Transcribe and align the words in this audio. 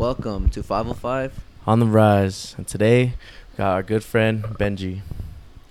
Welcome 0.00 0.48
to 0.50 0.62
505. 0.62 1.44
on 1.66 1.78
the 1.80 1.84
rise. 1.84 2.54
And 2.56 2.66
today, 2.66 3.12
we 3.52 3.56
got 3.58 3.74
our 3.74 3.82
good 3.82 4.02
friend 4.02 4.42
Benji. 4.58 5.02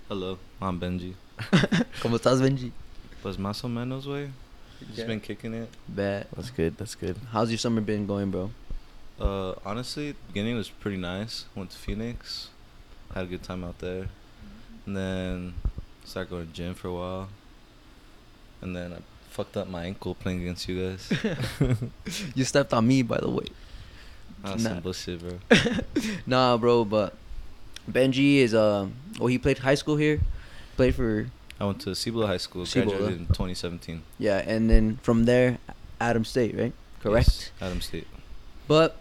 Hello, 0.08 0.38
I'm 0.62 0.78
Benji. 0.78 1.14
¿Cómo 2.00 2.14
estás, 2.16 2.40
Benji? 2.40 2.70
Pues 3.22 3.36
más 3.38 3.64
o 3.64 3.68
menos, 3.68 4.06
way. 4.06 4.30
Just 4.86 4.98
Yeah. 4.98 5.06
been 5.08 5.20
kicking 5.20 5.52
it. 5.54 5.68
Bad. 5.88 6.28
That's 6.36 6.50
good. 6.50 6.76
That's 6.78 6.94
good. 6.94 7.16
How's 7.32 7.50
your 7.50 7.58
summer 7.58 7.80
been 7.80 8.06
going, 8.06 8.30
bro? 8.30 8.52
Uh, 9.18 9.54
honestly, 9.66 10.14
beginning 10.28 10.54
was 10.54 10.68
pretty 10.70 10.96
nice. 10.96 11.46
Went 11.56 11.70
to 11.70 11.76
Phoenix, 11.76 12.50
had 13.12 13.24
a 13.24 13.26
good 13.26 13.42
time 13.42 13.64
out 13.64 13.80
there, 13.80 14.06
and 14.86 14.96
then 14.96 15.54
started 16.04 16.30
going 16.30 16.46
to 16.46 16.52
gym 16.52 16.74
for 16.74 16.86
a 16.86 16.92
while. 16.94 17.28
And 18.62 18.76
then 18.76 18.92
I 18.92 18.98
fucked 19.28 19.56
up 19.56 19.66
my 19.68 19.84
ankle 19.86 20.14
playing 20.14 20.42
against 20.42 20.68
you 20.68 20.76
guys. 20.90 21.12
You 22.36 22.44
stepped 22.44 22.72
on 22.72 22.86
me, 22.86 23.02
by 23.02 23.18
the 23.18 23.28
way. 23.28 23.46
That's 24.42 24.62
Nah. 24.62 24.70
some 24.70 24.80
bullshit, 24.80 25.20
bro. 25.20 25.38
Nah, 26.26 26.56
bro, 26.56 26.84
but 26.84 27.14
Benji 27.90 28.36
is 28.36 28.54
uh 28.54 28.86
well 29.18 29.26
he 29.28 29.38
played 29.38 29.58
high 29.58 29.74
school 29.74 29.96
here. 29.96 30.20
Played 30.76 30.94
for 30.94 31.26
I 31.60 31.64
went 31.66 31.80
to 31.82 31.94
Cibola 31.94 32.26
High 32.26 32.38
School, 32.38 32.64
Cibola. 32.64 32.96
graduated 32.96 33.20
in 33.20 33.26
2017. 33.26 34.02
yeah, 34.18 34.38
and 34.46 34.70
then 34.70 34.96
from 35.02 35.24
there 35.26 35.58
Adam 36.00 36.24
State, 36.24 36.56
right? 36.56 36.72
Correct. 37.02 37.28
Yes, 37.28 37.50
Adam 37.60 37.80
State. 37.82 38.06
But 38.66 38.96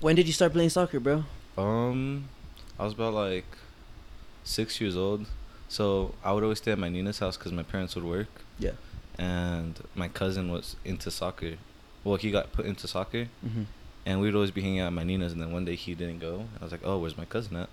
when 0.00 0.14
did 0.14 0.26
you 0.26 0.32
start 0.32 0.52
playing 0.52 0.70
soccer, 0.70 1.00
bro? 1.00 1.24
Um, 1.58 2.28
I 2.78 2.84
was 2.84 2.92
about 2.92 3.14
like 3.14 3.46
six 4.44 4.80
years 4.80 4.96
old. 4.96 5.26
So 5.68 6.14
I 6.22 6.32
would 6.32 6.44
always 6.44 6.58
stay 6.58 6.70
at 6.70 6.78
my 6.78 6.88
Nina's 6.88 7.18
house 7.18 7.36
because 7.36 7.50
my 7.50 7.64
parents 7.64 7.96
would 7.96 8.04
work. 8.04 8.28
Yeah. 8.60 8.72
And 9.18 9.80
my 9.96 10.06
cousin 10.06 10.52
was 10.52 10.76
into 10.84 11.10
soccer. 11.10 11.54
Well, 12.04 12.16
he 12.16 12.30
got 12.30 12.52
put 12.52 12.66
into 12.66 12.86
soccer, 12.86 13.26
Mm-hmm. 13.44 13.62
And 14.06 14.20
we'd 14.20 14.34
always 14.34 14.50
be 14.52 14.62
hanging 14.62 14.80
out 14.80 14.86
at 14.86 14.92
my 14.94 15.02
Nina's. 15.04 15.32
And 15.32 15.42
then 15.42 15.52
one 15.52 15.64
day 15.66 15.74
he 15.74 15.94
didn't 15.94 16.20
go. 16.20 16.36
And 16.36 16.48
I 16.60 16.64
was 16.64 16.72
like, 16.72 16.80
"Oh, 16.84 16.98
where's 16.98 17.18
my 17.18 17.26
cousin 17.26 17.56
at?" 17.56 17.68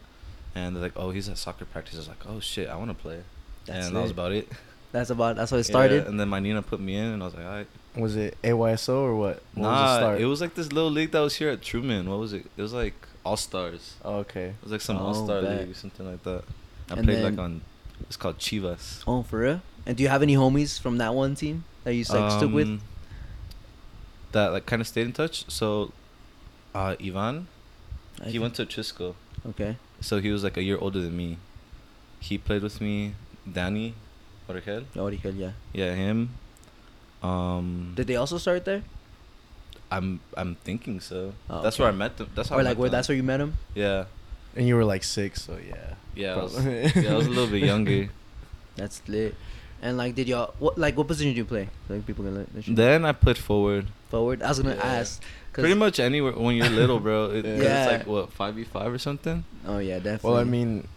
And 0.55 0.75
they're 0.75 0.83
like, 0.83 0.93
"Oh, 0.97 1.11
he's 1.11 1.29
at 1.29 1.37
soccer 1.37 1.63
practice." 1.65 1.95
I 1.95 1.99
was 1.99 2.07
like, 2.09 2.25
"Oh 2.27 2.39
shit, 2.41 2.67
I 2.69 2.75
want 2.75 2.89
to 2.89 2.95
play." 2.95 3.21
That's 3.65 3.87
and 3.87 3.95
that 3.95 4.01
was 4.01 4.11
about 4.11 4.33
it. 4.33 4.49
That's 4.91 5.09
about 5.09 5.37
that's 5.37 5.51
how 5.51 5.57
it 5.57 5.59
Yeah, 5.61 5.63
started. 5.75 6.07
and 6.07 6.19
then 6.19 6.27
my 6.29 6.39
Nina 6.39 6.61
put 6.61 6.79
me 6.81 6.95
in, 6.95 7.05
and 7.05 7.21
I 7.23 7.25
was 7.25 7.33
like, 7.35 7.45
"All 7.45 7.51
right." 7.51 7.67
Was 7.95 8.15
it 8.15 8.35
AYSO 8.43 8.89
or 8.89 9.15
what? 9.15 9.41
what 9.53 9.69
was 9.69 9.79
the 9.79 9.85
nah, 9.85 9.97
start? 9.97 10.21
it 10.21 10.25
was 10.25 10.41
like 10.41 10.55
this 10.55 10.71
little 10.73 10.89
league 10.89 11.11
that 11.11 11.19
was 11.19 11.35
here 11.35 11.49
at 11.49 11.61
Truman. 11.61 12.09
What 12.09 12.17
was 12.19 12.33
it? 12.33 12.45
It 12.57 12.61
was 12.61 12.73
like 12.73 12.95
All 13.23 13.37
Stars. 13.37 13.95
Oh, 14.03 14.15
okay. 14.25 14.45
It 14.47 14.63
was 14.63 14.71
like 14.71 14.81
some 14.81 14.97
Oh, 14.97 15.05
All 15.07 15.13
Star. 15.25 15.41
League 15.41 15.69
or 15.69 15.73
something 15.75 16.09
like 16.09 16.23
that. 16.23 16.43
I 16.89 16.93
And 16.95 17.03
played 17.07 17.23
like 17.23 17.37
on. 17.37 17.61
It's 18.01 18.17
called 18.17 18.39
Chivas. 18.39 19.03
Oh, 19.07 19.21
for 19.23 19.39
real? 19.39 19.61
And 19.85 19.95
do 19.95 20.01
you 20.03 20.09
have 20.09 20.21
any 20.23 20.35
homies 20.35 20.79
from 20.79 20.97
that 20.97 21.13
one 21.13 21.35
team 21.35 21.63
that 21.83 21.93
you 21.93 22.03
like 22.09 22.31
stuck 22.31 22.51
with? 22.51 22.67
Um, 22.67 22.81
That 24.31 24.47
like 24.51 24.65
kind 24.65 24.81
of 24.81 24.87
stayed 24.87 25.05
in 25.05 25.13
touch. 25.13 25.45
So, 25.49 25.91
uh, 26.73 26.95
Ivan, 26.99 27.47
I 28.21 28.25
he 28.25 28.31
think- 28.31 28.41
went 28.41 28.55
to 28.55 28.65
Chisco, 28.65 29.15
Okay. 29.49 29.77
so 30.01 30.19
he 30.19 30.29
was 30.31 30.43
like 30.43 30.57
a 30.57 30.63
year 30.63 30.77
older 30.79 30.99
than 31.01 31.15
me. 31.15 31.37
He 32.19 32.37
played 32.37 32.63
with 32.63 32.79
me. 32.81 33.15
Danny, 33.51 33.93
Origel, 34.47 34.83
Origen, 34.95 35.37
yeah. 35.37 35.51
yeah, 35.73 35.93
him. 35.93 36.29
Um, 37.21 37.93
Did 37.95 38.07
they 38.07 38.15
also 38.15 38.37
start 38.37 38.65
there? 38.65 38.83
I'm 39.91 40.19
I'm 40.35 40.55
thinking 40.55 40.99
so. 40.99 41.33
Oh, 41.49 41.61
that's 41.61 41.75
okay. 41.75 41.83
where 41.83 41.91
I 41.91 41.95
met 41.95 42.17
them. 42.17 42.29
That's 42.35 42.49
how. 42.49 42.55
or 42.55 42.59
I 42.59 42.63
like 42.63 42.69
met 42.71 42.77
where 42.79 42.89
them. 42.89 42.97
that's 42.97 43.07
where 43.09 43.15
you 43.15 43.23
met 43.23 43.39
him? 43.39 43.57
Yeah, 43.75 44.05
And 44.55 44.67
you 44.67 44.75
were 44.75 44.85
like 44.85 45.03
six, 45.03 45.41
so 45.43 45.57
yeah. 45.57 45.95
yeah. 46.15 46.35
I 46.35 46.43
was, 46.43 46.65
yeah, 46.65 47.11
I 47.11 47.15
was 47.15 47.27
a 47.27 47.29
little 47.29 47.47
bit 47.47 47.63
younger. 47.71 48.09
That's 48.75 49.01
lit. 49.07 49.35
And 49.81 49.97
like, 49.97 50.15
did 50.15 50.27
y'all 50.27 50.53
what 50.59 50.77
like 50.77 50.97
what 50.97 51.07
position 51.07 51.31
did 51.31 51.37
you 51.37 51.45
play? 51.45 51.69
Like 51.89 52.05
people 52.07 52.23
gonna 52.23 52.45
let 52.55 52.65
Then 52.75 53.05
I 53.05 53.11
played 53.11 53.37
forward. 53.37 53.87
forward. 54.09 54.41
I 54.41 54.49
was 54.49 54.59
gonna 54.59 54.75
Yeah. 54.75 54.99
ask. 55.03 55.21
'Cause- 55.53 55.61
Pretty 55.63 55.75
much 55.79 55.99
anywhere 55.99 56.33
when 56.33 56.55
you're 56.55 56.69
little, 56.69 56.99
bro. 56.99 57.31
It, 57.31 57.43
'cause 57.45 57.59
Yeah. 57.63 57.83
It's 57.85 57.91
like 57.99 58.07
what 58.07 58.31
five 58.33 58.55
v 58.55 58.63
five 58.63 58.91
or 58.91 58.97
something. 58.97 59.43
Oh 59.65 59.77
yeah, 59.77 59.97
definitely. 59.99 60.29
Well, 60.31 60.39
I 60.39 60.43
mean, 60.43 60.87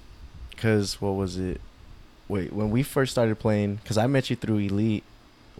cause 0.56 1.00
what 1.00 1.12
was 1.12 1.36
it? 1.38 1.60
Wait, 2.28 2.52
when 2.52 2.70
we 2.70 2.82
first 2.82 3.12
started 3.12 3.38
playing, 3.38 3.78
cause 3.84 3.96
I 3.98 4.06
met 4.08 4.30
you 4.30 4.36
through 4.36 4.58
Elite. 4.58 5.04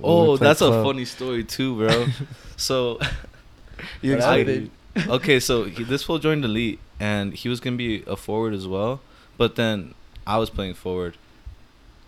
Oh, 0.03 0.37
played 0.37 0.49
that's 0.49 0.61
a 0.61 0.83
funny 0.83 1.05
story 1.05 1.45
too, 1.45 1.77
bro. 1.77 2.07
so 2.57 2.99
You 4.03 4.17
What 4.17 4.19
explain- 4.19 4.71
okay, 5.09 5.39
so 5.41 5.65
he, 5.65 5.85
this 5.85 6.03
fool 6.03 6.19
joined 6.19 6.45
elite, 6.45 6.79
and 6.99 7.35
he 7.35 7.49
was 7.51 7.61
gonna 7.61 7.77
be 7.77 8.03
a 8.07 8.17
forward 8.17 8.55
as 8.55 8.67
well. 8.67 9.01
But 9.37 9.57
then 9.57 9.95
I 10.27 10.39
was 10.39 10.49
playing 10.51 10.75
forward, 10.75 11.17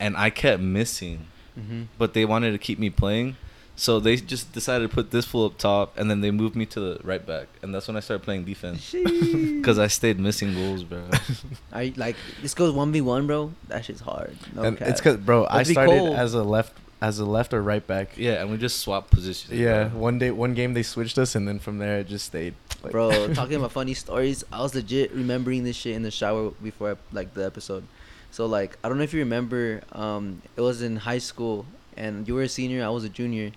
and 0.01 0.17
I 0.17 0.31
kept 0.31 0.63
missing. 0.63 1.27
Mm-hmm. 1.59 1.83
But 1.99 2.15
they 2.15 2.25
wanted 2.25 2.53
to 2.53 2.59
keep 2.59 2.79
me 2.79 2.89
playing, 2.89 3.37
so 3.79 4.01
they 4.01 4.17
just 4.17 4.53
decided 4.53 4.91
to 4.91 4.95
put 4.95 5.13
this 5.13 5.25
fool 5.25 5.47
up 5.47 5.57
top, 5.57 5.97
and 5.97 6.11
then 6.11 6.21
they 6.21 6.33
moved 6.33 6.57
me 6.57 6.67
to 6.67 6.81
the 6.81 7.01
right 7.05 7.25
back, 7.25 7.47
and 7.63 7.73
that's 7.73 7.87
when 7.87 7.97
I 7.97 8.01
started 8.01 8.25
playing 8.25 8.45
defense. 8.45 8.93
Cause 9.63 9.79
I 9.79 9.87
stayed 9.87 10.19
missing 10.19 10.53
goals, 10.53 10.83
bro. 10.83 11.05
I 11.73 11.93
like 11.97 12.17
this 12.43 12.55
goes 12.55 12.73
one 12.75 12.91
v 12.91 13.01
one, 13.01 13.29
bro. 13.29 13.53
That 13.69 13.85
shit's 13.85 14.01
hard. 14.01 14.37
No 14.53 14.63
and 14.63 14.77
cap. 14.77 14.89
it's 14.89 15.01
cause, 15.01 15.17
bro, 15.17 15.47
I 15.47 15.59
Must 15.59 15.69
be 15.69 15.75
started 15.75 15.99
cold. 15.99 16.17
as 16.17 16.35
a 16.35 16.43
left, 16.43 16.73
as 17.01 17.21
a 17.21 17.25
left 17.25 17.55
or 17.55 17.63
right 17.63 17.87
back. 17.87 18.19
yeah, 18.19 18.43
and 18.43 18.51
we 18.51 18.57
just 18.57 18.81
swapped 18.81 19.13
positions. 19.13 19.57
Yeah, 19.57 19.85
bro. 19.85 20.01
one 20.01 20.19
day, 20.19 20.33
one 20.33 20.55
game 20.55 20.75
they 20.75 20.83
switched 20.83 21.17
us, 21.17 21.37
and 21.37 21.47
then 21.47 21.61
from 21.61 21.79
there 21.79 22.01
it 22.01 22.09
just 22.09 22.27
stayed. 22.27 22.55
Like, 22.83 22.91
bro. 22.91 23.33
talking 23.35 23.57
about 23.57 23.71
funny 23.71 23.95
stories, 23.95 24.43
I 24.53 24.61
was 24.61 24.75
legit 24.75 25.13
remembering 25.13 25.63
this 25.63 25.77
shit 25.77 25.95
in 25.95 26.03
the 26.03 26.11
shower 26.11 26.51
before 26.63 26.93
I, 26.93 26.97
like 27.13 27.33
the 27.35 27.47
episode. 27.47 27.85
So 28.33 28.47
like, 28.47 28.77
I 28.83 28.89
don't 28.89 28.99
know 28.99 29.05
if 29.05 29.13
you 29.15 29.21
remember, 29.21 29.83
um, 29.93 30.43
it 30.57 30.63
was 30.63 30.83
in 30.83 30.97
high 30.97 31.19
school, 31.19 31.65
and 31.97 32.27
you 32.27 32.35
were 32.35 32.43
a 32.43 32.49
senior, 32.49 32.85
I 32.85 32.89
was 32.89 33.05
a 33.05 33.09
junior, 33.09 33.53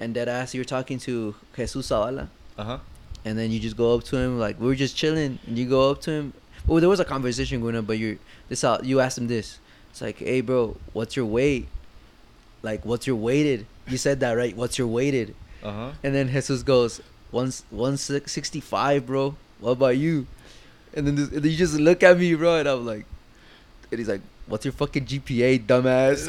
and 0.00 0.14
dead 0.14 0.28
ass, 0.28 0.54
you're 0.54 0.64
talking 0.64 0.98
to 1.00 1.34
Jesus 1.56 1.88
Zavala, 1.90 2.28
Uh 2.56 2.64
huh. 2.64 2.78
and 3.24 3.38
then 3.38 3.50
you 3.50 3.58
just 3.60 3.76
go 3.76 3.94
up 3.94 4.04
to 4.04 4.16
him, 4.16 4.38
like 4.38 4.60
we 4.60 4.70
are 4.72 4.74
just 4.76 4.96
chilling, 4.96 5.38
and 5.46 5.58
you 5.58 5.66
go 5.68 5.90
up 5.90 6.00
to 6.02 6.10
him. 6.10 6.32
Well, 6.66 6.80
there 6.80 6.88
was 6.88 7.00
a 7.00 7.04
conversation 7.04 7.60
going 7.60 7.76
on, 7.76 7.84
but 7.84 7.98
you're 7.98 8.16
this 8.48 8.62
out. 8.64 8.84
You 8.84 9.00
asked 9.00 9.18
him 9.18 9.26
this. 9.28 9.58
It's 9.90 10.00
like, 10.02 10.18
hey, 10.18 10.40
bro, 10.42 10.76
what's 10.92 11.16
your 11.16 11.24
weight? 11.26 11.66
Like, 12.62 12.84
what's 12.84 13.06
your 13.06 13.16
weighted? 13.16 13.66
You 13.86 13.96
said 13.96 14.20
that 14.20 14.32
right. 14.32 14.54
What's 14.56 14.76
your 14.78 14.86
weighted? 14.88 15.34
Uh 15.62 15.72
huh. 15.72 15.90
And 16.04 16.14
then 16.14 16.28
Jesus 16.28 16.62
goes, 16.62 17.00
one 17.30 17.52
one 17.70 17.96
sixty 17.96 18.60
five, 18.60 19.06
bro. 19.06 19.34
What 19.60 19.72
about 19.72 19.96
you? 19.96 20.26
And 20.94 21.06
then, 21.06 21.14
this, 21.16 21.28
and 21.30 21.42
then 21.42 21.50
you 21.50 21.56
just 21.56 21.74
look 21.74 22.02
at 22.02 22.18
me, 22.18 22.34
bro, 22.34 22.56
and 22.58 22.68
I'm 22.68 22.86
like, 22.86 23.04
and 23.90 23.98
he's 23.98 24.08
like, 24.08 24.20
"What's 24.48 24.64
your 24.64 24.72
fucking 24.72 25.04
GPA, 25.06 25.66
dumbass?" 25.66 26.26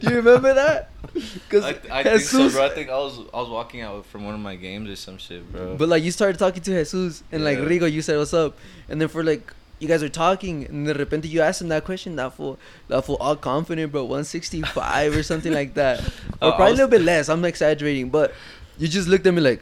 Do 0.00 0.08
you 0.10 0.16
remember 0.16 0.54
that? 0.54 0.90
Because 1.12 1.64
I, 1.64 1.74
I 1.90 2.02
think 2.02 2.20
so, 2.20 2.48
bro. 2.50 2.64
I 2.66 2.68
think 2.70 2.88
I 2.88 2.96
was 2.96 3.18
I 3.34 3.36
was 3.40 3.48
walking 3.50 3.80
out 3.82 4.06
from 4.06 4.24
one 4.24 4.34
of 4.34 4.40
my 4.40 4.56
games 4.56 4.88
or 4.88 4.96
some 4.96 5.18
shit, 5.18 5.50
bro. 5.52 5.76
But 5.76 5.88
like 5.88 6.02
you 6.02 6.10
started 6.10 6.38
talking 6.38 6.62
to 6.62 6.70
Jesus 6.70 7.22
and 7.30 7.44
like 7.44 7.58
Rigo, 7.58 7.90
you 7.90 8.00
said 8.02 8.16
what's 8.18 8.32
up, 8.34 8.56
and 8.88 9.00
then 9.00 9.08
for 9.08 9.22
like 9.22 9.52
you 9.78 9.88
guys 9.88 10.02
are 10.02 10.08
talking, 10.08 10.64
and 10.66 10.86
then 10.86 10.96
repente 10.96 11.24
you 11.28 11.40
asked 11.42 11.60
him 11.60 11.68
that 11.68 11.84
question, 11.84 12.16
that 12.16 12.32
fool, 12.34 12.58
that 12.88 13.04
fool 13.04 13.16
all 13.20 13.36
confident, 13.36 13.90
bro, 13.92 14.04
one 14.04 14.24
sixty 14.24 14.62
five 14.62 15.14
or 15.16 15.22
something 15.22 15.52
like 15.52 15.74
that, 15.74 16.00
Uh, 16.00 16.02
or 16.42 16.52
I 16.54 16.56
probably 16.56 16.64
was- 16.64 16.80
a 16.80 16.82
little 16.84 16.88
bit 16.98 17.02
less. 17.02 17.28
I'm 17.28 17.44
exaggerating, 17.44 18.08
but 18.08 18.32
you 18.78 18.88
just 18.88 19.08
looked 19.08 19.26
at 19.26 19.34
me 19.34 19.40
like, 19.42 19.60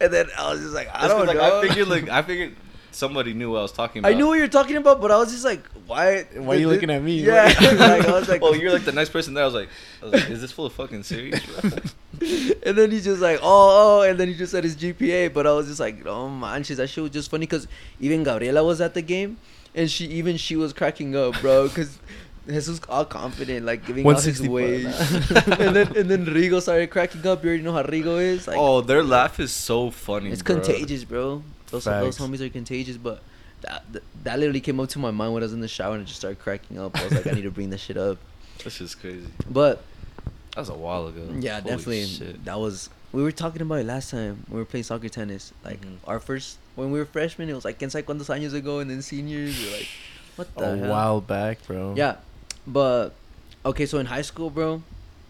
and 0.00 0.12
then 0.12 0.26
I 0.36 0.50
was 0.52 0.60
just 0.60 0.74
like, 0.74 0.88
I 0.92 1.02
That's 1.02 1.14
'cause, 1.14 1.26
don't 1.26 1.26
like, 1.28 1.36
know. 1.38 1.58
I 1.60 1.66
figured 1.68 1.88
like 1.88 2.08
I 2.10 2.22
figured 2.22 2.54
somebody 2.96 3.34
knew 3.34 3.52
what 3.52 3.58
I 3.58 3.62
was 3.62 3.72
talking 3.72 4.00
about. 4.00 4.12
I 4.12 4.14
knew 4.14 4.26
what 4.26 4.34
you 4.34 4.42
were 4.42 4.48
talking 4.48 4.76
about, 4.76 5.00
but 5.00 5.10
I 5.10 5.18
was 5.18 5.30
just 5.30 5.44
like, 5.44 5.66
why? 5.86 6.22
Why 6.34 6.56
are 6.56 6.58
you 6.58 6.68
looking 6.68 6.90
at 6.90 7.02
me? 7.02 7.20
Yeah, 7.20 7.44
like, 7.60 8.06
I 8.06 8.12
was 8.12 8.28
like, 8.28 8.42
oh, 8.42 8.54
you're 8.54 8.72
like 8.72 8.84
the 8.84 8.92
nice 8.92 9.08
person 9.08 9.34
there. 9.34 9.44
I 9.44 9.46
was 9.46 9.54
like, 9.54 9.68
I 10.02 10.04
was 10.06 10.14
like, 10.14 10.30
is 10.30 10.40
this 10.40 10.52
full 10.52 10.66
of 10.66 10.72
fucking 10.72 11.02
serious, 11.02 11.40
and 11.62 12.76
then 12.76 12.90
he's 12.90 13.04
just 13.04 13.20
like, 13.20 13.38
oh, 13.42 14.00
oh, 14.00 14.02
and 14.02 14.18
then 14.18 14.28
he 14.28 14.34
just 14.34 14.52
said 14.52 14.64
his 14.64 14.76
GPA, 14.76 15.32
but 15.32 15.46
I 15.46 15.52
was 15.52 15.66
just 15.66 15.80
like, 15.80 16.06
oh 16.06 16.28
manches, 16.28 16.78
that 16.78 16.88
shit 16.88 17.02
was 17.02 17.12
just 17.12 17.30
funny 17.30 17.46
because 17.46 17.68
even 18.00 18.24
Gabriela 18.24 18.64
was 18.64 18.80
at 18.80 18.94
the 18.94 19.02
game, 19.02 19.36
and 19.74 19.90
she 19.90 20.06
even 20.06 20.36
she 20.36 20.56
was 20.56 20.72
cracking 20.72 21.14
up, 21.14 21.40
bro, 21.40 21.68
because 21.68 21.98
Jesus 22.46 22.80
all 22.88 23.04
confident, 23.04 23.66
like 23.66 23.84
giving 23.84 24.06
out 24.06 24.22
his 24.22 24.40
160 24.40 24.48
weight, 24.48 24.84
and 25.60 25.76
then 25.76 25.96
and 25.96 26.10
then 26.10 26.26
Rigo 26.26 26.62
started 26.62 26.90
cracking 26.90 27.26
up. 27.26 27.42
You 27.42 27.50
already 27.50 27.62
know 27.62 27.72
how 27.72 27.82
Rigo 27.82 28.20
is, 28.20 28.46
like, 28.46 28.56
oh, 28.58 28.80
their 28.80 29.02
laugh 29.02 29.40
is 29.40 29.52
so 29.52 29.90
funny. 29.90 30.30
it's 30.30 30.42
bro. 30.42 30.56
contagious, 30.56 31.04
bro. 31.04 31.42
Those 31.70 31.84
those 31.84 32.18
homies 32.18 32.40
are 32.40 32.48
contagious, 32.48 32.96
but. 32.96 33.22
That, 33.62 33.84
that, 34.22 34.38
literally 34.38 34.60
came 34.60 34.78
up 34.80 34.90
to 34.90 34.98
my 34.98 35.10
mind 35.10 35.32
when 35.32 35.42
I 35.42 35.46
was 35.46 35.54
in 35.54 35.60
the 35.60 35.66
shower 35.66 35.94
and 35.94 36.02
I 36.02 36.04
just 36.04 36.18
started 36.18 36.38
cracking 36.38 36.78
up. 36.78 36.94
I 36.94 37.04
was 37.04 37.14
like, 37.14 37.26
I 37.26 37.30
need 37.30 37.44
to 37.44 37.50
bring 37.50 37.70
this 37.70 37.80
shit 37.80 37.96
up. 37.96 38.18
This 38.64 38.82
is 38.82 38.94
crazy. 38.94 39.28
But 39.48 39.82
That 40.54 40.60
was 40.60 40.68
a 40.68 40.74
while 40.74 41.06
ago. 41.06 41.26
Yeah, 41.40 41.60
Holy 41.60 41.74
definitely. 41.74 42.04
Shit. 42.04 42.44
That 42.44 42.58
was 42.58 42.90
we 43.12 43.22
were 43.22 43.32
talking 43.32 43.62
about 43.62 43.76
it 43.76 43.86
last 43.86 44.10
time. 44.10 44.44
We 44.50 44.58
were 44.58 44.66
playing 44.66 44.84
soccer 44.84 45.08
tennis. 45.08 45.52
Like 45.64 45.80
Mhm. 45.80 45.96
our 46.06 46.20
first 46.20 46.58
when 46.74 46.90
we 46.90 46.98
were 46.98 47.06
freshmen, 47.06 47.48
it 47.48 47.54
was 47.54 47.64
like 47.64 47.78
sabe 47.80 48.04
cuántos 48.04 48.28
años 48.28 48.52
ago, 48.54 48.80
and 48.80 48.90
then 48.90 49.02
seniors, 49.02 49.58
you're 49.60 49.72
like, 49.72 49.88
what 50.36 50.54
the 50.54 50.64
hell? 50.64 50.74
a 50.74 50.76
hell? 50.76 50.90
while 50.90 51.20
back, 51.20 51.66
bro. 51.66 51.94
Yeah, 51.96 52.16
but 52.66 53.14
okay. 53.64 53.86
So 53.86 53.98
in 53.98 54.06
high 54.06 54.22
school, 54.22 54.50
bro, 54.50 54.82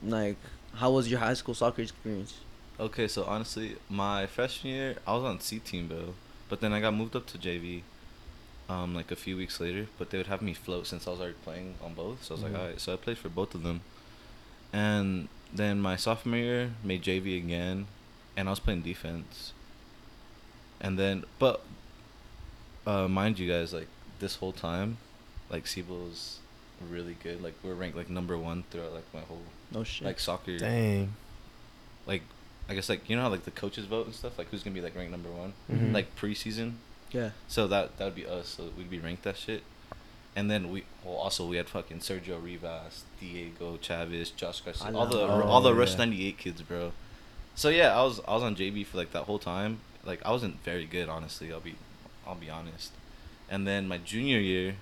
like, 0.02 0.36
how 0.74 0.90
was 0.90 1.08
your 1.08 1.20
high 1.20 1.34
school 1.34 1.54
soccer 1.54 1.82
experience? 1.82 2.34
Okay, 2.78 3.08
so 3.08 3.24
honestly, 3.24 3.76
my 3.88 4.26
freshman 4.26 4.74
year, 4.74 4.96
I 5.06 5.14
was 5.14 5.24
on 5.24 5.40
C 5.40 5.60
team, 5.60 5.88
bro. 5.88 6.14
But 6.48 6.60
then 6.60 6.72
I 6.72 6.80
got 6.80 6.94
moved 6.94 7.16
up 7.16 7.26
to 7.28 7.38
JV, 7.38 7.82
um, 8.68 8.94
like 8.94 9.10
a 9.10 9.16
few 9.16 9.36
weeks 9.36 9.58
later. 9.60 9.86
But 9.98 10.10
they 10.10 10.18
would 10.18 10.26
have 10.28 10.42
me 10.42 10.54
float 10.54 10.86
since 10.86 11.06
I 11.06 11.10
was 11.10 11.20
already 11.20 11.36
playing 11.44 11.74
on 11.82 11.94
both. 11.94 12.24
So 12.24 12.34
I 12.34 12.38
was 12.38 12.44
Mhm. 12.44 12.52
like, 12.52 12.60
alright. 12.60 12.80
So 12.80 12.92
I 12.92 12.96
played 12.96 13.18
for 13.18 13.28
both 13.28 13.54
of 13.54 13.62
them. 13.62 13.80
And 14.72 15.28
then 15.52 15.80
my 15.80 15.96
sophomore 15.96 16.38
year, 16.38 16.70
made 16.84 17.02
JV 17.02 17.36
again, 17.36 17.86
and 18.36 18.48
I 18.48 18.52
was 18.52 18.60
playing 18.60 18.82
defense. 18.82 19.52
and 20.78 20.98
then 20.98 21.24
but 21.38 21.62
uh, 22.86 23.08
mind 23.08 23.38
you 23.38 23.48
guys, 23.50 23.72
like 23.72 23.88
this 24.18 24.36
whole 24.36 24.52
time, 24.52 24.98
like 25.48 25.64
Cibola's 25.66 26.38
really 26.90 27.16
good. 27.22 27.42
Like 27.42 27.54
we're 27.62 27.72
ranked 27.74 27.96
like 27.96 28.10
number 28.10 28.36
one 28.36 28.64
throughout 28.70 28.92
like 28.92 29.06
my 29.14 29.20
whole 29.20 29.40
No 29.72 29.84
shit. 29.84 30.04
like 30.04 30.20
soccer. 30.20 30.58
Dang. 30.58 31.14
Like 32.06 32.22
I 32.68 32.74
guess 32.74 32.88
like 32.88 33.08
you 33.08 33.16
know 33.16 33.22
how 33.22 33.28
like 33.28 33.44
the 33.44 33.50
coaches 33.50 33.86
vote 33.86 34.06
and 34.06 34.14
stuff. 34.14 34.38
Like 34.38 34.48
who's 34.50 34.62
gonna 34.62 34.74
be 34.74 34.80
like 34.80 34.96
ranked 34.96 35.10
number 35.12 35.30
one? 35.30 35.52
Mhm. 35.72 35.92
Like 35.94 36.14
preseason. 36.16 36.74
yeah. 37.12 37.30
So 37.48 37.66
that 37.68 37.96
that 37.98 38.04
would 38.06 38.14
be 38.14 38.26
us. 38.26 38.48
So 38.48 38.70
we'd 38.76 38.90
be 38.90 38.98
ranked 38.98 39.22
that 39.24 39.36
shit. 39.36 39.62
And 40.34 40.50
then 40.50 40.70
we 40.70 40.84
well 41.04 41.14
also 41.14 41.46
we 41.46 41.56
had 41.56 41.68
fucking 41.68 42.00
Sergio 42.00 42.42
Rivas, 42.42 43.04
Diego 43.20 43.78
Chavez, 43.80 44.30
Josh 44.30 44.60
Garcia, 44.60 44.94
all 44.94 45.06
the 45.06 45.20
Oh, 45.20 45.42
all 45.44 45.60
the 45.62 45.72
Rush 45.74 45.92
yeah. 45.92 45.98
'98 45.98 46.38
kids, 46.38 46.62
bro. 46.62 46.92
So 47.54 47.68
yeah, 47.70 47.96
I 47.98 48.02
was 48.02 48.20
I 48.28 48.34
was 48.34 48.42
on 48.42 48.54
JV 48.56 48.84
for 48.84 48.96
like 48.98 49.12
that 49.12 49.22
whole 49.24 49.38
time. 49.38 49.78
Like 50.04 50.20
I 50.26 50.30
wasn't 50.32 50.62
very 50.62 50.84
good, 50.86 51.08
honestly. 51.08 51.52
I'll 51.52 51.60
be 51.60 51.76
I'll 52.26 52.34
be 52.34 52.50
honest. 52.50 52.92
And 53.48 53.66
then 53.66 53.86
my 53.88 53.96
junior 53.98 54.40
year, 54.40 54.74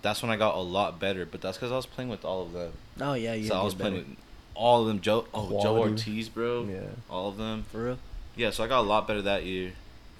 that's 0.00 0.22
when 0.22 0.30
I 0.30 0.36
got 0.36 0.54
a 0.54 0.60
lot 0.60 0.98
better. 1.00 1.26
But 1.26 1.40
that's 1.40 1.58
because 1.58 1.72
I 1.72 1.76
was 1.76 1.86
playing 1.86 2.08
with 2.08 2.24
all 2.24 2.42
of 2.42 2.52
them. 2.52 2.72
Oh 3.00 3.14
yeah, 3.14 3.34
you 3.34 3.48
so 3.48 3.54
I 3.54 3.58
get 3.58 3.64
was 3.64 3.74
playing 3.74 3.94
better. 3.96 4.06
with 4.08 4.18
all 4.58 4.82
of 4.82 4.88
them. 4.88 5.00
Joe 5.00 5.24
oh 5.32 5.62
Joe 5.62 5.76
Ortiz, 5.78 6.28
bro. 6.28 6.64
Yeah. 6.70 6.80
All 7.08 7.28
of 7.28 7.36
them. 7.36 7.64
for 7.70 7.84
real. 7.84 7.98
Yeah, 8.36 8.50
so 8.50 8.62
I 8.64 8.66
got 8.68 8.80
a 8.80 8.88
lot 8.88 9.06
better 9.06 9.22
that 9.22 9.44
year. 9.44 9.66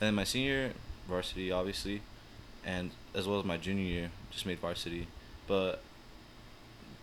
And 0.00 0.06
then 0.08 0.14
my 0.14 0.25
senior 0.25 0.73
varsity, 1.08 1.50
obviously. 1.52 2.02
And 2.64 2.90
as 3.14 3.26
well 3.26 3.38
as 3.38 3.44
my 3.44 3.56
junior 3.56 3.85
year, 3.85 4.11
just 4.31 4.46
made 4.46 4.58
varsity. 4.61 5.06
But 5.46 5.81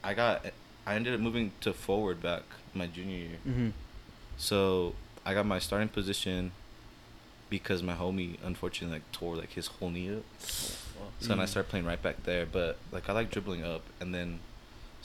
I 0.03 0.13
got, 0.13 0.45
I 0.85 0.95
ended 0.95 1.13
up 1.13 1.19
moving 1.19 1.51
to 1.61 1.73
forward 1.73 2.21
back 2.21 2.43
my 2.73 2.87
junior 2.87 3.17
year. 3.17 3.37
Mm-hmm. 3.47 3.69
So 4.37 4.93
I 5.25 5.33
got 5.33 5.45
my 5.45 5.59
starting 5.59 5.89
position 5.89 6.51
because 7.49 7.81
my 7.83 7.93
homie 7.95 8.37
unfortunately 8.43 8.95
like 8.97 9.11
tore 9.11 9.35
like 9.35 9.51
his 9.53 9.67
whole 9.67 9.89
knee 9.89 10.13
up. 10.15 10.23
So 10.39 11.27
then 11.29 11.39
I 11.39 11.45
Mm. 11.45 11.49
started 11.49 11.69
playing 11.69 11.85
right 11.85 12.01
back 12.01 12.23
there. 12.23 12.45
But 12.45 12.77
like 12.91 13.09
I 13.09 13.13
like 13.13 13.29
dribbling 13.31 13.63
up, 13.63 13.81
and 13.99 14.13
then 14.13 14.39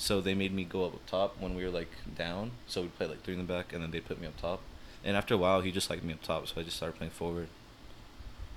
so 0.00 0.22
they 0.22 0.32
made 0.34 0.50
me 0.52 0.64
go 0.64 0.86
up 0.86 0.94
top 1.06 1.36
when 1.38 1.54
we 1.54 1.62
were 1.62 1.70
like 1.70 1.90
down. 2.16 2.52
So 2.66 2.80
we 2.82 2.88
played 2.88 3.10
like 3.10 3.22
three 3.22 3.34
in 3.34 3.40
the 3.46 3.52
back, 3.52 3.74
and 3.74 3.82
then 3.82 3.90
they 3.90 4.00
put 4.00 4.18
me 4.18 4.26
up 4.26 4.40
top. 4.40 4.60
And 5.04 5.14
after 5.14 5.34
a 5.34 5.36
while, 5.36 5.60
he 5.60 5.70
just 5.70 5.90
liked 5.90 6.02
me 6.02 6.14
up 6.14 6.22
top, 6.22 6.48
so 6.48 6.58
I 6.58 6.64
just 6.64 6.76
started 6.78 6.96
playing 6.96 7.10
forward. 7.12 7.48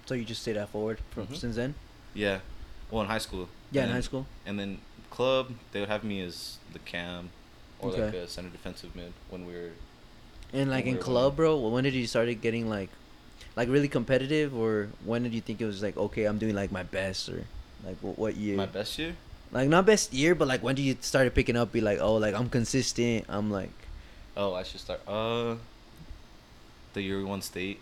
So 0.06 0.14
you 0.16 0.24
just 0.24 0.42
stayed 0.42 0.56
at 0.56 0.70
forward 0.70 1.00
from 1.12 1.28
Mhm. 1.28 1.36
since 1.38 1.56
then? 1.58 1.76
Yeah, 2.14 2.40
well 2.90 3.02
in 3.02 3.08
high 3.10 3.18
school. 3.18 3.50
Yeah, 3.72 3.82
And 3.82 3.92
in 3.92 3.96
high 3.96 4.02
school. 4.02 4.26
And 4.46 4.58
then 4.58 4.80
club, 5.10 5.54
they 5.74 5.82
would 5.82 5.90
have 5.90 6.04
me 6.06 6.22
as 6.22 6.58
the 6.72 6.80
cam, 6.80 7.30
or 7.80 7.92
like 7.92 8.14
a 8.14 8.28
center 8.28 8.50
defensive 8.50 8.96
mid 8.96 9.12
when 9.30 9.46
we 9.46 9.54
were. 9.54 9.72
And 10.54 10.70
like 10.70 10.86
in 10.86 10.98
club, 10.98 11.36
bro, 11.36 11.58
when 11.58 11.84
did 11.84 11.94
you 11.94 12.08
started 12.08 12.36
getting 12.42 12.70
like, 12.70 12.90
like 13.58 13.68
really 13.68 13.90
competitive, 13.90 14.56
or 14.56 14.90
when 15.04 15.24
did 15.24 15.34
you 15.34 15.42
think 15.42 15.60
it 15.60 15.66
was 15.66 15.84
like 15.84 15.98
okay, 15.98 16.24
I'm 16.24 16.38
doing 16.38 16.56
like 16.56 16.72
my 16.72 16.84
best, 16.84 17.28
or 17.28 17.44
like 17.86 17.98
what, 18.02 18.18
what 18.18 18.36
year? 18.38 18.56
My 18.56 18.66
best 18.66 18.98
year. 18.98 19.18
Like 19.54 19.70
not 19.70 19.86
best 19.86 20.12
year, 20.14 20.34
but 20.36 20.48
like 20.48 20.62
when 20.64 20.76
did 20.76 20.82
you 20.82 20.98
started 21.02 21.34
picking 21.34 21.56
up? 21.56 21.72
Be 21.72 21.80
like, 21.80 22.00
oh, 22.02 22.16
like 22.16 22.34
I'm 22.36 22.50
consistent. 22.50 23.26
I'm 23.30 23.50
like, 23.52 23.70
Oh, 24.36 24.54
I 24.56 24.64
should 24.64 24.80
start. 24.82 25.00
Uh, 25.08 25.56
the 26.94 27.02
year 27.02 27.18
we 27.20 27.24
won 27.24 27.42
state. 27.42 27.80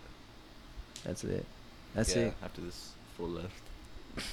that's 1.04 1.24
it. 1.24 1.44
That's 1.94 2.14
yeah, 2.14 2.22
it. 2.24 2.34
After 2.44 2.60
this 2.60 2.92
full 3.16 3.28
left. 3.28 3.48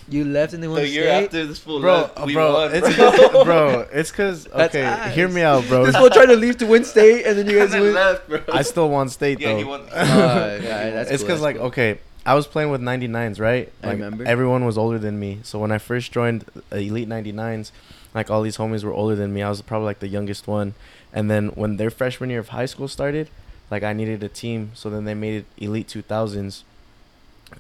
You 0.09 0.25
left 0.25 0.51
and 0.51 0.61
then 0.61 0.71
went 0.71 0.83
the 0.83 0.89
year 0.89 1.03
state? 1.05 1.23
after 1.25 1.45
this 1.47 1.59
full 1.59 1.79
Bro, 1.79 1.93
left, 1.93 2.25
we 2.25 2.33
bro, 2.33 2.51
won, 2.53 2.71
it's 2.75 2.95
bro. 2.97 3.11
cause, 3.11 3.43
bro, 3.45 3.87
it's 3.93 4.11
cause 4.11 4.43
That's 4.53 4.75
okay, 4.75 5.11
hear 5.15 5.29
me 5.29 5.41
out, 5.41 5.65
bro. 5.69 5.85
This 5.85 5.95
fool 5.95 6.09
trying 6.09 6.27
to 6.27 6.35
leave 6.35 6.57
to 6.57 6.65
win 6.67 6.83
state, 6.83 7.25
and 7.25 7.37
then 7.37 7.47
you 7.49 7.55
guys 7.59 7.73
And 7.73 7.73
then 7.75 7.81
win. 7.83 7.93
left, 7.93 8.27
bro. 8.27 8.41
I 8.51 8.61
still 8.63 8.89
won 8.89 9.07
state 9.07 9.39
Yeah, 9.39 9.53
though. 9.53 9.57
he 9.59 9.63
won- 9.63 9.81
Uh, 9.89 10.59
yeah, 10.61 10.89
that's 10.89 11.11
it's 11.11 11.21
cool, 11.23 11.27
because 11.27 11.39
that's 11.39 11.41
like 11.41 11.55
cool. 11.55 11.65
okay, 11.67 11.99
I 12.25 12.35
was 12.35 12.47
playing 12.47 12.69
with 12.69 12.81
99s, 12.81 13.39
right? 13.39 13.71
I 13.83 13.87
Like 13.87 13.95
remember. 13.95 14.25
everyone 14.25 14.65
was 14.65 14.77
older 14.77 14.99
than 14.99 15.19
me. 15.19 15.39
So 15.43 15.57
when 15.59 15.71
I 15.71 15.77
first 15.77 16.11
joined 16.11 16.45
uh, 16.71 16.75
Elite 16.75 17.07
99s, 17.09 17.71
like 18.13 18.29
all 18.29 18.41
these 18.41 18.57
homies 18.57 18.83
were 18.83 18.93
older 18.93 19.15
than 19.15 19.33
me. 19.33 19.41
I 19.41 19.49
was 19.49 19.61
probably 19.61 19.85
like 19.85 19.99
the 19.99 20.07
youngest 20.07 20.47
one. 20.47 20.73
And 21.13 21.29
then 21.29 21.47
when 21.49 21.77
their 21.77 21.89
freshman 21.89 22.29
year 22.29 22.39
of 22.39 22.49
high 22.49 22.65
school 22.65 22.87
started, 22.87 23.29
like 23.71 23.83
I 23.83 23.93
needed 23.93 24.21
a 24.23 24.29
team, 24.29 24.71
so 24.73 24.89
then 24.89 25.05
they 25.05 25.13
made 25.13 25.35
it 25.41 25.45
Elite 25.63 25.87
2000s. 25.87 26.63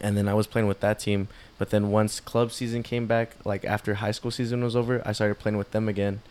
And 0.01 0.15
then 0.17 0.27
I 0.27 0.33
was 0.33 0.45
playing 0.45 0.67
with 0.67 0.81
that 0.81 0.99
team. 0.99 1.29
But 1.57 1.71
then 1.71 1.89
once 1.89 2.19
club 2.19 2.51
season 2.51 2.83
came 2.83 3.07
back, 3.07 3.31
like 3.43 3.65
after 3.65 3.95
high 3.95 4.11
school 4.11 4.31
season 4.31 4.63
was 4.63 4.75
over, 4.75 5.01
I 5.05 5.13
started 5.13 5.39
playing 5.39 5.57
with 5.57 5.71
them 5.71 5.87
again. 5.89 6.21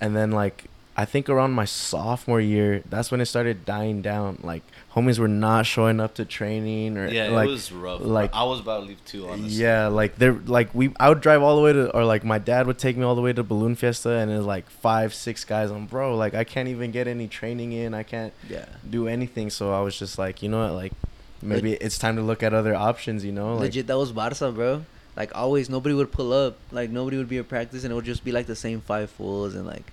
And 0.00 0.14
then 0.16 0.30
like 0.30 0.64
I 0.94 1.06
think 1.06 1.30
around 1.30 1.52
my 1.52 1.64
sophomore 1.64 2.40
year, 2.40 2.82
that's 2.88 3.10
when 3.10 3.20
it 3.22 3.26
started 3.26 3.64
dying 3.64 4.02
down. 4.02 4.38
Like 4.42 4.62
homies 4.94 5.18
were 5.18 5.26
not 5.28 5.64
showing 5.64 6.00
up 6.00 6.14
to 6.16 6.24
training 6.26 6.98
or 6.98 7.08
Yeah, 7.08 7.28
like 7.28 7.48
it 7.48 7.50
was 7.50 7.72
rough. 7.72 8.00
like- 8.00 8.08
Like 8.32 8.34
I 8.34 8.44
was 8.44 8.60
about 8.60 8.80
to 8.80 8.86
leave 8.86 9.02
too, 9.06 9.26
honestly. 9.28 9.52
yeah, 9.62 9.86
like 9.86 10.16
they're 10.16 10.34
like 10.34 10.74
we. 10.74 10.92
I 11.00 11.08
would 11.08 11.20
drive 11.22 11.42
all 11.42 11.56
the 11.56 11.62
way 11.62 11.72
to, 11.72 11.90
or 11.96 12.04
like 12.04 12.24
my 12.24 12.38
dad 12.38 12.66
would 12.66 12.78
take 12.78 12.96
me 12.98 13.04
all 13.04 13.14
the 13.14 13.22
way 13.22 13.32
to 13.32 13.42
Balloon 13.42 13.74
Fiesta, 13.74 14.10
and 14.10 14.30
it's 14.30 14.44
like 14.44 14.68
five, 14.68 15.14
six 15.14 15.44
guys. 15.46 15.70
I'm 15.70 15.86
bro, 15.86 16.14
like 16.16 16.34
I 16.34 16.44
can't 16.44 16.68
even 16.68 16.90
get 16.90 17.08
any 17.08 17.26
training 17.26 17.72
in. 17.72 17.94
I 17.94 18.02
can't 18.02 18.34
Yeah. 18.50 18.66
do 18.88 19.08
anything. 19.08 19.48
So 19.48 19.72
I 19.72 19.80
was 19.80 19.98
just 19.98 20.18
like, 20.18 20.42
you 20.42 20.50
know 20.50 20.62
what, 20.64 20.74
like 20.74 20.92
maybe 21.40 21.72
it's 21.72 21.96
time 21.98 22.16
to 22.16 22.22
look 22.22 22.42
at 22.42 22.52
other 22.52 22.74
options. 22.74 23.24
You 23.24 23.32
know, 23.32 23.54
like 23.54 23.60
Legit, 23.72 23.86
that 23.86 23.96
was 23.96 24.12
Barca, 24.12 24.52
bro. 24.52 24.84
Like 25.16 25.34
always, 25.34 25.70
nobody 25.70 25.94
would 25.94 26.12
pull 26.12 26.34
up. 26.34 26.58
Like 26.70 26.90
nobody 26.90 27.16
would 27.16 27.28
be 27.30 27.38
at 27.38 27.48
practice, 27.48 27.82
and 27.84 27.92
it 27.92 27.94
would 27.94 28.04
just 28.04 28.24
be 28.24 28.32
like 28.32 28.46
the 28.46 28.56
same 28.56 28.82
five 28.82 29.10
fools, 29.10 29.54
and 29.54 29.66
like, 29.66 29.84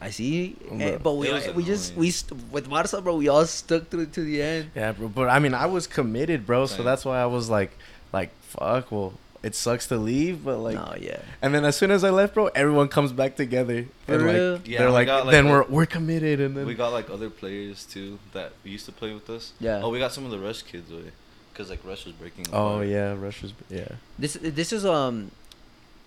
I 0.00 0.10
see. 0.10 0.56
eh, 0.70 0.90
Bro. 0.90 0.98
but 1.02 1.14
we 1.14 1.32
was 1.32 1.48
we 1.54 1.64
just 1.64 1.94
we 1.96 2.10
st- 2.10 2.40
with 2.52 2.70
Barca, 2.70 3.00
bro. 3.02 3.16
We 3.16 3.28
all 3.28 3.44
stuck 3.46 3.88
through 3.88 4.06
to 4.06 4.20
the 4.22 4.40
end. 4.42 4.70
yeah, 4.74 4.92
bro. 4.92 5.08
But 5.08 5.28
I 5.28 5.38
mean, 5.40 5.54
I 5.54 5.66
was 5.66 5.86
committed, 5.86 6.46
bro. 6.46 6.66
So 6.66 6.82
that's 6.82 7.04
why 7.04 7.18
I 7.20 7.26
was 7.26 7.50
like, 7.50 7.72
like 8.12 8.30
fuck. 8.42 8.92
Well, 8.92 9.14
it 9.42 9.54
sucks 9.54 9.86
to 9.88 9.96
leave, 9.96 10.44
but 10.44 10.58
like. 10.58 10.74
no, 10.76 10.94
yeah. 11.00 11.20
And 11.42 11.52
then 11.54 11.64
as 11.64 11.76
soon 11.76 11.90
as 11.90 12.04
I 12.04 12.10
left, 12.10 12.34
bro, 12.34 12.46
everyone 12.54 12.88
comes 12.88 13.12
back 13.12 13.34
together. 13.36 13.86
For 14.06 14.14
and 14.14 14.22
real? 14.22 14.52
like 14.54 14.68
Yeah, 14.68 14.78
they're 14.78 14.90
like, 14.90 15.06
got, 15.06 15.26
like, 15.26 15.32
then 15.32 15.46
a- 15.46 15.50
we're 15.50 15.64
we're 15.64 15.86
committed, 15.86 16.40
and 16.40 16.56
then 16.56 16.64
We 16.66 16.74
got 16.74 16.92
like 16.92 17.10
other 17.10 17.28
players 17.30 17.84
too 17.84 18.18
that 18.34 18.52
used 18.62 18.86
to 18.86 18.92
play 18.92 19.12
with 19.12 19.28
us. 19.30 19.52
Yeah. 19.58 19.80
Oh, 19.82 19.90
we 19.90 19.98
got 19.98 20.12
some 20.12 20.24
of 20.24 20.30
the 20.30 20.38
Rush 20.38 20.62
kids 20.62 20.90
way, 20.92 21.10
cause 21.54 21.70
like 21.70 21.84
Rush 21.84 22.04
was 22.04 22.14
breaking. 22.14 22.46
oh 22.52 22.74
apart. 22.74 22.86
yeah, 22.86 23.14
was 23.14 23.52
yeah. 23.68 23.88
This 24.18 24.38
this 24.40 24.72
is 24.72 24.86
um, 24.86 25.32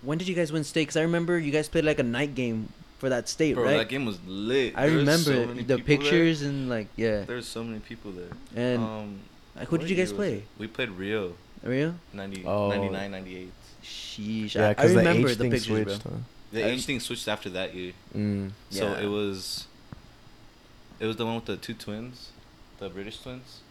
when 0.02 0.18
did 0.18 0.30
you 0.30 0.36
guys 0.36 0.52
win 0.54 0.64
state? 0.64 0.88
Cause 0.88 0.96
I 0.98 1.02
remember 1.02 1.38
you 1.38 1.52
guys 1.52 1.68
played 1.68 1.84
like 1.86 2.00
a 2.00 2.04
night 2.04 2.36
game 2.36 2.70
for 3.02 3.10
that 3.10 3.28
state, 3.28 3.56
Bro, 3.56 3.64
right? 3.66 3.78
that 3.78 3.90
game 3.90 4.06
was 4.06 4.20
lit. 4.28 4.74
I 4.78 4.86
There 4.88 4.98
remember 4.98 5.34
so 5.34 5.46
many 5.48 5.64
the 5.64 5.78
people 5.78 5.78
there. 5.78 5.98
pictures 5.98 6.42
and 6.44 6.70
like 6.70 6.88
yeah. 6.96 7.24
There's 7.24 7.48
so 7.48 7.64
many 7.64 7.80
people 7.80 8.12
there. 8.12 8.30
And 8.56 8.84
um, 8.84 9.20
like, 9.56 9.68
who 9.68 9.74
what 9.76 9.82
did 9.82 9.90
you 9.90 9.96
guys 9.96 10.14
play? 10.14 10.44
We 10.60 10.68
played 10.68 10.92
Rio, 10.92 11.34
Rio? 11.64 11.96
90, 12.14 12.46
Oh. 12.46 12.70
99, 12.70 13.12
98. 13.12 13.52
Sheesh. 13.84 14.54
Yeah, 14.56 14.62
I, 14.62 14.70
I 14.70 14.74
because 14.76 14.92
the 14.94 14.98
remember 15.00 15.30
the 15.30 15.36
thing 15.36 15.52
pictures, 15.52 15.68
switched. 15.84 16.04
bro. 16.04 16.12
Huh? 16.14 16.18
The 16.52 16.64
I- 16.64 16.68
age 16.70 16.86
thing 16.86 17.00
switched 17.00 17.28
after 17.28 17.50
that 17.50 17.74
year. 17.74 17.94
Mm. 18.16 18.52
So 18.70 18.86
Yeah. 18.92 19.02
it 19.02 19.08
was. 19.08 19.66
It 21.00 21.08
was 21.08 21.16
the 21.18 21.26
one 21.26 21.36
with 21.36 21.46
the 21.46 21.58
two 21.58 21.74
twins, 21.74 22.30
the 22.78 22.88
British 22.90 23.18
twins. 23.20 23.62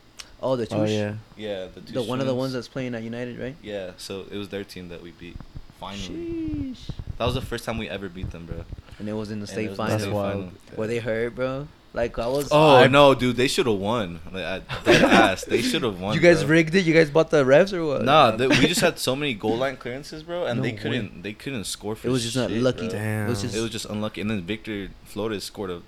Oh, 0.42 0.56
the 0.56 0.66
two. 0.66 0.74
Oh 0.76 0.84
yeah. 0.84 1.14
Yeah, 1.36 1.66
the 1.72 1.80
two. 1.82 1.92
The 1.92 2.02
one 2.02 2.20
of 2.20 2.26
the 2.26 2.34
ones 2.34 2.52
that's 2.52 2.66
playing 2.66 2.96
at 2.96 3.04
United, 3.04 3.38
right? 3.38 3.54
Yeah, 3.62 3.92
so 3.96 4.24
it 4.28 4.36
was 4.36 4.48
their 4.48 4.64
team 4.64 4.88
that 4.88 5.00
we 5.02 5.12
beat. 5.12 5.36
Finally, 5.78 6.74
Sheesh. 6.74 6.90
that 7.16 7.24
was 7.24 7.34
the 7.34 7.40
first 7.40 7.64
time 7.64 7.78
we 7.78 7.88
ever 7.88 8.08
beat 8.10 8.32
them, 8.32 8.44
bro. 8.46 8.64
And 9.00 9.08
it 9.08 9.14
was 9.14 9.30
in 9.32 9.40
the 9.40 9.44
And 9.44 9.48
state 9.50 9.68
was 9.70 9.76
the 9.78 9.82
final. 9.84 9.98
That's 9.98 10.10
wild. 10.10 10.32
final. 10.32 10.52
Were 10.76 10.86
they 10.86 10.98
hurt, 10.98 11.34
bro? 11.34 11.66
Like 11.92 12.16
I 12.20 12.28
was. 12.28 12.48
Oh 12.52 12.76
I- 12.76 12.86
no, 12.86 13.14
dude, 13.14 13.34
they 13.36 13.48
should 13.48 13.66
have 13.66 13.78
won. 13.78 14.20
Like, 14.32 14.44
I, 14.44 14.60
dead 14.84 15.02
ass, 15.10 15.44
they 15.44 15.60
should 15.60 15.82
have 15.82 15.98
won. 16.00 16.14
You 16.14 16.20
guys 16.20 16.44
bro. 16.44 16.52
rigged 16.52 16.74
it. 16.76 16.84
You 16.86 16.94
guys 16.94 17.10
bought 17.10 17.30
the 17.30 17.42
refs 17.44 17.72
or 17.72 17.84
what? 17.84 18.04
Nah, 18.04 18.30
they, 18.30 18.46
we 18.46 18.54
just 18.68 18.80
had 18.80 18.98
so 19.00 19.16
many 19.16 19.34
goal 19.34 19.56
line 19.56 19.76
clearances, 19.76 20.22
bro, 20.22 20.46
and 20.46 20.58
No 20.58 20.62
they 20.62 20.72
couldn't. 20.72 21.22
They 21.22 21.32
couldn't 21.32 21.64
score 21.64 21.96
for. 21.96 22.06
It 22.06 22.10
was 22.12 22.22
just 22.22 22.36
not 22.36 22.50
shit, 22.50 22.62
lucky. 22.62 22.88
bro. 22.88 22.98
Damn. 22.98 23.26
It 23.26 23.30
was 23.30 23.42
just. 23.42 23.56
It 23.56 23.60
was 23.60 23.70
just 23.70 23.86
unlucky, 23.86 24.20
and 24.20 24.30
then 24.30 24.42
Victor 24.42 24.90
Flores 25.06 25.42
scored 25.42 25.70
a 25.70 25.82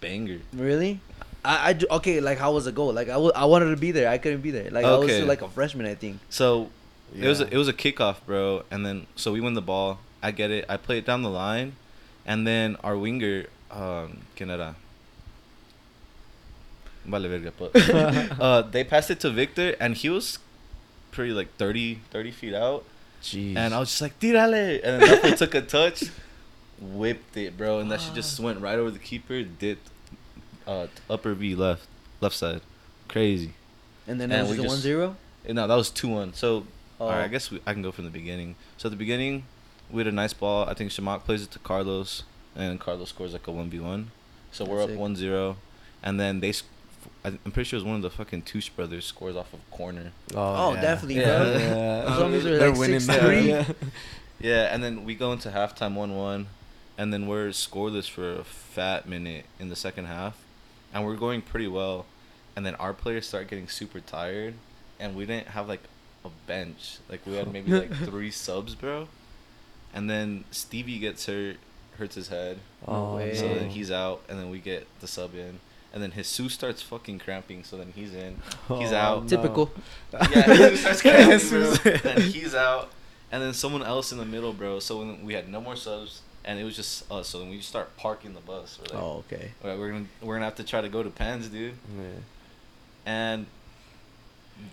banger. 0.00 0.40
really. 0.52 1.00
I, 1.44 1.70
I 1.70 1.72
do- 1.74 1.86
okay. 1.92 2.20
Like 2.20 2.38
how 2.38 2.52
was 2.52 2.64
the 2.64 2.72
goal? 2.72 2.92
Like 2.92 3.08
I 3.08 3.14
I 3.14 3.44
wanted 3.44 3.70
to 3.70 3.76
be 3.76 3.92
there. 3.92 4.08
I 4.08 4.18
couldn't 4.18 4.40
be 4.40 4.50
there. 4.50 4.70
Like 4.70 4.84
I 4.84 4.96
was 4.96 5.08
still 5.12 5.26
like 5.26 5.42
a 5.42 5.48
freshman, 5.48 5.86
I 5.86 5.94
think. 5.94 6.18
So 6.30 6.70
it 7.16 7.28
was 7.28 7.40
a, 7.40 7.46
it 7.52 7.56
was 7.56 7.68
a 7.68 7.72
kickoff, 7.72 8.16
bro, 8.26 8.64
and 8.72 8.84
then 8.84 9.06
so 9.14 9.30
we 9.32 9.40
win 9.40 9.54
the 9.54 9.62
ball. 9.62 10.00
I 10.20 10.32
get 10.32 10.50
it. 10.50 10.64
I 10.68 10.76
play 10.76 10.98
it 10.98 11.06
down 11.06 11.22
the 11.22 11.30
line, 11.30 11.76
and 12.26 12.46
then 12.46 12.76
our 12.84 12.96
winger, 12.98 13.46
um, 13.70 14.20
¿quién 14.36 14.50
era? 14.50 14.74
Vale 17.04 17.28
verga, 17.28 17.52
but 17.56 17.70
uh, 18.40 18.62
they 18.62 18.82
passed 18.82 19.10
it 19.10 19.20
to 19.20 19.30
Victor, 19.30 19.76
and 19.78 19.94
he 19.94 20.10
was 20.10 20.38
pretty 21.12 21.32
like 21.32 21.54
30, 21.56 22.00
30 22.10 22.30
feet 22.32 22.52
out, 22.54 22.84
Jeez. 23.22 23.56
and 23.56 23.72
I 23.72 23.78
was 23.78 23.90
just 23.90 24.02
like, 24.02 24.18
"Tirale!" 24.18 24.80
And 24.82 25.00
then 25.02 25.08
that 25.08 25.22
fool 25.22 25.36
took 25.36 25.54
a 25.54 25.62
touch, 25.62 26.04
whipped 26.80 27.36
it, 27.36 27.56
bro, 27.56 27.78
and 27.78 27.90
that 27.92 28.00
shit 28.00 28.14
just 28.14 28.40
went 28.40 28.60
right 28.60 28.76
over 28.78 28.90
the 28.90 28.98
keeper, 28.98 29.42
dipped, 29.44 29.88
uh, 30.66 30.88
upper 31.08 31.34
V 31.34 31.54
left, 31.54 31.86
left 32.20 32.34
side, 32.34 32.60
crazy. 33.08 33.52
And 34.08 34.20
then 34.20 34.32
And 34.32 34.40
it 34.40 34.42
was 34.42 34.50
we 34.50 34.56
the 34.56 34.62
just- 34.64 34.72
one 34.74 34.80
zero. 34.82 35.16
Eh, 35.46 35.52
No, 35.52 35.66
that 35.68 35.74
was 35.76 35.90
two 35.90 36.08
one. 36.08 36.34
So, 36.34 36.66
Oh. 36.98 37.04
all 37.06 37.10
right, 37.10 37.24
I 37.24 37.28
guess 37.28 37.50
we, 37.52 37.60
I 37.66 37.72
can 37.72 37.82
go 37.82 37.92
from 37.92 38.04
the 38.04 38.10
beginning. 38.10 38.56
So 38.78 38.88
at 38.88 38.90
the 38.90 38.96
beginning, 38.96 39.44
we 39.90 40.00
had 40.00 40.06
a 40.06 40.12
nice 40.12 40.32
ball. 40.32 40.68
I 40.68 40.74
think 40.74 40.90
Shamak 40.90 41.24
plays 41.24 41.42
it 41.42 41.50
to 41.52 41.58
Carlos, 41.60 42.22
and 42.54 42.78
Carlos 42.80 43.08
scores 43.10 43.32
like 43.32 43.46
a 43.46 43.52
one 43.52 43.70
v 43.70 43.80
one. 43.80 44.10
So 44.52 44.64
we're 44.64 44.76
That's 44.78 44.84
up 44.84 44.90
sick. 44.90 44.98
one 45.00 45.16
zero, 45.16 45.56
and 46.02 46.18
then 46.20 46.40
they 46.40 46.52
I'm 47.24 47.38
pretty 47.52 47.64
sure 47.64 47.76
it 47.78 47.82
was 47.82 47.84
one 47.84 47.96
of 47.96 48.02
the 48.02 48.10
fucking 48.10 48.42
Touche 48.42 48.68
brothers 48.70 49.04
scores 49.04 49.36
off 49.36 49.52
of 49.52 49.68
corner. 49.70 50.12
Oh, 50.34 50.70
oh 50.70 50.74
definitely, 50.74 51.16
Yeah. 51.20 51.38
bro. 51.38 51.52
Yeah. 51.58 52.00
Those 52.02 52.22
homies 52.22 52.44
are 52.44 52.58
They're 52.58 52.70
like 52.70 52.78
winning 52.78 53.00
6'3". 53.00 53.46
now. 53.68 53.74
Yeah, 54.38 54.72
and 54.74 54.84
then 54.84 55.04
we 55.06 55.14
go 55.14 55.32
into 55.32 55.48
halftime 55.48 55.94
one-one, 55.94 56.48
and 56.98 57.10
then 57.12 57.26
we're 57.26 57.48
scoreless 57.48 58.08
for 58.08 58.34
a 58.34 58.44
fat 58.44 59.08
minute 59.08 59.46
in 59.58 59.70
the 59.70 59.76
second 59.76 60.04
half, 60.04 60.36
and 60.92 61.06
we're 61.06 61.16
going 61.16 61.40
pretty 61.40 61.68
well, 61.68 62.04
and 62.54 62.66
then 62.66 62.74
our 62.74 62.92
players 62.92 63.26
start 63.26 63.48
getting 63.48 63.66
super 63.66 63.98
tired, 63.98 64.52
and 65.00 65.16
we 65.16 65.24
didn't 65.24 65.48
have 65.48 65.68
like 65.68 65.80
a 66.22 66.28
bench. 66.46 66.98
Like 67.08 67.24
we 67.26 67.32
had 67.34 67.50
maybe 67.52 67.72
like 67.72 67.94
three 67.94 68.30
subs, 68.30 68.74
bro, 68.74 69.08
and 69.96 70.08
then 70.08 70.44
Stevie 70.52 70.98
gets 71.00 71.26
hurt, 71.26 71.56
hurts 71.98 72.14
his 72.14 72.28
head, 72.28 72.58
No 72.86 72.92
oh, 72.94 73.16
way. 73.16 73.34
so 73.34 73.48
then 73.48 73.70
he's 73.70 73.90
out, 73.90 74.20
and 74.28 74.38
then 74.38 74.50
we 74.50 74.58
get 74.60 74.86
the 75.00 75.08
sub 75.08 75.34
in. 75.34 75.58
And 75.92 76.02
then 76.02 76.10
his 76.12 76.28
Jesus 76.28 76.52
starts 76.52 76.82
fucking 76.82 77.18
cramping, 77.20 77.64
so 77.64 77.76
then 77.78 77.92
he's 77.96 78.12
in. 78.14 78.36
He's 78.68 78.92
Oh, 78.92 78.96
out. 78.96 79.22
no. 79.22 79.28
Typical. 79.28 79.70
Yeah, 80.12 80.44
Jesus 80.54 80.80
starts 80.80 81.00
cramping, 81.06 81.30
Jesus. 81.38 81.78
bro. 81.78 81.92
Then 81.96 82.20
he's 82.20 82.54
out, 82.54 82.90
and 83.32 83.42
then 83.42 83.54
someone 83.54 83.82
else 83.82 84.12
in 84.12 84.18
the 84.18 84.26
middle, 84.26 84.52
bro. 84.52 84.78
So 84.78 84.98
when 84.98 85.24
we 85.24 85.32
had 85.32 85.48
no 85.48 85.60
more 85.60 85.74
subs, 85.74 86.20
and 86.44 86.60
it 86.60 86.64
was 86.64 86.76
just 86.76 87.10
us. 87.10 87.28
So 87.28 87.38
then 87.38 87.48
we 87.48 87.60
start 87.62 87.96
parking 87.96 88.34
the 88.34 88.40
bus. 88.40 88.78
We're 88.78 88.94
like, 88.94 89.02
Oh, 89.02 89.24
okay. 89.32 89.52
"Alright, 89.64 89.78
we're 89.78 89.90
gonna 89.90 90.04
we're 90.20 90.34
gonna 90.34 90.44
have 90.44 90.54
to 90.56 90.64
try 90.64 90.80
to 90.82 90.88
go 90.90 91.02
to 91.02 91.08
Pens, 91.10 91.48
dude. 91.48 91.74
Yeah. 91.98 92.04
And 93.06 93.46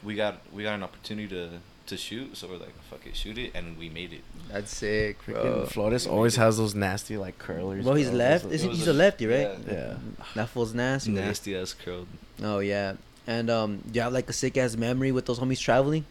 we 0.03 0.15
got 0.15 0.41
we 0.51 0.63
got 0.63 0.75
an 0.75 0.83
opportunity 0.83 1.27
to 1.29 1.49
to 1.87 1.97
shoot, 1.97 2.37
so 2.37 2.47
we're 2.47 2.57
like, 2.57 2.73
fuck 2.89 3.05
it, 3.05 3.15
shoot 3.15 3.37
it, 3.37 3.51
and 3.53 3.77
we 3.77 3.89
made 3.89 4.13
it. 4.13 4.21
That's 4.51 4.75
sick, 4.75 5.21
Freaking 5.25 5.41
bro. 5.41 5.65
Flores 5.65 6.07
always 6.07 6.37
it. 6.37 6.39
has 6.39 6.57
those 6.57 6.73
nasty 6.75 7.17
like 7.17 7.37
curlers. 7.37 7.83
Bro, 7.83 7.95
he's 7.95 8.09
bro. 8.09 8.17
left. 8.17 8.43
Those- 8.45 8.53
Is 8.53 8.61
he, 8.63 8.69
he's 8.69 8.87
a- 8.87 8.91
a 8.91 8.93
lefty, 8.93 9.27
right? 9.27 9.57
yeah. 9.67 9.73
Yeah. 9.73 9.97
That 10.35 10.49
fool's 10.49 10.73
nasty. 10.73 11.11
Nasty 11.11 11.55
ass 11.57 11.73
curled. 11.73 12.07
Oh 12.41 12.59
yeah. 12.59 12.93
And 13.27 13.49
um, 13.49 13.77
do 13.89 13.91
you 13.97 14.01
have 14.01 14.13
like 14.13 14.29
a 14.29 14.33
sick 14.33 14.57
ass 14.57 14.75
memory 14.75 15.11
with 15.11 15.25
those 15.25 15.39
homies 15.39 15.59
traveling? 15.59 16.05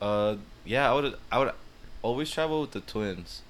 Uh, 0.00 0.36
yeah, 0.64 0.90
I 0.90 0.94
would 0.94 1.14
I 1.30 1.38
would 1.38 1.52
always 2.02 2.30
travel 2.30 2.60
with 2.62 2.72
the 2.72 2.80
twins, 2.80 3.42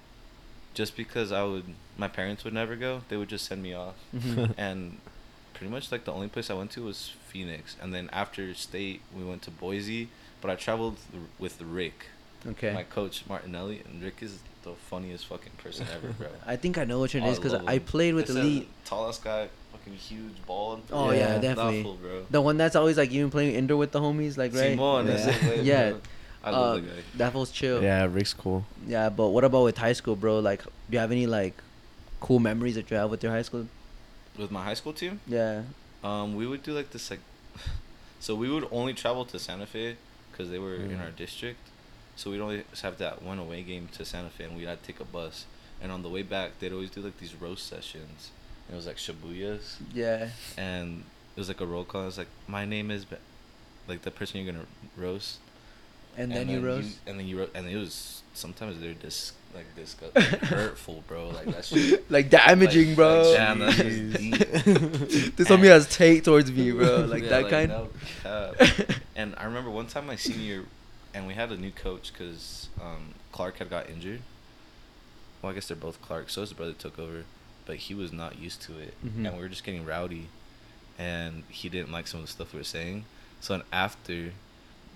just 0.75 0.97
because 0.97 1.33
I 1.33 1.43
would 1.45 1.65
my 1.97 2.09
parents 2.09 2.45
would 2.45 2.55
never 2.55 2.77
go. 2.77 3.03
They 3.09 3.17
would 3.17 3.29
just 3.29 3.47
send 3.47 3.63
me 3.63 3.73
off. 3.75 3.95
Mhm. 4.15 4.55
and 4.59 4.99
pretty 5.55 5.71
much 5.71 5.91
like 5.93 6.05
the 6.05 6.13
only 6.13 6.29
place 6.29 6.51
I 6.51 6.55
went 6.55 6.71
to 6.73 6.83
was 6.85 7.13
Phoenix, 7.29 7.77
and 7.81 7.93
then 7.95 8.09
after 8.13 8.53
state 8.55 9.01
we 9.17 9.25
went 9.25 9.43
to 9.43 9.51
Boise. 9.51 10.09
But 10.43 10.51
I 10.51 10.57
traveled 10.57 10.97
with 11.39 11.61
Rick, 11.63 12.07
okay. 12.47 12.75
my 12.75 12.83
coach 12.83 13.23
Martinelli, 13.29 13.81
and 13.89 14.03
Rick 14.03 14.17
is 14.23 14.41
the 14.65 14.73
funniest 14.73 15.27
fucking 15.27 15.53
person 15.59 15.87
ever, 15.95 16.13
bro. 16.13 16.27
I 16.47 16.57
think 16.57 16.77
I 16.79 16.85
know 16.85 17.01
which 17.01 17.15
one 17.15 17.23
it 17.23 17.27
Oh, 17.29 17.31
is 17.33 17.39
because 17.39 17.55
I 17.55 17.79
played 17.79 18.15
with 18.15 18.25
It's 18.25 18.35
the 18.35 18.41
Elite. 18.41 18.69
tallest 18.85 19.23
guy, 19.25 19.49
fucking 19.73 19.95
huge, 19.95 20.35
bald. 20.47 20.83
Oh 20.93 21.11
Yeah, 21.13 21.19
yeah, 21.19 21.27
that 21.35 21.43
definitely. 21.43 21.83
Thoughtful, 21.85 21.95
bro. 22.03 22.27
The 22.31 22.41
one 22.41 22.57
that's 22.57 22.75
always 22.77 22.99
like 22.99 23.11
even 23.13 23.31
playing 23.31 23.55
indoor 23.55 23.79
with 23.79 23.93
the 23.93 24.01
homies, 24.01 24.37
like 24.37 24.53
right. 24.53 24.77
Simon, 24.77 25.07
Yeah. 25.07 25.13
that's 25.17 25.45
it, 25.47 25.65
Yeah. 25.65 25.91
bro. 25.91 26.01
I 26.45 26.51
love 26.51 26.61
Uh, 26.63 26.75
the 26.75 26.81
guy. 26.81 27.03
That 27.19 27.35
was 27.35 27.51
chill. 27.53 27.81
Yeah, 27.83 28.05
Rick's 28.11 28.35
cool. 28.35 28.67
Yeah, 28.87 29.09
but 29.11 29.29
what 29.29 29.45
about 29.45 29.63
with 29.63 29.79
high 29.79 29.93
school, 29.93 30.17
bro? 30.17 30.41
Like, 30.41 30.65
do 30.65 30.71
you 30.91 30.99
have 30.99 31.13
any 31.13 31.29
like 31.29 31.55
cool 32.21 32.41
memories 32.41 32.75
that 32.75 32.91
you 32.91 32.97
have 32.97 33.11
with 33.11 33.23
your 33.23 33.31
high 33.31 33.43
school? 33.43 33.69
With 34.37 34.51
my 34.51 34.65
high 34.65 34.75
school 34.75 34.93
team, 34.93 35.21
Yeah. 35.29 35.63
um, 36.03 36.35
we 36.35 36.49
would 36.49 36.65
do 36.65 36.73
like 36.75 36.91
this 36.91 37.11
like, 37.13 37.21
so 38.19 38.35
we 38.35 38.51
would 38.51 38.67
only 38.73 38.93
travel 38.93 39.25
to 39.27 39.39
Santa 39.39 39.67
Fe 39.67 39.97
because 40.33 40.51
they 40.51 40.59
were 40.59 40.75
in 40.75 40.91
Mm. 40.97 41.01
our 41.05 41.11
district. 41.11 41.61
So 42.17 42.31
we'd 42.31 42.41
always 42.41 42.65
have 42.83 42.99
that 42.99 43.23
one 43.23 43.39
away 43.39 43.63
game 43.63 43.89
to 43.97 44.05
Santa 44.05 44.31
Fe, 44.31 44.45
and 44.45 44.57
we 44.57 44.65
had 44.65 44.81
to 44.83 44.87
take 44.87 45.01
a 45.01 45.05
bus. 45.05 45.45
And 45.81 45.91
on 45.93 46.03
the 46.03 46.09
way 46.09 46.23
back, 46.23 46.59
they'd 46.59 46.73
always 46.73 46.91
do 46.91 47.01
like 47.01 47.19
these 47.19 47.35
roast 47.35 47.67
sessions. 47.67 48.31
And 48.69 48.75
it 48.75 48.77
was 48.77 48.87
like 48.87 48.97
Shibuyas, 48.99 49.77
Yeah. 49.95 50.29
and 50.57 51.05
it 51.37 51.41
was 51.41 51.49
like 51.49 51.61
a 51.61 51.67
roll 51.67 51.85
call. 51.85 52.03
It 52.03 52.07
was 52.07 52.19
like, 52.19 52.29
"My 52.47 52.65
name 52.65 52.91
is," 52.91 53.05
Be-, 53.05 53.17
like 53.89 54.03
the 54.03 54.11
person 54.11 54.41
you're 54.41 54.53
gonna 54.53 54.67
roast. 54.97 55.39
And, 56.17 56.31
then 56.31 56.49
you 56.51 56.61
roast. 56.61 56.99
and 57.07 57.19
then 57.19 57.27
you 57.27 57.39
wrote, 57.39 57.51
and 57.55 57.67
it 57.67 57.77
was 57.77 58.23
sometimes 58.35 58.79
they're 58.81 58.93
dis 58.95 59.33
like 59.55 59.65
disgust, 59.75 60.15
like, 60.15 60.25
hurtful, 60.45 61.03
bro. 61.09 61.29
Like 61.31 61.47
that 61.47 61.65
shit. 61.65 62.11
like 62.17 62.29
damaging, 62.31 62.89
like- 62.89 62.97
bro. 62.97 63.23
like, 63.23 63.37
damn, 63.37 63.59
that's 63.59 63.77
just 63.77 64.13
deep. 64.19 65.37
this 65.37 65.49
homie 65.49 65.65
has 65.69 65.89
take 65.89 66.23
towards 66.25 66.53
me, 66.53 66.71
bro. 66.71 67.07
Like 67.07 67.25
Yeah, 67.25 67.29
that 67.41 67.51
kind. 67.51 67.69
no. 67.71 67.89
And 69.23 69.35
I 69.39 69.45
remember 69.45 69.71
one 69.71 69.87
time 69.87 70.07
my 70.07 70.17
senior, 70.17 70.65
and 71.15 71.27
we 71.27 71.35
had 71.35 71.51
a 71.53 71.57
new 71.57 71.71
coach 71.71 72.13
because 72.13 72.69
um, 72.81 73.15
Clark 73.31 73.59
had 73.59 73.71
got 73.71 73.89
injured. 73.89 74.21
Well, 75.41 75.53
I 75.53 75.55
guess 75.55 75.69
they're 75.69 75.77
both 75.77 76.01
Clark. 76.03 76.31
So 76.31 76.41
his 76.41 76.53
brother 76.53 76.73
took 76.73 76.99
over, 76.99 77.25
but 77.67 77.77
he 77.77 77.95
was 77.95 78.13
not 78.13 78.39
used 78.39 78.63
to 78.63 78.79
it, 78.79 78.95
Mhm. 79.05 79.27
and 79.27 79.37
we 79.37 79.43
were 79.43 79.49
just 79.49 79.65
getting 79.65 79.85
rowdy, 79.85 80.29
and 80.99 81.45
he 81.49 81.69
didn't 81.69 81.93
like 81.93 82.07
some 82.07 82.21
of 82.21 82.27
the 82.27 82.33
stuff 82.33 82.53
we 82.53 82.59
were 82.59 82.65
saying. 82.65 83.05
So 83.41 83.55
then 83.57 83.67
after, 83.73 84.33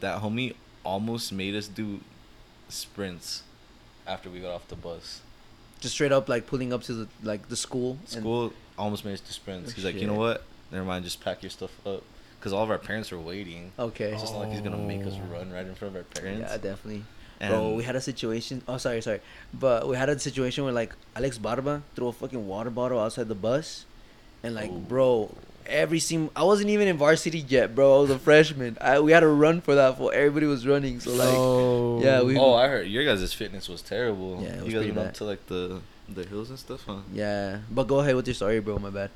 that 0.01 0.23
homie 0.23 0.55
almost 0.85 1.33
made 1.33 1.55
us 1.55 1.67
do 1.69 2.01
sprints 2.69 3.43
after 4.07 4.31
we 4.31 4.41
got 4.41 4.53
off 4.55 4.69
the 4.69 4.77
bus. 4.77 5.21
Just 5.81 5.95
straight 5.95 6.13
up 6.13 6.29
like 6.29 6.47
pulling 6.47 6.73
up 6.73 6.83
to 6.85 6.95
the 6.95 7.09
like 7.23 7.49
the 7.49 7.57
school. 7.57 7.99
and- 8.01 8.09
School 8.09 8.53
almost 8.79 9.05
made 9.05 9.15
us 9.15 9.21
do 9.21 9.33
sprints. 9.33 9.71
Oh, 9.71 9.75
He's 9.75 9.85
like, 9.85 9.97
you 9.97 10.07
know 10.07 10.15
what? 10.15 10.43
Never 10.71 10.85
mind, 10.85 11.05
just 11.05 11.21
pack 11.23 11.43
your 11.43 11.51
stuff 11.51 11.71
up. 11.87 12.03
Because 12.39 12.53
all 12.53 12.63
of 12.63 12.71
our 12.71 12.79
parents 12.79 13.11
were 13.11 13.19
waiting. 13.21 13.73
Okay. 13.79 14.13
It's 14.13 14.23
just 14.23 14.33
not 14.35 14.41
like 14.43 14.53
he's 14.53 14.61
gonna 14.61 14.77
make 14.79 15.05
us 15.05 15.15
Oh. 15.17 15.33
run 15.35 15.53
right 15.53 15.67
in 15.67 15.75
front 15.75 15.97
of 15.97 16.01
our 16.01 16.05
parents. 16.21 16.41
Yeah, 16.51 16.57
definitely. 16.59 17.05
And 17.41 17.51
Bro, 17.53 17.75
we 17.75 17.83
had 17.83 17.97
a 17.97 18.01
situation. 18.01 18.63
Oh, 18.67 18.79
sorry, 18.79 19.01
sorry. 19.03 19.21
But 19.53 19.87
we 19.89 19.97
had 19.97 20.09
a 20.09 20.19
situation 20.19 20.65
where 20.65 20.73
like 20.73 20.95
Alex 21.15 21.37
Barba 21.39 21.83
threw 21.95 22.09
a 22.09 22.13
fucking 22.13 22.47
water 22.47 22.71
bottle 22.71 22.99
outside 23.01 23.29
the 23.29 23.35
bus, 23.35 23.85
and 24.43 24.55
like, 24.55 24.71
Oh. 24.71 24.79
bro, 24.79 25.35
every 25.67 25.99
scene. 25.99 26.31
I 26.37 26.45
wasn't 26.45 26.71
even 26.71 26.89
in 26.89 26.97
varsity 26.97 27.41
yet, 27.41 27.75
bro. 27.75 27.99
I 27.99 28.01
was 28.03 28.11
a 28.11 28.19
freshman. 28.19 28.79
I 28.81 29.01
we 29.01 29.13
had 29.13 29.21
to 29.21 29.29
run 29.29 29.61
for 29.61 29.75
that. 29.75 29.99
For 29.99 30.15
everybody 30.15 30.47
was 30.47 30.67
running, 30.67 31.01
so 31.01 31.11
like, 31.11 31.29
No. 31.33 32.01
yeah, 32.03 32.23
we- 32.23 32.39
Oh, 32.39 32.55
I 32.55 32.69
heard 32.69 32.87
your 32.87 33.05
guys' 33.05 33.33
fitness 33.35 33.69
was 33.69 33.83
terrible. 33.83 34.41
Yeah, 34.43 34.49
it 34.49 34.57
was 34.57 34.67
you 34.67 34.73
guys 34.73 34.73
pretty 34.73 34.93
went 34.93 34.97
bad. 34.97 35.07
up 35.09 35.15
to 35.15 35.25
like 35.25 35.47
the 35.49 35.81
the 36.09 36.25
hills 36.25 36.49
and 36.51 36.59
stuff, 36.59 36.85
huh? 36.87 36.99
yeah. 37.13 37.59
But 37.71 37.89
go 37.89 37.99
ahead 38.01 38.15
with 38.15 38.29
your 38.29 38.35
story, 38.35 38.61
bro. 38.61 38.79
My 38.79 38.91
bad. 38.91 39.11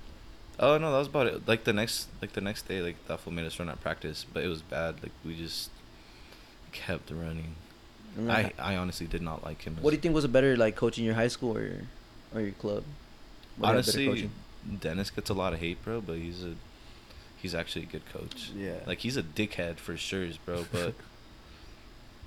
Oh 0.62 0.76
no, 0.78 0.92
that 0.92 0.98
was 0.98 1.06
about 1.08 1.26
it. 1.26 1.48
Like 1.48 1.64
the 1.64 1.72
next 1.72 2.08
like 2.20 2.32
the 2.34 2.40
next 2.42 2.68
day, 2.68 2.80
like 2.82 2.96
that 3.08 3.20
fool 3.20 3.32
made 3.32 3.46
us 3.46 3.58
run 3.58 3.68
at 3.70 3.80
practice, 3.80 4.26
but 4.32 4.44
it 4.44 4.48
was 4.48 4.60
bad. 4.62 5.02
Like 5.02 5.12
we 5.24 5.34
just 5.34 5.70
kept 6.72 7.10
running. 7.10 7.54
I 8.28 8.52
I 8.58 8.76
honestly 8.76 9.06
did 9.06 9.22
not 9.22 9.42
like 9.44 9.62
him. 9.62 9.76
what 9.80 9.90
do 9.90 9.96
you 9.96 10.02
think 10.02 10.14
was 10.14 10.24
a 10.24 10.28
better 10.28 10.56
like 10.56 10.76
coaching 10.76 11.04
your 11.04 11.14
high 11.14 11.28
school 11.28 11.56
or 11.56 11.82
or 12.34 12.40
your 12.42 12.52
club? 12.52 12.84
What 13.56 13.70
Honestly. 13.70 14.30
Dennis 14.80 15.10
gets 15.10 15.30
a 15.30 15.34
lot 15.34 15.54
of 15.54 15.60
hate, 15.60 15.82
bro, 15.82 16.00
but 16.02 16.16
he's 16.18 16.44
a 16.44 16.54
he's 17.40 17.54
actually 17.54 17.84
a 17.84 17.86
good 17.86 18.02
coach. 18.12 18.50
Yeah. 18.54 18.74
Like 18.86 18.98
he's 18.98 19.16
a 19.16 19.22
dickhead 19.22 19.76
for 19.76 19.96
sure, 19.96 20.28
bro, 20.44 20.66
but 20.72 20.92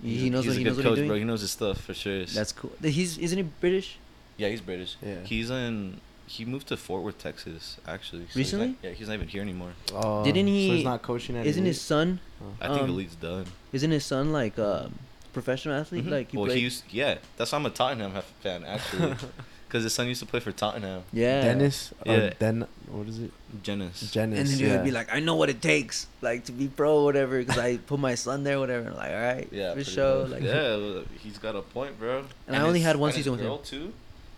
he, 0.01 0.09
he's 0.09 0.21
he 0.21 0.27
a- 0.27 0.31
knows 0.31 0.45
he's 0.45 0.53
what 0.53 0.55
a 0.55 0.57
he 0.57 0.63
good 0.63 0.83
knows 0.83 0.97
coach, 0.97 1.07
bro. 1.07 1.15
He 1.17 1.23
knows 1.23 1.41
his 1.41 1.51
stuff 1.51 1.81
for 1.81 1.93
sure. 1.93 2.25
That's 2.25 2.51
cool. 2.51 2.71
He's 2.81 3.17
isn't 3.19 3.37
he 3.37 3.43
British? 3.43 3.97
Yeah, 4.37 4.49
he's 4.49 4.61
British. 4.61 4.95
Yeah. 5.05 5.19
He's 5.23 5.49
in. 5.51 5.99
He 6.25 6.45
moved 6.45 6.67
to 6.67 6.77
Fort 6.77 7.03
Worth, 7.03 7.17
Texas, 7.19 7.77
actually. 7.87 8.21
So 8.23 8.27
he's 8.27 8.35
Recently? 8.37 8.67
not- 8.67 8.75
yeah, 8.83 8.89
he's 8.91 9.07
not 9.07 9.13
even 9.15 9.27
here 9.27 9.41
anymore. 9.41 9.73
Oh, 9.93 10.23
Didn't 10.23 10.47
he? 10.47 10.67
So 10.67 10.71
he- 10.71 10.77
he's 10.77 10.85
not 10.85 11.01
coaching 11.01 11.35
at 11.37 11.45
Isn't 11.45 11.65
his 11.65 11.79
son? 11.81 12.19
I 12.61 12.67
think 12.69 12.81
Um, 12.81 12.89
Elite's 12.89 13.15
done. 13.15 13.45
Isn't 13.71 13.91
his 13.91 14.05
son 14.05 14.31
like 14.31 14.57
a 14.57 14.89
professional 15.33 15.75
athlete? 15.75 16.05
Mhm. 16.05 16.11
Like 16.11 16.31
he 16.31 16.37
well, 16.37 16.45
played- 16.47 16.57
he 16.57 16.63
used. 16.63 16.83
Yeah, 16.91 17.17
that's 17.37 17.51
why 17.51 17.57
I'm 17.57 17.65
a 17.65 17.69
Tottenham 17.69 18.13
fan 18.41 18.63
actually, 18.65 19.15
because 19.67 19.83
his 19.83 19.93
son 19.93 20.07
used 20.07 20.19
to 20.21 20.25
play 20.25 20.39
for 20.39 20.51
Tottenham. 20.51 21.03
yeah. 21.11 21.41
Dennis. 21.43 21.91
Yeah. 22.05 22.13
Or 22.13 22.29
Den. 22.39 22.67
What 22.87 23.07
is 23.07 23.19
it? 23.19 23.31
Jennings. 23.63 24.11
Dennis. 24.11 24.39
And 24.39 24.47
then 24.47 24.57
he 24.59 24.65
yeah. 24.65 24.75
would 24.77 24.85
be 24.85 24.91
like, 24.91 25.13
I 25.13 25.19
know 25.19 25.35
what 25.35 25.49
it 25.49 25.61
takes, 25.61 26.07
like 26.21 26.45
to 26.45 26.51
be 26.51 26.67
pro 26.67 26.99
or 26.99 27.03
whatever, 27.05 27.37
because 27.39 27.57
I 27.57 27.77
put 27.77 27.99
my 27.99 28.15
son 28.15 28.43
there, 28.43 28.59
whatever. 28.59 28.87
And 28.87 28.89
I'm 28.89 28.95
like, 28.97 29.11
all 29.11 29.21
right, 29.21 29.47
yeah, 29.51 29.73
for 29.73 29.83
sure. 29.83 30.21
much. 30.23 30.31
Like, 30.31 30.43
yeah, 30.43 30.99
he's 31.19 31.37
got 31.37 31.55
a 31.55 31.61
point, 31.61 31.99
bro. 31.99 32.25
And 32.47 32.55
I 32.55 32.61
only 32.61 32.79
his- 32.79 32.87
had 32.87 32.95
one 32.97 33.11
season 33.11 33.33
with 33.33 33.41
him. 33.41 33.57
too. 33.63 33.93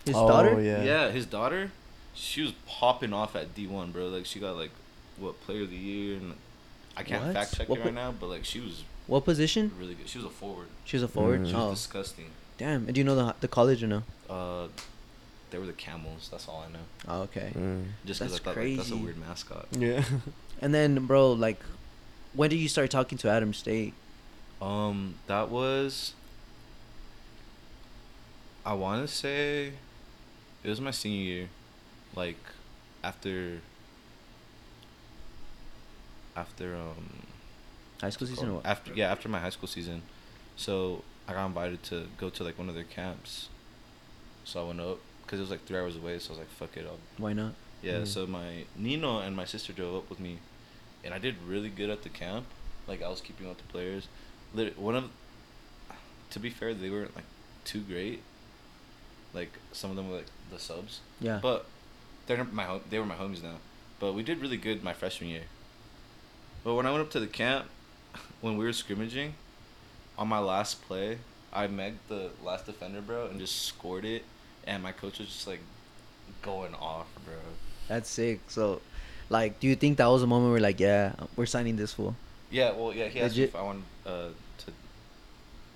His 0.06 0.16
oh, 0.16 0.26
daughter. 0.28 0.60
Yeah. 0.60 0.82
Yeah. 0.82 1.10
his 1.10 1.26
daughter, 1.26 1.70
she 2.14 2.40
was 2.42 2.52
popping 2.66 3.12
off 3.12 3.36
at 3.36 3.54
D 3.54 3.66
one, 3.66 3.90
bro. 3.92 4.08
Like 4.08 4.24
she 4.26 4.38
got 4.40 4.56
like 4.56 4.70
what 5.18 5.40
player 5.42 5.62
of 5.62 5.70
the 5.70 5.76
year, 5.76 6.16
and 6.16 6.34
I 6.96 7.02
can't 7.02 7.24
What? 7.24 7.34
fact 7.34 7.54
check 7.56 7.68
What 7.68 7.78
it 7.78 7.82
po- 7.82 7.86
right 7.88 7.94
now, 7.94 8.12
but 8.18 8.28
like 8.28 8.44
she 8.44 8.60
was 8.60 8.82
What 9.06 9.24
position? 9.24 9.72
really 9.78 9.94
good. 9.94 10.08
She 10.08 10.18
was 10.18 10.26
a 10.26 10.30
forward. 10.30 10.68
She 10.84 10.96
was 10.96 11.02
a 11.02 11.08
forward. 11.08 11.42
Mm. 11.42 11.48
She 11.48 11.54
Oh, 11.54 11.70
was 11.70 11.80
disgusting. 11.80 12.30
damn. 12.58 12.86
And 12.86 12.94
do 12.94 13.00
you 13.00 13.04
know 13.04 13.14
the 13.16 13.34
the 13.40 13.48
college 13.48 13.82
or 13.82 13.88
no? 13.88 14.02
Uh, 14.30 14.68
they 15.50 15.58
were 15.58 15.66
the 15.66 15.72
Camels. 15.72 16.28
That's 16.30 16.48
all 16.48 16.64
I 16.68 16.72
know. 16.72 16.84
Oh, 17.06 17.22
okay. 17.22 17.52
Mm. 17.54 17.84
Just 18.04 18.20
because 18.20 18.32
I 18.32 18.36
That's 18.36 18.38
thought 18.44 18.56
like, 18.56 18.76
that's 18.76 18.90
a 18.90 18.96
weird 18.96 19.18
mascot. 19.18 19.66
Yeah. 19.72 20.04
And 20.58 20.74
then, 20.74 21.04
bro, 21.04 21.32
like, 21.32 21.60
when 22.32 22.48
did 22.48 22.56
you 22.56 22.68
start 22.68 22.90
talking 22.90 23.18
to 23.18 23.28
Adam 23.28 23.52
State? 23.52 23.92
Um, 24.62 25.16
that 25.26 25.50
was. 25.50 26.14
I 28.64 28.72
want 28.72 29.06
to 29.06 29.14
say, 29.14 29.72
it 30.66 30.70
was 30.70 30.80
my 30.80 30.90
senior 30.90 31.22
year, 31.32 31.48
like, 32.16 32.42
after. 33.04 33.60
After 36.34 36.74
um. 36.74 37.26
High 38.00 38.10
school 38.10 38.26
season 38.26 38.50
or? 38.50 38.60
After 38.64 38.92
yeah, 38.92 39.10
after 39.10 39.28
my 39.28 39.40
high 39.40 39.50
school 39.50 39.68
season, 39.68 40.02
so 40.56 41.02
I 41.26 41.32
got 41.32 41.46
invited 41.46 41.82
to 41.84 42.08
go 42.18 42.28
to 42.28 42.44
like 42.44 42.58
one 42.58 42.68
of 42.68 42.74
their 42.74 42.84
camps. 42.84 43.48
So 44.44 44.62
I 44.62 44.68
went 44.68 44.80
up 44.80 44.98
because 45.22 45.38
it 45.38 45.42
was 45.42 45.50
like 45.50 45.64
three 45.64 45.78
hours 45.78 45.96
away. 45.96 46.18
So 46.18 46.28
I 46.28 46.32
was 46.32 46.38
like, 46.40 46.50
"Fuck 46.50 46.76
it, 46.76 46.84
I'll 46.86 46.98
Why 47.16 47.32
not? 47.32 47.54
yeah, 47.82 48.04
so 48.04 48.26
my 48.26 48.64
Nino 48.76 49.20
and 49.20 49.34
my 49.34 49.46
sister 49.46 49.72
drove 49.72 49.94
up 49.94 50.10
with 50.10 50.20
me, 50.20 50.40
and 51.04 51.14
I 51.14 51.18
did 51.18 51.36
really 51.46 51.70
good 51.70 51.88
at 51.88 52.02
the 52.02 52.10
camp. 52.10 52.44
Like 52.86 53.02
I 53.02 53.08
was 53.08 53.22
keeping 53.22 53.46
up 53.46 53.56
with 53.56 53.66
the 53.66 53.72
players. 53.72 54.08
Lit- 54.52 54.78
One 54.78 54.94
of, 54.94 55.10
to 56.32 56.38
be 56.38 56.50
fair, 56.50 56.74
they 56.74 56.90
weren't 56.90 57.16
like 57.16 57.24
too 57.64 57.80
great. 57.80 58.20
Like 59.32 59.52
some 59.72 59.88
of 59.90 59.96
them 59.96 60.10
were 60.10 60.16
like 60.18 60.26
the 60.50 60.58
subs. 60.58 61.00
Yeah. 61.20 61.40
But 61.42 61.66
they're 62.26 62.44
my 62.44 62.64
home. 62.64 62.80
They 62.88 62.98
were 62.98 63.06
my 63.06 63.14
homies 63.14 63.42
now. 63.42 63.56
But 63.98 64.14
we 64.14 64.22
did 64.22 64.40
really 64.40 64.56
good 64.56 64.82
my 64.84 64.92
freshman 64.92 65.30
year. 65.30 65.44
But 66.64 66.74
when 66.74 66.86
I 66.86 66.90
went 66.90 67.02
up 67.02 67.10
to 67.12 67.20
the 67.20 67.26
camp, 67.26 67.66
when 68.40 68.56
we 68.56 68.64
were 68.64 68.72
scrimmaging, 68.72 69.34
on 70.18 70.28
my 70.28 70.38
last 70.38 70.82
play, 70.86 71.18
I 71.52 71.66
megged 71.68 71.98
the 72.08 72.30
last 72.44 72.66
defender, 72.66 73.00
bro, 73.00 73.26
and 73.26 73.38
just 73.38 73.64
scored 73.64 74.04
it. 74.04 74.24
And 74.66 74.82
my 74.82 74.92
coach 74.92 75.18
was 75.18 75.28
just 75.28 75.46
like 75.46 75.60
going 76.42 76.74
off, 76.74 77.06
bro. 77.24 77.34
That's 77.88 78.10
sick. 78.10 78.40
So, 78.48 78.80
like, 79.30 79.60
do 79.60 79.68
you 79.68 79.76
think 79.76 79.98
that 79.98 80.06
was 80.06 80.22
a 80.22 80.26
moment 80.26 80.52
where 80.52 80.60
like, 80.60 80.80
yeah, 80.80 81.12
we're 81.36 81.46
signing 81.46 81.76
this 81.76 81.92
fool? 81.92 82.16
Yeah, 82.50 82.72
well, 82.72 82.92
yeah, 82.92 83.08
he 83.08 83.20
asked 83.20 83.34
Legit? 83.34 83.50
if 83.50 83.56
I 83.56 83.62
wanted 83.62 83.82
uh, 84.04 84.28
to 84.58 84.72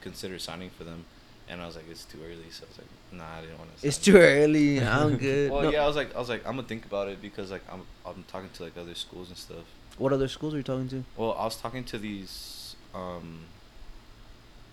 consider 0.01 0.39
signing 0.39 0.71
for 0.71 0.85
them, 0.85 1.05
and 1.51 1.61
I 1.61 1.67
was 1.67 1.75
like, 1.77 1.85
it's 1.91 2.05
too 2.05 2.19
early. 2.25 2.49
So 2.51 2.65
I 2.65 2.69
was 2.69 2.79
like, 2.79 2.87
nah, 3.13 3.39
I 3.39 3.41
didn't 3.43 3.59
want 3.59 3.77
to. 3.77 3.87
It's 3.87 3.99
too 3.99 4.17
early. 4.17 4.81
I'm 4.99 5.17
good. 5.17 5.51
Well, 5.51 5.63
No. 5.63 5.71
yeah, 5.71 5.83
I 5.83 5.87
was 5.87 5.97
like, 5.97 6.15
I 6.15 6.19
was 6.19 6.29
like, 6.29 6.47
I'm 6.47 6.57
gonna 6.57 6.69
think 6.69 6.85
about 6.87 7.09
it 7.09 7.21
because 7.21 7.51
like 7.51 7.63
I'm 7.73 7.83
I'm 8.07 8.25
talking 8.29 8.49
to 8.55 8.63
like 8.63 8.77
other 8.79 8.95
schools 8.95 9.29
and 9.29 9.37
stuff. 9.37 9.65
What 9.99 10.13
other 10.13 10.29
schools 10.29 10.55
are 10.55 10.57
you 10.59 10.63
talking 10.63 10.89
to? 10.89 11.05
Well, 11.17 11.35
I 11.39 11.45
was 11.45 11.57
talking 11.57 11.85
to 11.85 11.99
these 11.99 12.77
um, 12.95 13.41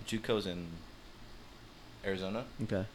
JUCOs 0.08 0.46
in 0.48 0.68
Arizona. 2.06 2.46
Okay. 2.64 2.86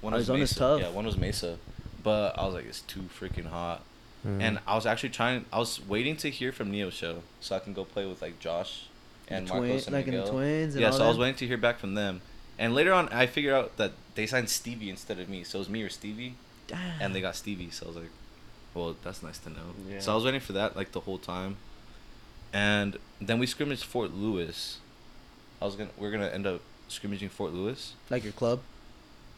One 0.00 0.12
was 0.12 0.28
Arizona's 0.28 0.50
Mesa. 0.52 0.58
tough. 0.58 0.80
Yeah, 0.80 0.90
one 0.90 1.06
was 1.06 1.16
Mesa, 1.16 1.58
but 2.02 2.38
I 2.38 2.44
was 2.44 2.54
like, 2.54 2.66
it's 2.66 2.82
too 2.82 3.08
freaking 3.18 3.46
hot. 3.46 3.82
Mm. 4.26 4.40
And 4.42 4.58
I 4.66 4.74
was 4.74 4.86
actually 4.86 5.08
trying. 5.10 5.44
I 5.52 5.58
was 5.58 5.84
waiting 5.86 6.16
to 6.18 6.30
hear 6.30 6.52
from 6.52 6.70
Neosho 6.72 7.20
so 7.40 7.56
I 7.56 7.58
can 7.60 7.72
go 7.72 7.84
play 7.84 8.06
with 8.06 8.22
like 8.22 8.38
Josh 8.38 8.86
and 9.28 9.46
The 9.48 9.54
Marcos 9.54 9.84
twin- 9.86 9.94
and 9.94 10.06
like 10.06 10.14
in 10.14 10.20
the 10.24 10.30
twins 10.30 10.74
and 10.74 10.82
yeah, 10.82 10.90
so 10.90 11.04
I 11.04 11.08
was 11.08 11.18
waiting 11.18 11.36
to 11.36 11.46
hear 11.46 11.56
back 11.56 11.78
from 11.78 11.94
them. 11.94 12.20
And 12.58 12.74
later 12.74 12.92
on, 12.92 13.08
I 13.10 13.26
figured 13.26 13.54
out 13.54 13.76
that 13.76 13.92
they 14.14 14.26
signed 14.26 14.48
Stevie 14.48 14.88
instead 14.90 15.18
of 15.20 15.28
me. 15.28 15.44
So 15.44 15.58
it 15.58 15.60
was 15.60 15.68
me 15.68 15.82
or 15.82 15.88
Stevie, 15.90 16.34
Damn. 16.66 17.00
and 17.00 17.14
they 17.14 17.20
got 17.20 17.36
Stevie. 17.36 17.70
So 17.70 17.86
I 17.86 17.88
was 17.88 17.96
like, 17.96 18.10
well, 18.74 18.96
that's 19.04 19.22
nice 19.22 19.38
to 19.40 19.50
know. 19.50 19.74
Yeah. 19.88 20.00
So 20.00 20.12
I 20.12 20.14
was 20.14 20.24
waiting 20.24 20.40
for 20.40 20.52
that 20.54 20.74
like 20.76 20.92
the 20.92 21.00
whole 21.00 21.18
time. 21.18 21.56
And 22.52 22.96
then 23.20 23.38
we 23.38 23.46
scrimmaged 23.46 23.84
Fort 23.84 24.14
Lewis. 24.14 24.78
I 25.60 25.64
was 25.66 25.74
gonna 25.76 25.90
we 25.98 26.06
are 26.06 26.10
gonna 26.10 26.28
end 26.28 26.46
up 26.46 26.60
scrimmaging 26.88 27.28
Fort 27.28 27.52
Lewis. 27.52 27.92
like 28.10 28.24
your 28.24 28.32
club. 28.32 28.60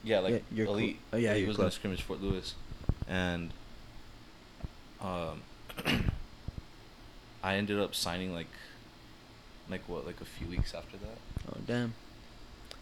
Yeah, 0.04 0.20
like 0.20 0.32
Yeah, 0.34 0.40
your 0.52 0.66
cl- 0.66 0.78
elite. 0.78 0.98
oh, 1.12 1.16
yeah, 1.16 1.30
elite 1.30 1.40
your 1.40 1.48
was 1.48 1.56
club. 1.56 1.64
gonna 1.64 1.72
scrimmage 1.72 2.02
Fort 2.02 2.22
Lewis, 2.22 2.54
and 3.08 3.50
um, 5.00 5.42
I 7.42 7.54
ended 7.54 7.78
up 7.80 7.94
signing 7.94 8.32
like, 8.32 8.46
like 9.70 9.88
what, 9.88 10.06
like 10.06 10.20
a 10.20 10.24
few 10.24 10.46
weeks 10.46 10.74
after 10.74 10.96
that, 10.98 11.18
Oh 11.52 11.56
damn. 11.66 11.94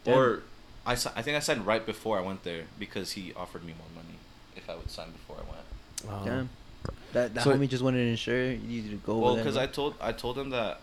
Damn. 0.06 0.18
or 0.18 0.42
I 0.86 0.92
I 0.92 0.96
think 1.22 1.36
I 1.36 1.40
signed 1.40 1.66
right 1.66 1.84
before 1.84 2.18
I 2.18 2.22
went 2.22 2.42
there 2.44 2.64
because 2.78 3.12
he 3.12 3.32
offered 3.34 3.64
me 3.64 3.74
more 3.76 3.90
money 4.02 4.16
if 4.56 4.68
I 4.70 4.74
would 4.76 4.90
sign 4.90 5.10
before 5.12 5.36
I 5.36 5.50
went. 5.52 5.66
Oh. 6.08 6.24
Damn. 6.24 6.48
That 7.12 7.34
that 7.34 7.44
So- 7.44 7.52
homie 7.52 7.68
just 7.68 7.82
wanted 7.82 7.98
to 7.98 8.08
ensure 8.10 8.52
you 8.52 8.58
needed 8.58 8.90
to 8.92 8.96
go. 8.96 9.18
well, 9.18 9.36
because. 9.36 9.56
I 9.56 9.66
told 9.66 9.94
I 10.00 10.12
told 10.12 10.38
him 10.38 10.50
that 10.50 10.80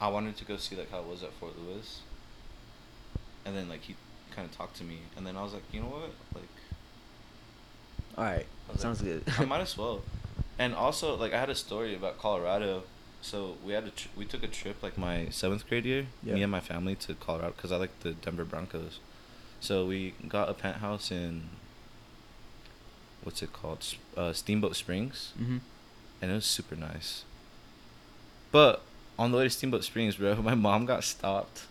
I 0.00 0.08
wanted 0.08 0.36
to 0.38 0.44
go 0.44 0.56
see 0.58 0.76
like 0.76 0.90
how 0.90 0.98
it 1.00 1.06
was 1.06 1.22
at 1.22 1.32
Fort 1.34 1.54
Lewis, 1.58 2.00
and 3.44 3.56
then 3.56 3.68
like 3.68 3.82
he 3.82 3.96
kind 4.34 4.48
of 4.48 4.56
talked 4.56 4.76
to 4.78 4.84
me, 4.84 4.98
and 5.16 5.24
then 5.26 5.36
I 5.36 5.42
was 5.42 5.52
like, 5.54 5.62
you 5.72 5.80
know 5.80 5.86
what, 5.86 6.10
like. 6.34 6.44
All 8.18 8.24
right. 8.24 8.46
Sounds 8.76 9.02
like, 9.02 9.24
good. 9.24 9.34
I 9.38 9.44
might 9.44 9.60
as 9.60 9.76
well. 9.76 10.02
And 10.58 10.74
also, 10.74 11.16
like, 11.16 11.32
I 11.32 11.40
had 11.40 11.50
a 11.50 11.54
story 11.54 11.94
about 11.96 12.18
Colorado. 12.18 12.84
So 13.24 13.56
we 13.64 13.72
had 13.72 13.84
a 13.84 13.90
tr- 13.90 14.08
we 14.14 14.26
took 14.26 14.42
a 14.42 14.46
trip 14.48 14.82
like 14.82 14.98
my 14.98 15.28
seventh 15.30 15.66
grade 15.66 15.86
year, 15.86 16.06
Yeah. 16.22 16.34
me 16.34 16.42
and 16.42 16.52
my 16.52 16.60
family 16.60 16.94
to 16.96 17.14
Colorado 17.14 17.54
because 17.56 17.72
I 17.72 17.76
like 17.78 17.98
the 18.00 18.12
Denver 18.12 18.44
Broncos. 18.44 18.98
So 19.60 19.86
we 19.86 20.12
got 20.28 20.50
a 20.50 20.54
penthouse 20.54 21.10
in 21.10 21.48
what's 23.22 23.42
it 23.42 23.50
called, 23.54 23.82
uh, 24.16 24.34
Steamboat 24.34 24.76
Springs, 24.76 25.32
hmm 25.38 25.58
and 26.20 26.30
it 26.30 26.34
was 26.34 26.44
super 26.46 26.76
nice. 26.76 27.24
But 28.52 28.82
on 29.18 29.30
the 29.32 29.38
way 29.38 29.44
to 29.44 29.50
Steamboat 29.50 29.84
Springs, 29.84 30.16
bro, 30.16 30.34
my 30.42 30.54
mom 30.54 30.84
got 30.84 31.02
stopped 31.04 31.62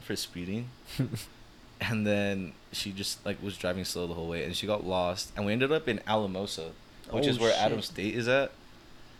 for 0.00 0.16
speeding 0.16 0.70
and 1.80 2.04
then 2.06 2.52
she 2.72 2.90
just 2.92 3.24
like 3.24 3.40
was 3.42 3.56
driving 3.56 3.84
slow 3.84 4.06
the 4.08 4.14
whole 4.14 4.28
way 4.28 4.44
and 4.44 4.54
she 4.56 4.66
got 4.66 4.84
lost 4.86 5.32
and 5.36 5.44
we 5.46 5.52
ended 5.52 5.70
up 5.72 5.88
in 5.88 5.98
alamosa 6.06 6.70
which 7.10 7.26
Oh, 7.26 7.28
is 7.28 7.38
where 7.40 7.50
shit. 7.50 7.60
adam 7.60 7.82
state 7.82 8.14
is 8.14 8.28
at 8.28 8.52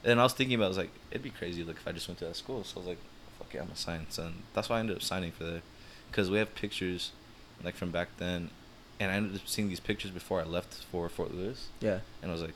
and 0.04 0.20
i 0.20 0.22
was 0.22 0.32
thinking 0.32 0.54
about 0.54 0.64
it, 0.64 0.66
I 0.66 0.68
was 0.68 0.78
like 0.78 0.90
it'd 1.10 1.22
be 1.22 1.30
crazy 1.30 1.62
like 1.64 1.76
if 1.76 1.86
i 1.88 1.92
just 1.92 2.08
went 2.08 2.18
to 2.20 2.26
that 2.26 2.36
school 2.36 2.64
so 2.64 2.76
i 2.76 2.78
was 2.80 2.88
like 2.88 2.98
fuck 3.38 3.52
yeah 3.54 3.62
i'm 3.62 3.70
a 3.70 3.76
science 3.76 4.18
and 4.18 4.42
that's 4.54 4.68
why 4.68 4.76
i 4.76 4.80
ended 4.80 4.96
up 4.96 5.02
signing 5.02 5.32
for 5.32 5.44
there 5.44 5.62
because 6.10 6.30
we 6.30 6.38
have 6.38 6.54
pictures 6.54 7.12
like 7.64 7.74
from 7.74 7.90
back 7.90 8.08
then 8.18 8.50
and 9.00 9.10
i 9.10 9.14
ended 9.14 9.34
up 9.34 9.46
seeing 9.46 9.68
these 9.68 9.80
pictures 9.80 10.10
before 10.10 10.40
i 10.40 10.44
left 10.44 10.74
for 10.90 11.08
fort 11.08 11.34
lewis 11.34 11.68
Yeah. 11.80 12.00
and 12.22 12.30
i 12.30 12.32
was 12.34 12.42
like 12.42 12.54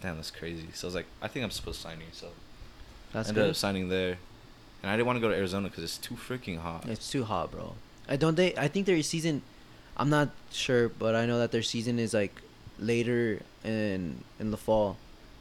damn 0.00 0.16
that's 0.16 0.30
crazy 0.30 0.68
so 0.74 0.86
i 0.86 0.88
was 0.88 0.94
like 0.94 1.06
i 1.22 1.28
think 1.28 1.44
i'm 1.44 1.50
supposed 1.50 1.80
to 1.82 1.88
sign 1.88 1.98
here 1.98 2.06
so 2.12 2.28
That's 3.12 3.28
ended 3.28 3.44
good. 3.44 3.50
up 3.50 3.56
signing 3.56 3.88
there 3.88 4.18
and 4.82 4.90
i 4.90 4.96
didn't 4.96 5.06
want 5.06 5.16
to 5.16 5.20
go 5.20 5.28
to 5.28 5.34
arizona 5.36 5.68
because 5.68 5.84
it's 5.84 5.98
too 5.98 6.14
freaking 6.14 6.58
hot 6.58 6.86
It's 6.88 7.10
too 7.10 7.24
hot, 7.24 7.50
bro. 7.50 7.74
I 8.10 8.16
don't 8.16 8.36
they. 8.36 8.54
I 8.56 8.68
think 8.68 8.86
their 8.86 9.02
season. 9.02 9.42
I'm 9.98 10.08
not 10.08 10.30
sure, 10.50 10.88
but 10.88 11.14
I 11.14 11.26
know 11.26 11.38
that 11.40 11.52
their 11.52 11.60
season 11.62 11.98
is 11.98 12.14
like 12.14 12.40
later 12.78 13.42
in 13.64 14.24
in 14.40 14.50
the 14.50 14.56
fall 14.56 14.96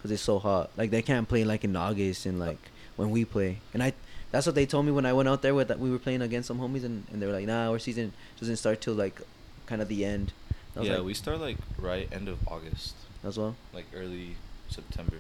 because 0.08 0.20
it's 0.20 0.24
so 0.24 0.40
hot. 0.40 0.70
Like 0.78 0.92
they 0.92 1.02
can't 1.02 1.28
play 1.28 1.44
like 1.44 1.64
in 1.64 1.76
August 1.76 2.26
and 2.26 2.40
like 2.40 2.58
when 2.96 3.12
we 3.12 3.26
play. 3.26 3.60
And 3.74 3.84
I 3.84 3.94
that's 4.32 4.46
what 4.46 4.56
they 4.56 4.66
told 4.66 4.86
me 4.86 4.92
when 4.92 5.06
I 5.06 5.14
went 5.14 5.30
out 5.30 5.42
there 5.42 5.54
with 5.54 5.68
that 5.68 5.80
we 5.80 5.92
were 5.92 6.00
playing 6.00 6.22
against 6.22 6.48
some 6.48 6.60
homies 6.60 6.84
and, 6.84 7.06
and 7.12 7.22
they 7.22 7.26
were 7.28 7.34
like, 7.34 7.46
nah, 7.46 7.70
our 7.70 7.80
season 7.80 8.14
doesn't 8.40 8.58
start 8.58 8.82
till 8.82 8.94
like 8.94 9.22
kind 9.66 9.82
of 9.82 9.88
the 9.88 10.06
end. 10.06 10.34
Yeah 10.80 10.98
like, 10.98 11.06
we 11.06 11.14
start 11.14 11.40
like 11.40 11.58
right 11.80 12.08
end 12.12 12.28
of 12.28 12.38
august 12.48 12.94
as 13.24 13.38
well. 13.38 13.56
like 13.74 13.86
early 13.96 14.36
September. 14.70 15.18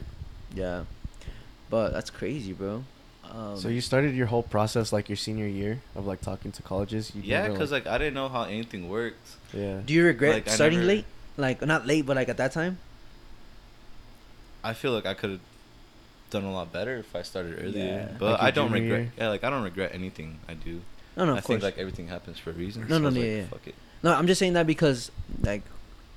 Yeah, 0.54 0.84
but 1.69 1.91
that's 1.91 2.10
crazy, 2.10 2.54
bro. 2.54 2.84
Um, 3.30 3.58
so 3.58 3.67
you 3.67 3.82
started 3.82 4.15
your 4.15 4.28
whole 4.28 4.43
process 4.43 4.93
like 4.93 5.10
your 5.10 5.17
senior 5.17 5.47
year 5.47 5.82
of 5.95 6.06
like 6.06 6.21
talking 6.21 6.52
to 6.54 6.62
colleges. 6.62 7.12
You 7.15 7.23
yeah, 7.26 7.50
because 7.50 7.71
like 7.71 7.88
I 7.88 7.97
didn't 7.97 8.13
know 8.13 8.30
how 8.30 8.43
anything 8.43 8.88
worked. 8.88 9.28
yeah. 9.52 9.82
do 9.84 9.93
you 9.93 10.06
regret 10.06 10.34
like, 10.34 10.50
starting 10.50 10.80
never- 10.80 10.88
late? 10.88 11.06
Like 11.38 11.65
not 11.65 11.86
late, 11.86 12.06
but 12.06 12.15
like 12.15 12.30
at 12.30 12.38
that 12.38 12.52
time. 12.52 12.78
I 14.63 14.74
feel 14.74 14.91
like 14.91 15.06
I 15.06 15.13
could 15.13 15.30
have 15.32 15.39
done 16.30 16.43
a 16.43 16.52
lot 16.52 16.72
better 16.74 16.98
if 16.98 17.15
I 17.15 17.22
started 17.22 17.58
earlier. 17.63 18.08
Yeah. 18.10 18.17
But 18.20 18.32
Like 18.34 18.41
I 18.41 18.52
don't 18.52 18.72
regret. 18.72 19.00
year? 19.02 19.12
Yeah, 19.17 19.30
like 19.30 19.43
I 19.43 19.50
don't 19.50 19.63
regret 19.63 19.91
anything 19.93 20.39
I 20.48 20.54
do. 20.56 20.82
No, 21.15 21.26
no, 21.26 21.34
I 21.36 21.38
of 21.39 21.46
think 21.46 21.62
course. 21.62 21.63
like 21.63 21.78
everything 21.78 22.08
happens 22.10 22.38
for 22.38 22.50
a 22.52 22.54
reason. 22.54 22.84
No, 22.84 22.88
so 22.89 22.98
no, 23.00 23.10
no, 23.10 23.20
like, 23.20 23.26
yeah, 23.30 23.36
yeah. 23.38 23.43
Fuck 23.46 23.67
it. 23.67 23.76
No, 24.04 24.13
I'm 24.13 24.28
just 24.28 24.39
saying 24.39 24.54
that 24.54 24.67
because 24.67 25.10
like 25.41 25.63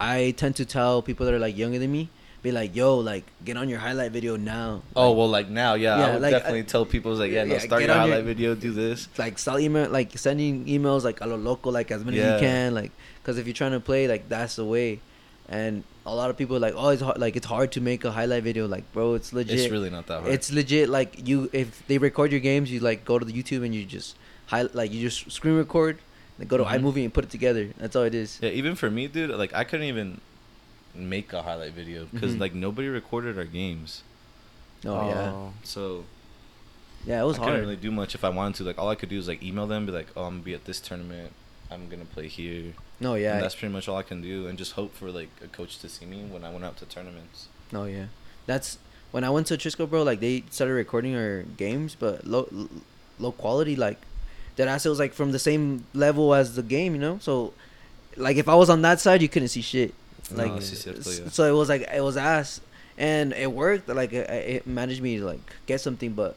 I 0.00 0.32
tend 0.36 0.56
to 0.56 0.64
tell 0.64 1.00
people 1.02 1.26
that 1.26 1.34
are 1.34 1.38
like 1.38 1.56
younger 1.56 1.78
than 1.78 1.90
me, 1.92 2.08
be 2.42 2.50
like, 2.52 2.74
"Yo, 2.74 2.98
like 2.98 3.24
get 3.44 3.56
on 3.56 3.68
your 3.68 3.78
highlight 3.78 4.12
video 4.12 4.36
now." 4.36 4.82
Oh 4.96 5.08
Like, 5.10 5.18
well, 5.18 5.28
like 5.28 5.48
now, 5.48 5.74
yeah, 5.74 5.98
Yeah, 5.98 6.06
I 6.06 6.12
would 6.12 6.22
like, 6.22 6.32
definitely 6.32 6.60
uh, 6.62 6.64
tell 6.64 6.84
people 6.86 7.14
like, 7.14 7.30
yeah, 7.30 7.44
no, 7.44 7.56
start 7.58 7.82
your 7.82 7.90
on 7.92 7.96
your- 8.08 8.16
highlight 8.16 8.24
video, 8.24 8.54
do 8.54 8.72
this. 8.72 9.08
like 9.16 9.38
start 9.38 9.60
email, 9.60 9.88
like 9.90 10.16
sending 10.18 10.64
emails 10.66 11.04
like 11.04 11.20
a 11.20 11.26
lo 11.26 11.36
loco, 11.36 11.70
like 11.70 11.90
as 11.90 12.04
many 12.04 12.18
as 12.20 12.40
you 12.40 12.46
can, 12.46 12.74
like 12.74 12.92
because 13.22 13.38
if 13.38 13.46
you're 13.46 13.54
trying 13.54 13.72
to 13.72 13.80
play, 13.80 14.08
like 14.08 14.28
that's 14.28 14.56
the 14.56 14.64
way. 14.64 15.00
And 15.50 15.82
a 16.06 16.14
lot 16.14 16.30
of 16.30 16.36
people 16.38 16.54
are 16.56 16.60
like, 16.60 16.74
"Oh, 16.76 16.90
it's 16.90 17.02
hard, 17.02 17.18
like 17.18 17.34
it's 17.36 17.46
hard 17.46 17.72
to 17.72 17.80
make 17.80 18.04
a 18.04 18.12
highlight 18.12 18.44
video." 18.44 18.68
Like, 18.68 18.90
bro, 18.92 19.14
it's 19.14 19.32
legit. 19.32 19.58
It's 19.58 19.70
really 19.72 19.90
not 19.90 20.06
that 20.06 20.20
hard. 20.20 20.32
It's 20.32 20.52
legit. 20.52 20.88
Like 20.88 21.26
you, 21.28 21.50
if 21.52 21.84
they 21.88 21.98
record 21.98 22.30
your 22.30 22.40
games, 22.40 22.70
you 22.70 22.78
like 22.80 23.04
go 23.04 23.18
to 23.18 23.24
the 23.24 23.32
YouTube 23.32 23.64
and 23.64 23.74
you 23.74 23.84
just 23.84 24.16
high, 24.46 24.62
like 24.62 24.92
you 24.92 25.00
just 25.10 25.30
screen 25.30 25.56
record, 25.56 25.98
then 26.38 26.46
go 26.46 26.56
to 26.56 26.62
Mhm. 26.64 26.80
iMovie 26.80 27.04
and 27.04 27.12
put 27.12 27.24
it 27.24 27.30
together. 27.30 27.68
That's 27.78 27.96
all 27.96 28.04
it 28.04 28.14
is. 28.14 28.38
yeah, 28.40 28.50
even 28.50 28.76
for 28.76 28.90
me, 28.90 29.08
dude, 29.08 29.30
like 29.30 29.52
I 29.52 29.64
couldn't 29.64 29.86
even 29.86 30.20
make 30.94 31.32
a 31.32 31.42
highlight 31.42 31.72
video 31.72 32.06
because 32.12 32.34
Mhm. 32.34 32.40
like 32.40 32.54
nobody 32.54 32.86
recorded 32.88 33.36
our 33.36 33.44
games. 33.44 34.02
Oh, 34.86 35.08
yeah, 35.08 35.30
Oh. 35.32 35.52
So 35.64 36.04
yeah. 37.04 37.20
It 37.22 37.26
was 37.26 37.36
hard. 37.38 37.48
I 37.48 37.50
hard. 37.50 37.56
couldn't 37.58 37.68
really 37.70 37.82
do 37.82 37.90
much 37.90 38.14
if 38.14 38.22
I 38.24 38.28
wanted 38.28 38.54
to. 38.58 38.64
Like 38.64 38.78
all 38.78 38.88
I 38.88 38.94
could 38.94 39.08
do 39.08 39.18
is 39.18 39.26
like 39.26 39.42
email 39.42 39.66
them, 39.66 39.84
be 39.86 39.90
like, 39.92 40.08
"Oh, 40.16 40.24
I'm 40.24 40.34
gonna 40.34 40.42
be 40.44 40.54
at 40.54 40.64
this 40.66 40.78
tournament. 40.80 41.32
I'm 41.72 41.88
gonna 41.88 42.04
play 42.04 42.28
here." 42.28 42.74
No, 43.00 43.14
And 43.14 43.22
yeah. 43.22 43.40
that's 43.40 43.54
pretty 43.54 43.72
much 43.72 43.88
all 43.88 43.96
I 43.96 44.02
can 44.02 44.20
do, 44.20 44.46
and 44.46 44.58
just 44.58 44.72
hope 44.72 44.94
for 44.94 45.10
like 45.10 45.30
a 45.42 45.48
coach 45.48 45.78
to 45.78 45.88
see 45.88 46.04
me 46.04 46.22
when 46.22 46.44
I 46.44 46.50
went 46.50 46.64
out 46.64 46.76
to 46.78 46.84
tournaments. 46.84 47.48
Oh 47.72 47.84
yeah, 47.84 48.06
that's 48.46 48.78
when 49.10 49.24
I 49.24 49.30
went 49.30 49.46
to 49.48 49.56
Trisco, 49.56 49.88
bro. 49.88 50.02
Like 50.02 50.20
they 50.20 50.44
started 50.50 50.74
recording 50.74 51.16
our 51.16 51.42
games, 51.56 51.96
but 51.98 52.26
low, 52.26 52.48
low 53.18 53.32
quality. 53.32 53.74
Like 53.74 53.98
that 54.56 54.68
ass, 54.68 54.84
was 54.84 54.98
like 54.98 55.14
from 55.14 55.32
the 55.32 55.38
same 55.38 55.86
level 55.94 56.34
as 56.34 56.56
the 56.56 56.62
game, 56.62 56.94
you 56.94 57.00
know. 57.00 57.18
So, 57.22 57.54
like 58.16 58.36
if 58.36 58.48
I 58.48 58.54
was 58.54 58.68
on 58.68 58.82
that 58.82 59.00
side, 59.00 59.22
you 59.22 59.28
couldn't 59.28 59.48
see 59.48 59.62
shit. 59.62 59.94
Like 60.30 60.52
sí, 60.52 60.76
cierto, 60.76 61.24
yeah. 61.24 61.30
so, 61.30 61.44
it 61.44 61.56
was 61.56 61.68
like 61.68 61.82
it 61.82 62.04
was 62.04 62.16
ass, 62.16 62.60
and 62.98 63.32
it 63.32 63.50
worked. 63.50 63.88
Like 63.88 64.12
it, 64.12 64.28
it 64.28 64.66
managed 64.66 65.02
me 65.02 65.18
to 65.18 65.24
like 65.24 65.40
get 65.66 65.80
something, 65.80 66.12
but 66.12 66.36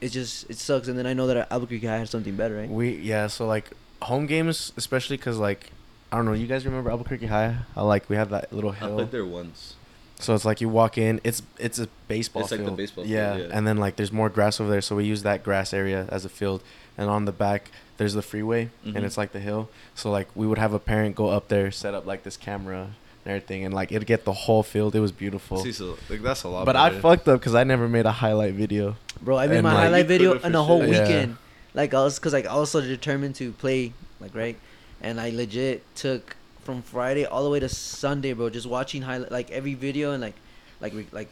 it 0.00 0.08
just 0.08 0.48
it 0.48 0.56
sucks. 0.56 0.88
And 0.88 0.98
then 0.98 1.06
I 1.06 1.12
know 1.12 1.26
that 1.26 1.52
Albuquerque 1.52 1.86
had 1.86 2.08
something 2.08 2.34
better, 2.34 2.56
right? 2.56 2.68
We 2.70 2.96
yeah. 2.96 3.26
So 3.26 3.46
like 3.46 3.70
home 4.02 4.26
games, 4.26 4.72
especially 4.76 5.18
because 5.18 5.38
like 5.38 5.70
I 6.10 6.16
don't 6.16 6.24
know. 6.24 6.32
You 6.32 6.46
guys 6.46 6.64
remember 6.64 6.90
Albuquerque 6.90 7.26
High? 7.26 7.56
How 7.74 7.84
like 7.84 8.08
we 8.08 8.16
had 8.16 8.30
that 8.30 8.52
little 8.52 8.72
hill. 8.72 8.92
I 8.92 8.96
played 8.96 9.10
there 9.10 9.26
once. 9.26 9.74
So 10.20 10.34
it's 10.34 10.44
like 10.44 10.60
you 10.60 10.68
walk 10.68 10.98
in. 10.98 11.20
It's 11.22 11.42
it's 11.58 11.78
a 11.78 11.88
baseball 12.08 12.42
It's 12.42 12.50
like 12.50 12.64
the 12.64 12.70
baseball 12.72 13.04
field, 13.04 13.12
yeah. 13.14 13.36
yeah. 13.36 13.48
and 13.52 13.66
then 13.66 13.76
like 13.76 13.96
there's 13.96 14.10
more 14.12 14.28
grass 14.28 14.60
over 14.60 14.68
there, 14.70 14.80
so 14.80 14.96
we 14.96 15.04
use 15.04 15.22
that 15.22 15.44
grass 15.44 15.72
area 15.72 16.06
as 16.10 16.24
a 16.24 16.28
field. 16.28 16.62
And 16.96 17.08
on 17.08 17.24
the 17.26 17.32
back 17.32 17.70
there's 17.98 18.14
the 18.14 18.22
freeway, 18.22 18.70
Mhm. 18.86 18.96
and 18.96 19.04
it's 19.04 19.16
like 19.16 19.32
the 19.32 19.38
hill. 19.40 19.68
So 19.94 20.10
like 20.10 20.28
we 20.34 20.46
would 20.46 20.58
have 20.58 20.72
a 20.72 20.78
parent 20.80 21.14
go 21.14 21.28
up 21.28 21.48
there, 21.48 21.70
set 21.70 21.94
up 21.94 22.04
like 22.06 22.24
this 22.24 22.36
camera 22.36 22.82
and 23.24 23.26
everything, 23.26 23.64
and 23.64 23.72
like 23.72 23.92
it'd 23.92 24.08
get 24.08 24.24
the 24.24 24.32
whole 24.32 24.62
field. 24.64 24.96
It 24.96 25.00
was 25.00 25.12
beautiful. 25.12 25.58
See, 25.62 25.70
so 25.72 25.96
like 26.08 26.22
that's 26.22 26.42
a 26.42 26.48
lot. 26.48 26.64
But 26.66 26.74
I 26.74 26.98
fucked 26.98 27.28
up 27.28 27.38
because 27.38 27.54
I 27.54 27.62
never 27.64 27.86
made 27.88 28.06
a 28.06 28.12
highlight 28.12 28.54
video. 28.54 28.96
Bro, 29.22 29.36
I 29.38 29.46
made 29.46 29.56
And, 29.58 29.64
my 29.64 29.74
like, 29.74 29.82
highlight 29.84 30.06
video 30.06 30.32
in 30.32 30.38
for 30.40 30.48
a 30.58 30.62
whole 30.62 30.80
sure. 30.80 30.88
Yeah. 30.92 31.02
weekend. 31.02 31.36
Like 31.74 31.94
I 31.94 32.02
was, 32.02 32.18
cause 32.18 32.32
like 32.32 32.46
I 32.46 32.56
was 32.56 32.70
so 32.72 32.80
determined 32.80 33.36
to 33.36 33.52
play, 33.52 33.92
like 34.20 34.34
right, 34.34 34.56
and 35.00 35.20
I 35.20 35.30
legit 35.30 35.82
took 35.94 36.36
from 36.62 36.82
Friday 36.82 37.24
all 37.24 37.44
the 37.44 37.50
way 37.50 37.60
to 37.60 37.68
Sunday, 37.68 38.32
bro, 38.32 38.50
just 38.50 38.66
watching 38.66 39.02
highlight 39.02 39.32
like 39.32 39.50
every 39.50 39.74
video 39.74 40.12
and 40.12 40.22
like, 40.22 40.34
like 40.80 40.94
re- 40.94 41.06
like, 41.12 41.28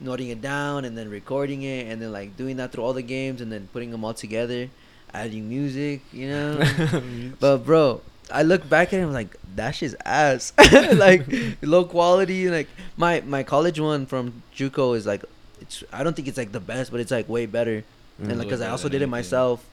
noting 0.00 0.28
it 0.28 0.42
down 0.42 0.84
and 0.84 0.98
then 0.98 1.08
recording 1.08 1.62
it 1.62 1.86
and 1.86 2.02
then 2.02 2.12
like 2.12 2.36
doing 2.36 2.56
that 2.56 2.72
through 2.72 2.82
all 2.82 2.92
the 2.92 3.02
games 3.02 3.40
and 3.40 3.52
then 3.52 3.68
putting 3.72 3.90
them 3.90 4.04
all 4.04 4.14
together, 4.14 4.68
adding 5.12 5.48
music, 5.48 6.02
you 6.12 6.28
know. 6.28 6.60
But 7.40 7.58
bro, 7.58 8.00
I 8.32 8.42
look 8.42 8.68
back 8.68 8.92
at 8.92 9.00
him 9.00 9.12
like 9.12 9.36
that 9.56 9.72
shit's 9.72 9.94
ass. 10.04 10.52
like 10.94 11.26
low 11.62 11.84
quality. 11.84 12.48
Like 12.48 12.68
my 12.96 13.20
my 13.20 13.42
college 13.42 13.80
one 13.80 14.06
from 14.06 14.42
JUCO 14.56 14.96
is 14.96 15.06
like, 15.06 15.24
it's 15.60 15.84
I 15.92 16.02
don't 16.02 16.14
think 16.14 16.28
it's 16.28 16.38
like 16.38 16.52
the 16.52 16.60
best, 16.60 16.90
but 16.90 17.00
it's 17.00 17.10
like 17.10 17.28
way 17.28 17.46
better. 17.46 17.84
Mm. 18.20 18.30
And 18.30 18.38
like, 18.38 18.48
cause 18.48 18.60
I 18.60 18.68
also 18.68 18.88
did 18.88 19.02
it 19.02 19.08
myself. 19.08 19.64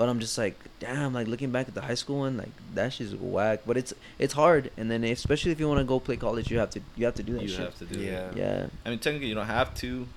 But 0.00 0.08
I'm 0.08 0.18
just 0.18 0.38
like, 0.38 0.54
damn. 0.78 1.12
Like 1.12 1.26
looking 1.26 1.50
back 1.50 1.68
at 1.68 1.74
the 1.74 1.82
high 1.82 1.92
school 2.02 2.20
one, 2.20 2.38
like 2.38 2.48
that 2.72 2.94
shit's 2.94 3.14
whack. 3.14 3.60
But 3.66 3.76
it's 3.76 3.92
it's 4.18 4.32
hard. 4.32 4.70
And 4.78 4.90
then 4.90 5.04
especially 5.04 5.52
if 5.52 5.60
you 5.60 5.68
want 5.68 5.76
to 5.80 5.84
go 5.84 6.00
play 6.00 6.16
college, 6.16 6.50
you 6.50 6.58
have 6.58 6.70
to 6.70 6.80
you 6.96 7.04
have 7.04 7.16
to 7.16 7.22
do 7.22 7.34
that 7.34 7.42
you 7.42 7.48
shit. 7.48 7.60
have 7.60 7.78
to 7.80 7.84
do 7.84 8.00
Yeah. 8.00 8.30
it. 8.30 8.36
Yeah. 8.38 8.66
I 8.86 8.88
mean, 8.88 8.98
technically, 8.98 9.28
you 9.28 9.34
don't 9.34 9.44
have 9.44 9.74
to, 9.84 10.08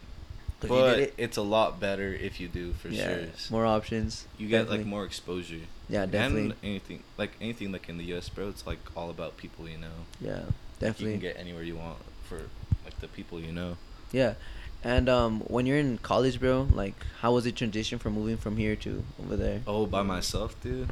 but 0.61 0.99
it. 0.99 1.13
it's 1.17 1.35
a 1.35 1.41
lot 1.41 1.81
better 1.81 2.13
if 2.13 2.39
you 2.39 2.47
do 2.47 2.71
for 2.71 2.87
yeah. 2.87 3.03
sure. 3.17 3.27
More 3.51 3.65
options. 3.65 4.25
You 4.37 4.47
get 4.47 4.59
Definitely. 4.59 4.77
like 4.77 4.87
more 4.87 5.03
exposure. 5.03 5.57
Yeah, 5.89 6.05
definitely. 6.05 6.43
And 6.43 6.53
anything 6.63 7.03
like 7.17 7.31
anything 7.41 7.73
like 7.73 7.89
in 7.89 7.97
the 7.97 8.05
U.S., 8.05 8.29
bro, 8.29 8.47
it's 8.47 8.65
like 8.65 8.79
all 8.95 9.09
about 9.09 9.35
people 9.35 9.67
you 9.67 9.79
know. 9.79 9.97
Yeah, 10.21 10.31
Like, 10.31 10.45
definitely. 10.79 11.05
you 11.07 11.11
can 11.19 11.19
get 11.19 11.37
anywhere 11.37 11.63
you 11.63 11.75
want 11.75 11.97
for 12.23 12.37
like 12.85 12.97
the 13.01 13.09
people 13.09 13.37
you 13.41 13.51
know. 13.51 13.75
Yeah. 14.13 14.35
And 14.83 15.07
um, 15.07 15.39
when 15.41 15.65
you're 15.65 15.77
in 15.77 15.97
college, 15.99 16.39
bro, 16.39 16.67
like, 16.73 16.95
how 17.21 17.33
was 17.33 17.45
the 17.45 17.51
transition 17.51 17.99
from 17.99 18.13
moving 18.13 18.37
from 18.37 18.57
here 18.57 18.75
to 18.77 19.03
over 19.23 19.37
there? 19.37 19.61
Oh, 19.65 19.85
by 19.85 20.01
myself, 20.01 20.59
dude. 20.61 20.89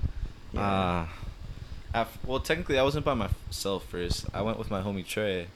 Yeah. 0.54 0.62
Ah. 0.62 1.10
af- 1.94 2.18
well, 2.26 2.40
technically, 2.40 2.80
I 2.80 2.84
wasn't 2.84 3.04
by 3.06 3.14
myself 3.14 3.86
first. 3.90 4.26
I 4.34 4.42
went 4.42 4.58
with 4.58 4.70
my 4.72 4.82
homie 4.82 5.06
Trey, 5.06 5.48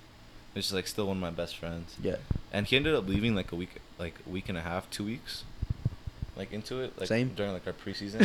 which 0.53 0.65
is 0.65 0.73
like 0.73 0.87
still 0.87 1.07
one 1.07 1.17
of 1.17 1.21
my 1.21 1.31
best 1.31 1.55
friends. 1.57 1.95
Yeah. 2.01 2.17
And 2.51 2.65
he 2.67 2.75
ended 2.75 2.93
up 2.93 3.07
leaving 3.07 3.35
like 3.35 3.51
a 3.51 3.55
week, 3.55 3.75
like 3.97 4.15
a 4.25 4.29
week 4.29 4.49
and 4.49 4.57
a 4.57 4.61
half, 4.61 4.89
two 4.89 5.05
weeks, 5.05 5.43
like 6.35 6.51
into 6.51 6.81
it, 6.81 6.97
like 6.99 7.07
Same. 7.07 7.29
during 7.35 7.53
like 7.53 7.65
our 7.67 7.73
preseason. 7.73 8.21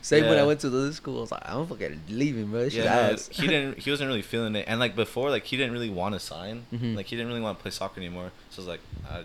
Same 0.04 0.26
when 0.28 0.38
I 0.38 0.44
went 0.44 0.58
to 0.60 0.70
the 0.70 0.78
other 0.78 0.92
school. 0.92 1.18
I 1.18 1.20
was 1.20 1.30
like, 1.32 1.42
I'm 1.48 1.66
fucking 1.68 2.02
leaving, 2.08 2.50
bro. 2.50 2.64
This 2.64 2.74
yeah, 2.74 3.10
no, 3.12 3.16
he 3.30 3.46
didn't. 3.46 3.78
He 3.78 3.90
wasn't 3.90 4.08
really 4.08 4.22
feeling 4.22 4.56
it, 4.56 4.64
and 4.66 4.80
like 4.80 4.96
before, 4.96 5.30
like 5.30 5.44
he 5.44 5.56
didn't 5.56 5.72
really 5.72 5.90
want 5.90 6.14
to 6.14 6.20
sign. 6.20 6.66
Mhm. 6.72 6.96
Like 6.96 7.06
he 7.06 7.14
didn't 7.16 7.28
really 7.28 7.40
want 7.40 7.58
to 7.58 7.62
play 7.62 7.70
soccer 7.70 8.00
anymore. 8.00 8.32
So 8.50 8.56
I 8.56 8.60
was 8.60 8.66
like, 8.68 8.80
I 9.08 9.22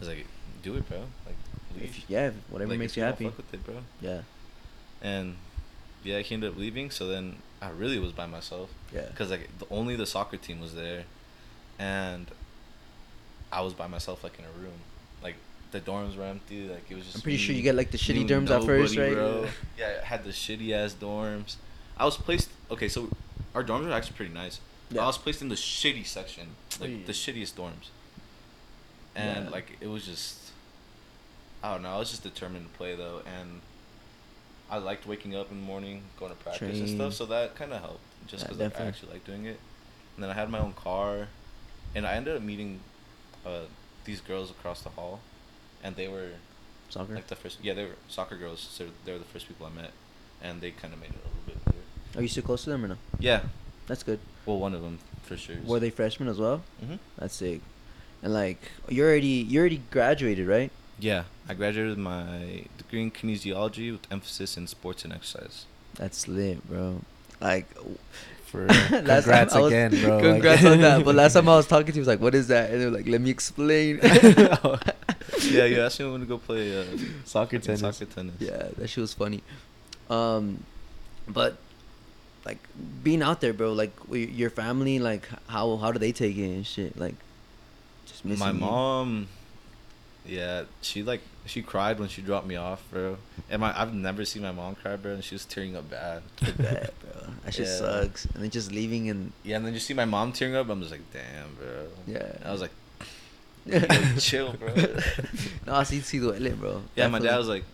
was 0.00 0.08
like, 0.08 0.26
do 0.62 0.74
it, 0.76 0.88
bro. 0.88 0.98
Like, 1.26 1.36
leave. 1.78 1.84
If- 1.90 2.10
yeah, 2.10 2.30
whatever 2.48 2.70
Like, 2.70 2.80
makes 2.80 2.92
if 2.92 2.96
you 2.96 3.02
don't 3.04 3.12
happy. 3.12 3.24
Fuck 3.26 3.36
with 3.36 3.54
it, 3.54 3.64
bro. 3.64 3.76
Yeah. 4.00 4.22
And 5.02 5.36
yeah, 6.02 6.18
he 6.20 6.34
ended 6.34 6.50
up 6.52 6.58
leaving. 6.58 6.90
So 6.90 7.06
then 7.06 7.36
I 7.62 7.70
really 7.70 7.98
was 7.98 8.12
by 8.12 8.26
myself. 8.26 8.70
Yeah. 8.94 9.02
Because 9.02 9.30
like 9.30 9.48
the, 9.58 9.66
only 9.70 9.96
the 9.96 10.06
soccer 10.06 10.36
team 10.36 10.60
was 10.60 10.74
there, 10.74 11.04
and 11.78 12.26
I 13.52 13.60
was 13.62 13.72
by 13.74 13.86
myself 13.86 14.22
like 14.24 14.38
in 14.38 14.44
a 14.44 14.62
room. 14.62 14.78
Like 15.22 15.36
the 15.70 15.80
dorms 15.80 16.16
were 16.16 16.24
empty. 16.24 16.68
Like 16.68 16.90
it 16.90 16.94
was 16.94 17.04
just. 17.04 17.16
I'm 17.16 17.22
pretty 17.22 17.38
sure 17.38 17.54
you 17.54 17.62
get 17.62 17.74
like 17.74 17.90
the 17.90 17.98
shitty 17.98 18.26
knew 18.26 18.40
dorms 18.40 18.50
at 18.50 18.64
first, 18.64 18.96
right? 18.96 19.12
bro. 19.12 19.46
Yeah, 19.78 20.00
I 20.02 20.04
had 20.04 20.24
the 20.24 20.30
shitty 20.30 20.72
ass 20.72 20.94
dorms. 20.98 21.56
I 21.96 22.04
was 22.04 22.16
placed. 22.16 22.48
Okay, 22.70 22.88
so 22.88 23.08
our 23.54 23.62
dorms 23.64 23.86
are 23.86 23.92
actually 23.92 24.16
pretty 24.16 24.32
nice. 24.34 24.60
Yeah. 24.90 25.02
I 25.02 25.06
was 25.06 25.18
placed 25.18 25.40
in 25.40 25.48
the 25.48 25.54
shitty 25.54 26.04
section, 26.06 26.48
like 26.80 26.90
Oy. 26.90 27.00
the 27.06 27.12
shittiest 27.12 27.54
dorms. 27.54 27.88
And 29.20 29.46
Yeah. 29.46 29.50
like 29.50 29.76
it 29.80 29.86
was 29.86 30.04
just, 30.04 30.36
I 31.62 31.72
don't 31.72 31.82
know. 31.82 31.90
I 31.94 31.98
was 31.98 32.10
just 32.10 32.22
determined 32.22 32.70
to 32.70 32.78
play 32.78 32.94
though, 32.96 33.22
and 33.26 33.60
I 34.70 34.78
liked 34.78 35.06
waking 35.06 35.34
up 35.36 35.50
in 35.50 35.58
the 35.60 35.66
morning, 35.66 36.02
going 36.18 36.30
to 36.32 36.36
practice 36.38 36.80
and 36.80 36.88
stuff. 36.88 37.12
So 37.14 37.26
that 37.26 37.54
kind 37.56 37.72
of 37.72 37.80
helped, 37.80 38.00
just 38.26 38.44
Yeah, 38.44 38.48
because 38.48 38.60
like, 38.72 38.80
I 38.80 38.84
actually 38.84 39.12
like 39.12 39.24
doing 39.24 39.44
it. 39.46 39.58
And 40.16 40.22
then 40.24 40.30
I 40.30 40.34
had 40.34 40.48
my 40.50 40.58
own 40.58 40.72
car, 40.72 41.28
and 41.94 42.06
I 42.06 42.14
ended 42.14 42.36
up 42.36 42.42
meeting 42.42 42.80
uh, 43.44 43.62
these 44.04 44.20
girls 44.20 44.50
across 44.50 44.82
the 44.82 44.90
hall, 44.90 45.20
and 45.82 45.96
they 45.96 46.08
were 46.08 46.30
Soccer. 46.88 47.14
like 47.14 47.26
the 47.26 47.36
first. 47.36 47.58
Yeah, 47.62 47.74
they 47.74 47.84
were 47.84 47.96
soccer 48.08 48.36
girls. 48.36 48.60
So 48.60 48.86
they 49.04 49.12
were 49.12 49.18
the 49.18 49.24
first 49.24 49.48
people 49.48 49.66
I 49.66 49.70
met, 49.70 49.92
and 50.42 50.60
they 50.60 50.70
kind 50.70 50.92
of 50.94 51.00
made 51.00 51.10
it 51.10 51.16
a 51.24 51.28
little 51.28 51.42
bit 51.46 51.64
better. 51.64 51.78
Are 52.16 52.22
you 52.22 52.28
still 52.28 52.42
close 52.42 52.64
to 52.64 52.70
them 52.70 52.84
or 52.84 52.88
no? 52.88 52.96
Yeah, 53.18 53.42
That's 53.86 54.02
good. 54.02 54.18
well, 54.46 54.58
one 54.58 54.74
of 54.74 54.82
them 54.82 54.98
for 55.22 55.36
sure. 55.36 55.56
Were 55.64 55.78
they 55.80 55.90
freshmen 55.90 56.28
as 56.28 56.38
well? 56.38 56.62
hmm 56.84 56.96
That's 57.18 57.34
sick. 57.34 57.60
And 58.22 58.32
like, 58.34 58.60
you 58.88 59.02
already 59.04 59.26
you 59.48 59.60
already 59.60 59.82
graduated, 59.90 60.46
right? 60.46 60.70
Yeah, 60.98 61.24
I 61.48 61.54
graduated 61.54 61.90
with 61.96 61.98
my 61.98 62.64
degree 62.76 63.02
in 63.02 63.10
kinesiology 63.10 63.92
with 63.92 64.06
emphasis 64.12 64.56
in 64.56 64.66
sports 64.66 65.04
and 65.04 65.12
exercise. 65.12 65.64
That's 65.94 66.28
lit, 66.28 66.66
bro. 66.68 67.00
Like, 67.40 67.66
For 68.50 68.66
last 68.68 68.88
time 68.90 69.04
congrats 69.04 69.54
I 69.54 69.60
was- 69.60 69.72
again, 69.72 69.90
bro. 70.02 70.16
like- 70.18 70.64
on 70.64 70.80
that. 70.80 71.04
But 71.04 71.14
last 71.14 71.32
time 71.38 71.48
I 71.48 71.56
was 71.56 71.66
talking 71.68 71.86
to 71.86 71.90
you, 71.92 71.94
he 71.94 72.00
was 72.00 72.08
like, 72.08 72.20
"What 72.20 72.34
is 72.34 72.48
that?" 72.48 72.70
And 72.70 72.80
they 72.80 72.84
were 72.86 72.90
like, 72.90 73.06
"Let 73.06 73.20
me 73.20 73.30
explain." 73.30 74.00
yeah, 74.02 75.64
you 75.64 75.80
asked 75.80 76.00
me 76.00 76.10
when 76.10 76.20
to 76.20 76.26
go 76.26 76.38
play 76.38 76.76
uh, 76.80 76.84
Soccer 77.24 77.58
tennis. 77.60 77.80
Soccer 77.80 78.04
tennis. 78.06 78.34
Yeah, 78.40 78.68
that 78.76 78.88
shit 78.88 79.00
was 79.02 79.14
funny. 79.14 79.42
Um, 80.10 80.64
but 81.28 81.56
like 82.44 82.58
being 83.04 83.22
out 83.22 83.40
there, 83.40 83.52
bro. 83.52 83.72
Like 83.72 83.92
your 84.10 84.50
family, 84.50 84.98
like 84.98 85.28
how 85.46 85.76
how 85.76 85.92
do 85.92 85.98
they 85.98 86.12
take 86.12 86.36
it 86.36 86.44
and 86.50 86.66
shit? 86.66 86.98
Like 86.98 87.14
just 88.10 88.24
My 88.38 88.48
you. 88.48 88.54
mom, 88.54 89.28
yeah, 90.26 90.64
she 90.82 91.02
like 91.02 91.20
she 91.46 91.62
cried 91.62 91.98
when 91.98 92.08
she 92.08 92.22
dropped 92.22 92.46
me 92.46 92.56
off, 92.56 92.82
bro. 92.90 93.16
And 93.50 93.60
my 93.60 93.78
I've 93.80 93.94
never 93.94 94.24
seen 94.24 94.42
my 94.42 94.52
mom 94.52 94.74
cry, 94.74 94.96
bro, 94.96 95.12
and 95.14 95.24
she 95.24 95.34
was 95.34 95.44
tearing 95.44 95.76
up 95.76 95.90
bad. 95.90 96.22
I 96.42 96.50
bet, 96.52 96.94
bro. 97.00 97.22
That 97.44 97.54
shit 97.54 97.66
Yeah. 97.66 97.76
sucks. 97.78 98.24
And 98.26 98.42
then 98.42 98.50
just 98.50 98.70
leaving 98.72 99.08
and 99.10 99.32
Yeah, 99.44 99.56
and 99.56 99.66
then 99.66 99.72
you 99.74 99.80
see 99.80 99.94
my 99.94 100.04
mom 100.04 100.32
tearing 100.32 100.54
up, 100.56 100.68
I'm 100.68 100.80
just 100.80 100.92
like, 100.92 101.10
damn, 101.12 101.54
bro. 101.54 101.86
Yeah. 102.06 102.32
I 102.44 102.52
was 102.52 102.60
like, 102.60 102.72
yo, 103.66 103.80
chill, 104.18 104.52
bro. 104.54 104.68
no, 105.66 105.72
sí, 105.84 106.00
sí 106.00 106.20
duele, 106.20 106.56
bro. 106.58 106.82
Yeah, 106.96 107.08
my 107.08 107.18
dad 107.18 107.36
was 107.38 107.48
like, 107.48 107.64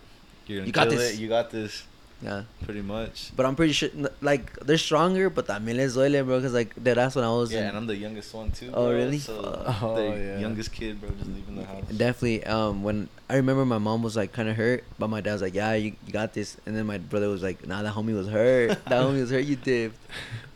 you're 0.47 0.59
gonna 0.59 0.67
You 0.67 0.73
got 0.73 0.89
this. 0.89 1.13
it. 1.13 1.19
You 1.19 1.27
got 1.27 1.49
this. 1.49 1.83
Yeah. 2.21 2.43
Pretty 2.63 2.81
much. 2.81 3.31
But 3.35 3.45
I'm 3.45 3.55
pretty 3.55 3.73
sure, 3.73 3.89
like, 4.21 4.51
they're 4.61 4.77
stronger, 4.77 5.29
but 5.29 5.45
también 5.47 5.77
les 5.77 5.95
duele, 5.95 6.25
bro. 6.25 6.41
Cause 6.41 6.53
like 6.53 6.73
that's 6.75 7.15
when 7.15 7.23
I 7.23 7.29
was. 7.29 7.51
Yeah, 7.53 7.61
in- 7.61 7.67
and 7.67 7.77
I'm 7.77 7.85
the 7.87 7.95
youngest 7.95 8.33
one 8.33 8.51
too. 8.51 8.71
Oh, 8.73 8.91
really? 8.91 9.19
So 9.19 9.39
Oh, 9.81 9.95
the 9.95 10.17
yeah. 10.17 10.39
youngest 10.39 10.71
kid, 10.71 10.99
bro, 10.99 11.09
just 11.11 11.29
leaving 11.29 11.55
the 11.57 11.65
house. 11.65 11.83
Definitely. 11.95 12.43
Um, 12.45 12.83
when 12.83 13.07
I 13.29 13.35
remember 13.35 13.65
my 13.65 13.77
mom 13.77 14.01
was 14.01 14.15
like 14.15 14.33
kind 14.33 14.49
of 14.49 14.55
hurt, 14.55 14.83
but 14.97 15.09
my 15.09 15.21
dad 15.21 15.33
was 15.33 15.41
like, 15.41 15.53
"Yeah, 15.53 15.73
you, 15.73 15.93
you 16.05 16.13
got 16.13 16.33
this." 16.33 16.57
And 16.65 16.75
then 16.75 16.85
my 16.87 16.97
brother 16.97 17.29
was 17.29 17.43
like, 17.43 17.67
"Nah, 17.67 17.83
that 17.83 17.93
homie 17.93 18.15
was 18.15 18.27
hurt. 18.27 18.69
that 18.85 19.01
homie 19.03 19.21
was 19.21 19.29
hurt. 19.31 19.45
You 19.45 19.55
dipped." 19.55 19.97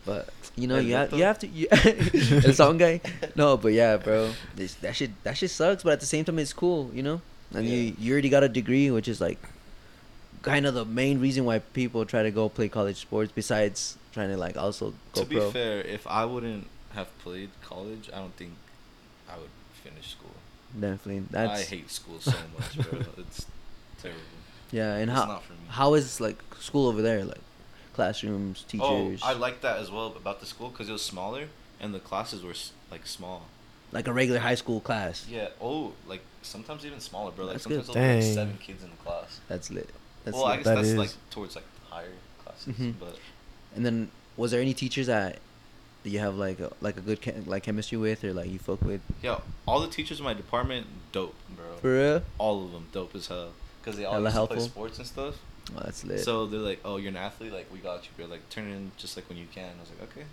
But 0.04 0.28
you 0.56 0.66
know, 0.66 0.78
you 0.78 0.94
have 0.94 1.12
you 1.12 1.22
have 1.22 1.38
to. 1.40 1.46
You, 1.46 1.68
el 2.44 2.52
song 2.52 2.76
guy. 2.78 3.00
No, 3.36 3.56
but 3.56 3.72
yeah, 3.72 3.98
bro. 3.98 4.32
This, 4.56 4.74
that 4.82 4.96
shit 4.96 5.10
that 5.22 5.36
shit 5.38 5.50
sucks, 5.50 5.84
but 5.84 5.92
at 5.92 6.00
the 6.00 6.06
same 6.06 6.24
time, 6.24 6.38
it's 6.40 6.52
cool. 6.52 6.90
You 6.92 7.02
know, 7.04 7.20
and 7.54 7.68
you 7.68 7.94
you 7.98 8.12
already 8.12 8.28
got 8.30 8.42
a 8.42 8.48
degree, 8.48 8.90
which 8.90 9.06
is 9.06 9.20
like 9.20 9.38
kind 10.42 10.66
of 10.66 10.74
the 10.74 10.84
main 10.84 11.20
reason 11.20 11.44
why 11.44 11.60
people 11.60 12.04
try 12.04 12.22
to 12.22 12.30
go 12.30 12.48
play 12.48 12.68
college 12.68 12.96
sports. 12.96 13.32
Besides 13.34 13.96
trying 14.12 14.28
to 14.30 14.36
like 14.36 14.56
also 14.56 14.92
go 15.14 15.22
to 15.22 15.26
be 15.26 15.36
pro. 15.36 15.50
fair, 15.50 15.80
if 15.82 16.06
I 16.06 16.24
wouldn't 16.24 16.66
have 16.94 17.16
played 17.20 17.50
college, 17.62 18.10
I 18.12 18.18
don't 18.18 18.34
think 18.36 18.52
I 19.28 19.36
would 19.38 19.50
finish 19.82 20.10
school. 20.10 20.30
Definitely. 20.78 21.24
That's 21.30 21.60
I 21.62 21.64
hate 21.64 21.90
school 21.90 22.18
so 22.20 22.32
much, 22.58 22.78
bro. 22.90 23.00
It's 23.18 23.46
terrible. 24.00 24.20
yeah. 24.70 24.94
And 24.96 25.10
It's 25.10 25.18
how 25.20 25.26
not 25.26 25.42
for 25.44 25.52
me. 25.52 25.58
how 25.68 25.94
is 25.94 26.20
like 26.20 26.38
school 26.58 26.88
over 26.88 27.02
there? 27.02 27.24
Like 27.24 27.40
classrooms, 27.94 28.64
oh, 28.66 28.70
teachers. 28.70 29.20
Oh, 29.22 29.28
I 29.28 29.32
like 29.34 29.60
that 29.60 29.78
as 29.78 29.90
well 29.90 30.06
about 30.16 30.40
the 30.40 30.46
school 30.46 30.70
because 30.70 30.88
it 30.88 30.92
was 30.92 31.02
smaller 31.02 31.48
and 31.80 31.94
the 31.94 32.00
classes 32.00 32.42
were 32.42 32.54
like 32.90 33.06
small. 33.06 33.46
like 33.92 34.08
a 34.08 34.12
regular 34.12 34.40
high 34.40 34.54
school 34.54 34.80
class. 34.80 35.26
Yeah. 35.28 35.48
Oh, 35.60 35.92
like 36.08 36.22
sometimes 36.42 36.84
even 36.86 37.00
smaller, 37.00 37.30
bro. 37.32 37.44
Like 37.46 37.54
That's 37.54 37.64
sometimes 37.64 37.86
good. 37.88 37.94
there'll 37.96 38.14
like 38.16 38.34
seven 38.34 38.58
kids 38.62 38.82
in 38.82 38.90
the 38.90 38.96
class. 38.96 39.40
That's 39.48 39.70
lit. 39.70 39.90
That's 40.24 40.36
well, 40.36 40.46
I 40.46 40.56
guess 40.56 40.64
That 40.66 40.74
that's 40.76 40.88
is- 40.88 40.96
like 40.96 41.10
towards 41.30 41.56
like 41.56 41.64
higher 41.90 42.12
classes, 42.44 42.74
Mhm. 42.74 42.94
but 43.00 43.16
And 43.74 43.84
then 43.86 44.10
was 44.36 44.50
there 44.50 44.60
any 44.60 44.74
teachers 44.74 45.06
that 45.08 45.38
that 46.04 46.10
you 46.10 46.18
have 46.18 46.34
like 46.36 46.58
a, 46.58 46.72
like 46.80 46.96
a 46.96 47.00
good 47.00 47.20
chem- 47.20 47.44
like 47.46 47.62
chemistry 47.62 47.96
with 47.96 48.24
or 48.24 48.32
like 48.32 48.50
you 48.50 48.58
fuck 48.58 48.82
with? 48.82 49.00
yeah, 49.22 49.38
all 49.66 49.80
the 49.80 49.88
teachers 49.88 50.18
in 50.18 50.24
my 50.24 50.34
department 50.34 50.86
dope, 51.12 51.34
bro. 51.56 51.76
For 51.80 51.92
real? 51.94 52.22
all 52.38 52.64
of 52.64 52.72
them 52.72 52.86
dope 52.92 53.14
as 53.14 53.26
hell 53.28 53.50
because 53.80 53.96
they 53.98 54.04
all 54.04 54.14
Hella 54.14 54.24
used 54.30 54.36
to 54.36 54.46
play 54.56 54.64
sports 54.64 54.98
and 54.98 55.06
stuff. 55.06 55.34
Oh, 55.76 55.80
that's 55.84 56.04
lit. 56.04 56.20
So 56.20 56.46
they're 56.46 56.58
like, 56.60 56.80
"Oh, 56.84 56.96
you're 56.96 57.10
an 57.10 57.16
athlete. 57.16 57.52
Like 57.52 57.72
we 57.72 57.78
got 57.78 58.02
you, 58.04 58.10
bro. 58.16 58.26
Like 58.26 58.48
turn 58.50 58.68
in 58.68 58.90
just 58.98 59.16
like 59.16 59.28
when 59.28 59.38
you 59.38 59.46
can." 59.54 59.70
I 59.78 59.80
was 59.80 59.90
like, 59.90 60.10
"Okay." 60.10 60.26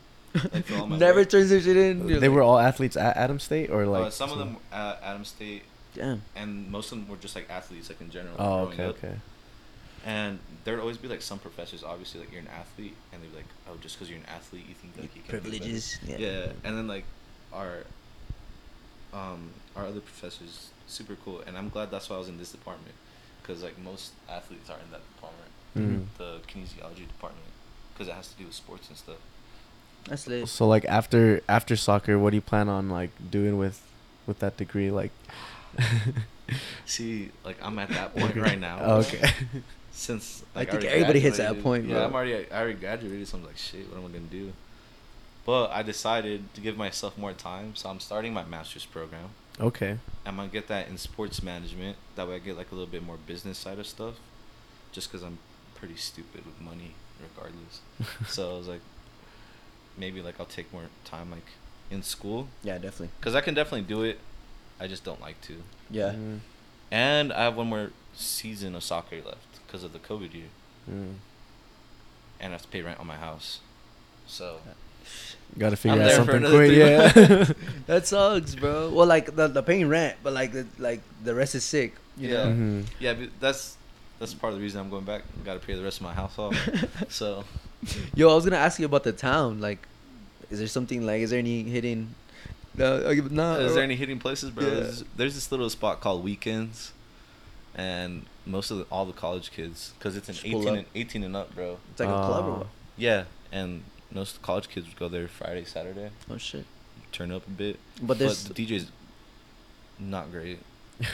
Like, 0.56 0.66
for 0.66 0.76
all 0.80 0.88
my 0.88 0.98
Never 0.98 1.20
work. 1.22 1.30
turns 1.30 1.50
their 1.52 1.62
shit 1.62 1.78
in. 1.78 2.08
They 2.08 2.16
like, 2.20 2.30
were 2.32 2.42
all 2.42 2.58
athletes 2.58 2.98
at 2.98 3.16
Adam 3.16 3.40
State, 3.40 3.70
or 3.70 3.86
like 3.86 4.06
uh, 4.08 4.10
some 4.10 4.32
of 4.32 4.38
them 4.40 4.58
at 4.72 5.00
Adam 5.04 5.24
State, 5.26 5.64
Damn. 5.96 6.24
and 6.36 6.72
most 6.72 6.92
of 6.92 6.98
them 6.98 7.08
were 7.08 7.18
just 7.18 7.36
like 7.36 7.48
athletes, 7.50 7.90
like 7.90 8.02
in 8.02 8.10
general. 8.10 8.36
Oh, 8.40 8.60
okay, 8.70 8.86
up. 8.86 8.98
okay. 8.98 9.16
And 10.06 10.40
there'd 10.64 10.80
always 10.80 10.98
be 10.98 11.08
like 11.08 11.22
some 11.22 11.40
professors, 11.40 11.84
obviously, 11.84 12.22
like 12.22 12.32
you're 12.32 12.42
an 12.42 12.48
athlete, 12.48 12.96
and 13.12 13.22
they'd 13.22 13.30
be 13.32 13.36
like, 13.38 13.46
"Oh, 13.70 13.76
just 13.82 13.96
because 13.98 14.10
you're 14.10 14.20
an 14.20 14.26
athlete, 14.28 14.66
you 14.68 14.74
think 14.76 14.94
like 14.98 15.16
you 15.16 15.22
can 15.22 15.36
do. 15.36 15.42
Privileges. 15.42 15.98
Yeah. 16.06 16.18
Yeah. 16.18 16.52
and 16.64 16.78
then 16.78 16.88
like 16.88 17.04
our 17.54 17.84
um 19.14 19.52
our 19.76 19.86
other 19.86 20.00
professors 20.00 20.70
super 20.88 21.16
cool, 21.26 21.42
and 21.46 21.58
I'm 21.58 21.70
glad 21.70 21.92
that's 21.92 22.10
why 22.10 22.16
I 22.16 22.20
was 22.20 22.30
in 22.30 22.38
this 22.38 22.52
department, 22.52 22.96
because 23.42 23.62
like 23.64 23.78
most 23.80 24.14
athletes 24.30 24.70
are 24.70 24.78
in 24.84 24.92
that 24.92 25.02
department, 25.16 25.52
Mm. 25.78 26.06
the 26.18 26.40
kinesiology 26.48 27.08
department, 27.08 27.46
because 27.94 28.08
it 28.08 28.14
has 28.14 28.28
to 28.30 28.38
do 28.38 28.46
with 28.46 28.56
sports 28.56 28.88
and 28.90 28.98
stuff. 28.98 29.18
That's 30.06 30.26
lit. 30.28 30.48
So 30.48 30.68
like 30.68 30.86
after 30.86 31.42
after 31.50 31.76
soccer, 31.76 32.18
what 32.18 32.30
do 32.32 32.38
you 32.38 32.42
plan 32.42 32.70
on 32.70 32.90
like 32.90 33.12
doing 33.30 33.58
with 33.58 33.82
with 34.26 34.40
that 34.40 34.56
degree? 34.58 34.90
Like, 34.92 35.12
See, 36.86 37.32
like 37.44 37.58
I'm 37.62 37.78
at 37.80 37.90
that 37.90 38.16
point 38.20 38.36
right 38.36 38.60
now. 38.60 38.80
Okay. 39.02 39.30
Since 39.92 40.44
I 40.56 40.60
like, 40.60 40.72
think 40.72 40.84
already 40.84 40.88
everybody 40.96 41.20
hits 41.20 41.38
that 41.38 41.62
point, 41.62 41.86
Yeah, 41.86 41.96
bro. 41.96 42.06
I'm 42.06 42.14
already 42.14 42.52
I 42.52 42.60
already 42.62 42.80
graduated, 42.80 43.28
so 43.28 43.38
I'm 43.38 43.46
like, 43.46 43.58
shit, 43.58 43.90
what 43.90 43.98
am 43.98 44.06
I 44.06 44.08
gonna 44.10 44.20
do? 44.32 44.54
But 45.46 45.72
I 45.72 45.82
decided 45.82 46.54
to 46.54 46.62
give 46.62 46.78
myself 46.78 47.18
more 47.18 47.34
time, 47.34 47.76
so 47.76 47.90
I'm 47.90 48.00
starting 48.00 48.34
my 48.34 48.44
master's 48.46 48.86
program. 48.86 49.30
okay. 49.60 49.98
I'm 50.26 50.36
gonna 50.36 50.48
get 50.50 50.68
that 50.68 50.88
in 50.90 50.98
sports 50.98 51.42
management. 51.42 51.98
That 52.16 52.28
way, 52.28 52.36
I 52.36 52.40
get 52.40 52.56
like 52.56 52.72
a 52.72 52.76
little 52.76 52.90
bit 52.92 53.04
more 53.04 53.18
business 53.18 53.58
side 53.58 53.80
of 53.80 53.88
stuff. 53.88 54.16
Just 54.92 55.10
because 55.12 55.24
I'm 55.24 55.40
pretty 55.76 55.96
stupid 55.96 56.46
with 56.46 56.60
money, 56.62 56.94
regardless. 57.22 57.82
so 58.28 58.54
I 58.56 58.58
was 58.58 58.68
like, 58.68 58.82
maybe 59.98 60.22
like 60.22 60.36
I'll 60.40 60.46
take 60.46 60.72
more 60.72 60.84
time 61.04 61.32
like 61.32 61.46
in 61.92 62.04
school, 62.04 62.48
Yeah, 62.64 62.76
definitely. 62.78 63.10
because 63.20 63.34
I 63.36 63.42
can 63.42 63.54
definitely 63.56 63.88
do 63.88 64.04
it. 64.04 64.20
I 64.80 64.88
just 64.88 65.04
don't 65.04 65.20
like 65.20 65.42
to. 65.42 65.56
Yeah. 65.90 66.12
Mm, 66.14 66.40
And 66.92 67.32
I 67.34 67.44
have 67.44 67.56
one 67.56 67.68
more 67.68 67.92
season 68.14 68.76
of 68.76 68.84
soccer 68.84 69.18
left 69.18 69.66
because 69.66 69.84
of 69.84 69.94
the 69.94 70.00
COVID 70.00 70.34
year, 70.34 70.50
mm. 70.90 71.14
and 72.40 72.50
I 72.50 72.50
have 72.50 72.64
to 72.64 72.68
pay 72.68 72.82
rent 72.82 73.00
on 73.00 73.08
my 73.08 73.16
house. 73.16 73.60
So 74.28 74.58
Gotta 75.58 75.76
figure 75.76 76.02
I'm 76.02 76.08
out 76.08 76.12
something 76.14 76.46
quick. 76.46 76.72
Yeah. 76.72 77.46
That 77.88 78.06
sucks, 78.06 78.56
bro. 78.56 78.90
Well, 78.90 79.08
like 79.08 79.36
the 79.36 79.48
the 79.48 79.64
paying 79.64 79.88
rent, 79.90 80.18
but 80.24 80.34
like 80.34 80.52
the 80.52 80.68
like 80.78 81.02
the 81.24 81.34
rest 81.34 81.56
is 81.56 81.64
sick. 81.64 81.96
You 82.18 82.30
Yeah. 82.30 82.44
know. 82.44 82.52
Mhm. 82.52 82.86
yeah, 83.00 83.14
but 83.14 83.30
that's 83.40 83.78
that's 84.20 84.34
part 84.34 84.54
of 84.54 84.60
the 84.60 84.64
reason 84.64 84.80
I'm 84.82 84.90
going 84.90 85.06
back. 85.06 85.24
Got 85.44 85.60
to 85.60 85.66
pay 85.66 85.74
the 85.74 85.84
rest 85.84 85.98
of 85.98 86.04
my 86.04 86.14
house 86.14 86.38
off. 86.38 86.56
so 87.10 87.44
Yo, 88.14 88.30
I 88.30 88.36
was 88.36 88.44
gonna 88.46 88.58
ask 88.58 88.80
you 88.80 88.86
about 88.86 89.04
the 89.04 89.12
town. 89.14 89.60
Like, 89.62 89.88
is 90.52 90.60
there 90.60 90.68
something 90.68 91.06
like? 91.06 91.22
Is 91.22 91.30
there 91.32 91.40
any 91.40 91.64
hidden? 91.64 92.14
No, 92.76 93.00
no. 93.30 93.60
Is 93.60 93.74
there 93.74 93.82
uh, 93.82 93.86
any 93.86 93.96
hidden 93.96 94.20
places, 94.20 94.52
bro? 94.52 94.64
Yeah. 94.64 94.70
There's, 94.76 95.04
there's 95.18 95.36
this 95.36 95.52
little 95.52 95.70
spot 95.70 96.00
called 96.02 96.24
Weekends, 96.24 96.94
and 97.76 98.26
most 98.46 98.72
of 98.72 98.78
the, 98.78 98.86
all 98.92 99.06
the 99.06 99.14
college 99.14 99.52
kids, 99.52 99.94
because 99.98 100.16
it's 100.16 100.30
an 100.30 100.36
Just 100.36 100.46
18 100.46 100.68
and 100.70 100.86
18 100.96 101.24
and 101.24 101.36
up, 101.36 101.54
bro. 101.56 101.78
It's 101.92 102.00
like 102.00 102.10
a 102.10 102.12
club 102.14 102.46
or 102.46 102.50
Oh. 102.50 102.58
what? 102.60 102.68
Yeah, 102.98 103.24
and 103.52 103.84
most 104.12 104.42
college 104.42 104.70
kids 104.70 104.88
would 104.88 104.98
go 104.98 105.08
there 105.10 105.28
Friday, 105.28 105.66
Saturday, 105.66 106.10
Oh 106.30 106.38
shit. 106.38 106.66
turn 107.12 107.32
up 107.32 107.46
a 107.48 107.52
bit. 107.52 107.80
But 108.02 108.18
there's 108.20 108.44
the 108.46 108.54
DJ's 108.54 108.92
not 110.00 110.32
great. 110.32 110.60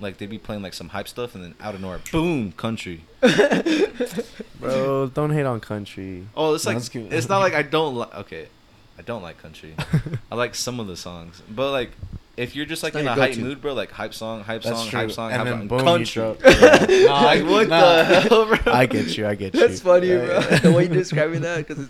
like 0.00 0.18
they'd 0.18 0.28
be 0.30 0.38
playing 0.38 0.62
like 0.62 0.74
some 0.74 0.88
hype 0.90 1.08
stuff, 1.08 1.34
and 1.34 1.42
then 1.44 1.54
out 1.60 1.74
of 1.74 1.80
nowhere, 1.80 2.00
boom, 2.10 2.52
country. 2.52 3.04
Bro, 4.60 5.08
don't 5.14 5.30
hate 5.30 5.44
on 5.44 5.60
country. 5.60 6.26
Oh, 6.36 6.54
it's 6.54 6.66
like 6.66 6.76
it's 6.76 6.88
good. 6.88 7.12
it's 7.12 7.28
not 7.28 7.38
like 7.38 7.54
I 7.54 7.62
don't 7.62 7.94
like. 7.94 8.14
Okay, 8.22 8.48
I 8.98 9.02
don't 9.02 9.22
like 9.22 9.38
country. 9.38 9.74
I 10.30 10.34
like 10.34 10.54
some 10.54 10.78
of 10.80 10.86
the 10.86 10.96
songs, 10.96 11.42
but 11.50 11.70
like 11.72 11.90
if 12.36 12.56
you're 12.56 12.64
just 12.66 12.82
like 12.82 12.94
in 12.94 13.06
a 13.06 13.14
hype 13.14 13.36
mood, 13.36 13.60
bro, 13.60 13.74
like 13.74 13.90
hype 13.90 14.14
song, 14.14 14.42
hype 14.42 14.62
That's 14.62 14.78
song, 14.78 14.88
true. 14.88 14.98
hype 15.00 15.10
song, 15.12 15.32
And 15.32 15.42
hype 15.42 15.48
then 15.48 15.58
song, 15.58 15.68
boom, 15.68 15.78
you 15.80 15.84
country. 15.84 16.22
drop- 16.22 16.40
Nah, 16.88 17.22
like 17.22 17.44
what 17.52 17.68
Nah. 17.68 17.96
the 18.02 18.20
hell, 18.22 18.46
bro? 18.46 18.72
I 18.72 18.86
get 18.86 19.16
you. 19.16 19.26
I 19.26 19.34
get 19.34 19.54
you. 19.54 19.60
That's 19.60 19.80
funny, 19.80 20.08
Yeah, 20.08 20.24
bro. 20.24 20.38
yeah. 20.40 20.58
the 20.58 20.72
way 20.72 20.84
you're 20.84 20.94
describing 20.94 21.40
that, 21.42 21.66
because, 21.66 21.88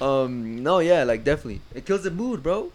um, 0.00 0.62
no, 0.62 0.78
yeah, 0.78 1.04
like 1.04 1.22
definitely, 1.24 1.60
it 1.74 1.84
kills 1.86 2.02
the 2.04 2.10
mood, 2.10 2.42
bro. 2.42 2.72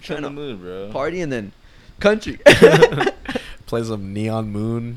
Trying 0.00 0.20
Trying 0.20 0.22
the 0.22 0.28
to 0.28 0.34
mood, 0.34 0.60
bro. 0.60 0.88
party 0.92 1.20
and 1.20 1.32
then 1.32 1.52
country. 2.00 2.38
Play 3.66 3.82
some 3.84 4.14
Neon 4.14 4.50
Moon. 4.50 4.96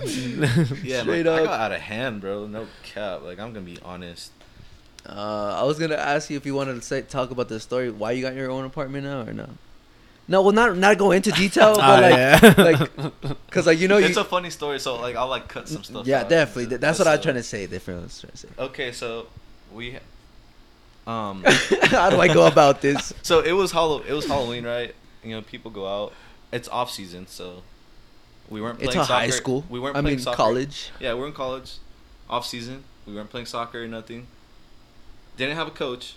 Yeah, 0.81 1.01
Straight 1.01 1.25
like, 1.25 1.27
I 1.27 1.39
up. 1.41 1.45
got 1.47 1.59
out 1.59 1.71
of 1.73 1.81
hand, 1.81 2.21
bro. 2.21 2.47
No 2.47 2.67
cap. 2.83 3.21
Like 3.23 3.37
I'm 3.39 3.51
gonna 3.51 3.65
be 3.65 3.77
honest. 3.83 4.31
Uh, 5.07 5.57
I 5.59 5.63
was 5.63 5.79
gonna 5.79 5.95
ask 5.95 6.29
you 6.29 6.37
if 6.37 6.45
you 6.45 6.53
wanted 6.53 6.75
to 6.75 6.81
say 6.81 7.01
talk 7.01 7.31
about 7.31 7.49
the 7.49 7.59
story 7.59 7.89
why 7.89 8.11
you 8.11 8.21
got 8.21 8.35
your 8.35 8.51
own 8.51 8.65
apartment 8.65 9.03
now 9.05 9.21
or 9.21 9.33
no. 9.33 9.49
No, 10.27 10.43
well, 10.43 10.51
not 10.53 10.77
not 10.77 10.97
go 10.97 11.11
into 11.11 11.31
detail, 11.31 11.75
but 11.75 11.83
Ah, 11.83 11.99
like, 11.99 12.13
yeah. 12.13 12.53
like, 13.23 13.47
cause 13.51 13.65
like 13.67 13.79
you 13.79 13.87
know 13.87 13.97
it's 13.97 14.15
you. 14.15 14.21
a 14.21 14.25
funny 14.25 14.49
story, 14.51 14.79
so 14.79 14.95
like 15.01 15.15
I'll 15.15 15.27
like 15.27 15.47
cut 15.47 15.67
some 15.67 15.83
stuff. 15.83 16.05
yeah, 16.05 16.21
out 16.21 16.29
definitely. 16.29 16.67
just- 16.67 16.81
That's 16.81 16.97
just 16.99 17.07
what 17.09 17.13
I'm 17.17 17.21
trying 17.21 17.35
to 17.35 17.43
say. 17.43 17.65
Different. 17.67 18.01
I 18.01 18.03
was 18.03 18.19
trying 18.21 18.31
to 18.31 18.37
say. 18.37 18.47
Okay, 18.59 18.91
so 18.91 19.27
we, 19.73 19.97
um, 21.07 21.43
How 21.83 22.09
do 22.11 22.19
I 22.21 22.27
go 22.31 22.45
about 22.45 22.81
this? 22.81 23.11
so 23.23 23.39
it 23.41 23.51
was 23.53 23.71
Hallow. 23.71 24.01
It 24.03 24.13
was 24.13 24.25
Halloween, 24.27 24.63
right? 24.65 24.93
You 25.23 25.31
know, 25.31 25.41
people 25.41 25.71
go 25.71 25.87
out. 25.87 26.13
It's 26.51 26.67
off 26.69 26.91
season, 26.91 27.25
so 27.27 27.63
we 28.49 28.61
weren't 28.61 28.77
playing 28.77 28.89
It's 28.89 28.95
a 28.97 29.05
soccer. 29.05 29.13
high 29.13 29.29
school. 29.31 29.65
We 29.69 29.79
weren't 29.79 29.95
I 29.97 30.01
playing 30.01 30.17
mean, 30.17 30.23
soccer. 30.23 30.37
college. 30.37 30.91
Yeah, 30.99 31.15
we're 31.15 31.27
in 31.27 31.33
college, 31.33 31.73
off 32.29 32.45
season. 32.45 32.83
We 33.07 33.15
weren't 33.15 33.29
playing 33.31 33.47
soccer 33.47 33.83
or 33.83 33.87
nothing. 33.87 34.27
Didn't 35.41 35.55
have 35.55 35.67
a 35.67 35.71
coach. 35.71 36.13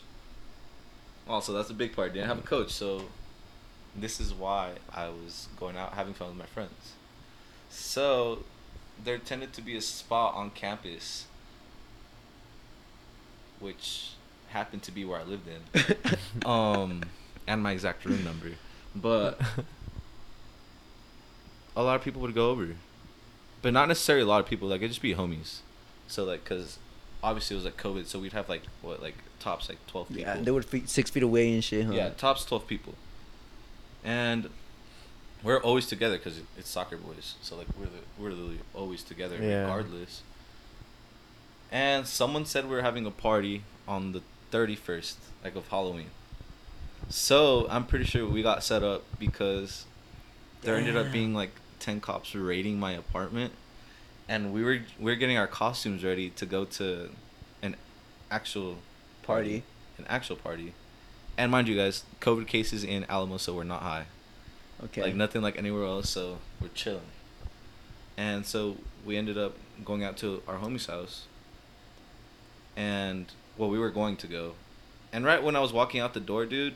Also, 1.27 1.55
that's 1.55 1.71
a 1.71 1.75
big 1.75 1.97
part. 1.97 2.13
Didn't 2.13 2.29
have 2.29 2.41
a 2.41 2.47
coach, 2.47 2.71
so 2.71 3.05
this 3.97 4.21
is 4.21 4.35
why 4.35 4.73
I 4.95 5.09
was 5.09 5.49
going 5.59 5.79
out 5.79 5.95
having 5.95 6.13
fun 6.13 6.29
with 6.29 6.37
my 6.37 6.45
friends. 6.45 6.93
So 7.71 8.45
there 9.03 9.17
tended 9.17 9.55
to 9.55 9.63
be 9.63 9.77
a 9.77 9.81
spot 9.81 10.35
on 10.35 10.51
campus, 10.51 11.25
which 13.61 14.11
happened 14.49 14.83
to 14.83 14.93
be 14.93 15.07
where 15.07 15.19
I 15.19 15.23
lived 15.23 15.49
in, 15.49 15.97
um, 16.47 17.05
and 17.47 17.63
my 17.63 17.73
exact 17.73 18.05
room 18.05 18.23
number, 18.25 18.51
but 18.95 19.41
a 21.75 21.83
lot 21.83 21.97
of 21.97 22.03
people 22.03 22.21
would 22.21 22.35
go 22.35 22.51
over 22.51 22.69
but 23.63 23.73
not 23.73 23.89
necessarily 23.89 24.23
a 24.23 24.27
lot 24.27 24.41
of 24.41 24.47
people. 24.47 24.69
Like 24.69 24.83
it'd 24.83 24.91
just 24.91 25.01
be 25.01 25.15
homies. 25.15 25.61
So 26.07 26.25
like, 26.25 26.45
cause 26.45 26.79
obviously 27.25 27.57
it 27.57 27.59
was 27.59 27.65
like 27.65 27.77
COVID, 27.77 28.07
so 28.07 28.19
we'd 28.21 28.33
have 28.35 28.49
like 28.49 28.63
what 28.83 29.03
like 29.03 29.17
tops 29.41 29.69
like 29.69 29.79
twelve 29.89 30.09
people. 30.09 30.23
Yeah, 30.23 30.37
they 30.37 30.51
were 30.51 30.63
feet, 30.63 30.89
six 30.89 31.11
feet 31.11 31.23
away 31.23 31.53
and 31.55 31.65
shit, 31.65 31.87
huh? 31.87 31.93
Yeah, 31.93 32.11
tops 32.11 32.45
twelve 32.45 32.67
people. 32.69 32.95
And 34.05 34.51
we're 35.43 35.61
always 35.61 35.87
together 35.87 36.19
because 36.19 36.41
it's 36.59 36.69
soccer 36.69 36.97
boys. 36.97 37.35
So 37.43 37.57
like 37.57 37.67
we're 37.79 37.87
the, 37.87 38.03
we're 38.19 38.31
literally 38.31 38.61
always 38.75 39.03
together 39.03 39.37
Yeah. 39.41 39.63
regardless. 39.63 40.23
And 41.73 42.07
someone 42.07 42.45
said 42.47 42.65
we 42.69 42.77
were 42.77 42.83
having 42.83 43.07
a 43.07 43.11
party 43.11 43.65
on 43.89 44.13
the 44.13 44.23
thirty 44.51 44.77
first, 44.77 45.19
like 45.43 45.57
of 45.57 45.67
Halloween. 45.69 46.11
So 47.09 47.67
I'm 47.69 47.85
pretty 47.87 48.05
sure 48.05 48.27
we 48.27 48.43
got 48.43 48.63
set 48.63 48.83
up 48.83 49.03
because 49.19 49.85
there 50.63 50.77
ended 50.77 50.97
up 50.97 51.11
being 51.13 51.35
like 51.35 51.51
ten 51.81 52.01
cops 52.01 52.35
raiding 52.35 52.79
my 52.79 52.93
apartment, 52.93 53.53
and 54.29 54.53
we 54.53 54.63
were 54.63 54.81
we 54.99 55.11
were 55.13 55.17
getting 55.17 55.37
our 55.37 55.47
costumes 55.47 56.05
ready 56.05 56.31
to 56.31 56.47
go 56.47 56.65
to 56.65 57.11
an 57.63 57.77
actual 58.31 58.79
Party. 59.23 59.63
an 59.99 60.07
actual 60.09 60.37
party. 60.37 60.75
And 61.37 61.51
mind 61.51 61.67
you 61.67 61.77
guys, 61.77 62.05
COVID 62.21 62.47
cases 62.47 62.85
in 62.85 63.05
Alamosa 63.09 63.53
were 63.53 63.65
not 63.65 63.83
high. 63.83 64.07
Okay. 64.85 65.03
Like 65.03 65.15
nothing 65.15 65.43
like 65.43 65.59
anywhere 65.59 65.85
else, 65.85 66.11
so 66.11 66.39
we're 66.61 66.69
chilling. 66.69 67.01
And 68.17 68.47
so 68.47 68.77
we 69.05 69.17
ended 69.17 69.39
up 69.39 69.57
going 69.85 70.05
out 70.05 70.17
to 70.19 70.43
our 70.47 70.59
homie's 70.59 70.87
house. 70.87 71.27
And 72.77 73.27
well, 73.57 73.71
we 73.71 73.79
were 73.79 73.91
going 73.91 74.17
to 74.19 74.27
go. 74.27 74.55
And 75.13 75.25
right 75.25 75.43
when 75.43 75.57
I 75.57 75.61
was 75.61 75.73
walking 75.73 76.01
out 76.01 76.15
the 76.15 76.21
door, 76.21 76.45
dude, 76.45 76.75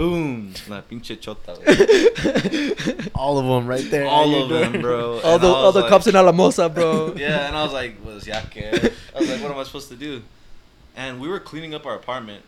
boom, 0.00 0.54
la 0.68 0.80
pinche 0.80 1.20
chota. 1.20 1.52
güey. 1.56 3.10
all 3.14 3.36
of 3.38 3.44
them 3.44 3.66
right 3.68 3.88
there. 3.90 4.06
All 4.06 4.34
of 4.42 4.48
them, 4.48 4.80
bro. 4.80 5.20
all 5.20 5.34
And 5.34 5.42
the 5.42 5.48
all 5.48 5.72
the 5.72 5.80
like- 5.82 5.90
cops 5.90 6.06
in 6.06 6.16
Alamosa, 6.16 6.68
bro. 6.70 7.14
yeah, 7.16 7.46
and 7.48 7.54
I 7.56 7.62
was 7.62 7.72
like, 7.74 8.02
was 8.04 8.24
yaque? 8.24 8.56
I 9.14 9.18
was 9.18 9.28
like, 9.30 9.42
what 9.42 9.50
am 9.52 9.58
I 9.58 9.64
supposed 9.64 9.88
to 9.90 9.96
do? 9.96 10.22
And 10.96 11.20
we 11.20 11.28
were 11.28 11.38
cleaning 11.38 11.74
up 11.74 11.84
our 11.84 11.94
apartment 11.96 12.44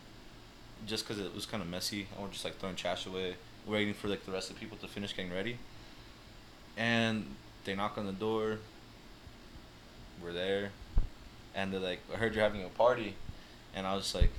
just 0.86 1.06
because 1.06 1.22
it 1.22 1.34
was 1.34 1.44
kind 1.46 1.62
of 1.62 1.68
messy. 1.68 2.06
I 2.18 2.22
was 2.22 2.30
just 2.32 2.44
like 2.44 2.56
throwing 2.58 2.74
trash 2.74 3.04
away, 3.06 3.36
waiting 3.66 3.92
for 3.94 4.08
like 4.08 4.24
the 4.24 4.32
rest 4.32 4.48
of 4.50 4.56
the 4.56 4.60
people 4.60 4.78
to 4.78 4.88
finish 4.88 5.14
getting 5.14 5.32
ready. 5.32 5.58
And 6.76 7.26
they 7.64 7.74
knock 7.74 7.98
on 7.98 8.06
the 8.06 8.12
door. 8.12 8.58
We're 10.22 10.32
there, 10.32 10.70
and 11.54 11.70
they're 11.72 11.80
like, 11.80 12.00
"I 12.14 12.16
heard 12.16 12.34
you're 12.34 12.44
having 12.44 12.64
a 12.64 12.68
party," 12.68 13.14
and 13.74 13.86
I 13.86 13.94
was 13.94 14.04
just 14.04 14.14
like, 14.14 14.30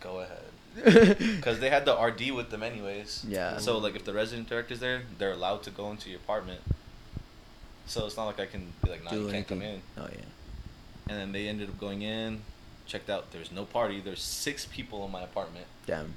"Go 0.00 0.18
ahead." 0.20 0.53
Because 0.84 1.60
they 1.60 1.70
had 1.70 1.84
the 1.84 1.94
RD 1.96 2.32
with 2.32 2.50
them 2.50 2.62
anyways. 2.62 3.24
Yeah. 3.28 3.58
So 3.58 3.78
like, 3.78 3.94
if 3.96 4.04
the 4.04 4.12
resident 4.12 4.48
director's 4.48 4.80
there, 4.80 5.02
they're 5.18 5.32
allowed 5.32 5.62
to 5.64 5.70
go 5.70 5.90
into 5.90 6.10
your 6.10 6.18
apartment. 6.18 6.60
So 7.86 8.06
it's 8.06 8.16
not 8.16 8.24
like 8.26 8.40
I 8.40 8.46
can 8.46 8.72
be 8.82 8.90
like, 8.90 9.04
"Nah, 9.04 9.10
Do 9.10 9.22
you 9.22 9.30
can't 9.30 9.46
come 9.46 9.62
in." 9.62 9.82
Oh 9.98 10.08
yeah. 10.10 10.24
And 11.08 11.18
then 11.18 11.32
they 11.32 11.48
ended 11.48 11.68
up 11.68 11.78
going 11.78 12.02
in. 12.02 12.40
checked 12.86 13.08
out. 13.10 13.30
There's 13.30 13.52
no 13.52 13.64
party. 13.64 14.00
There's 14.00 14.22
six 14.22 14.66
people 14.66 15.04
in 15.04 15.10
my 15.12 15.22
apartment. 15.22 15.66
Damn. 15.86 16.14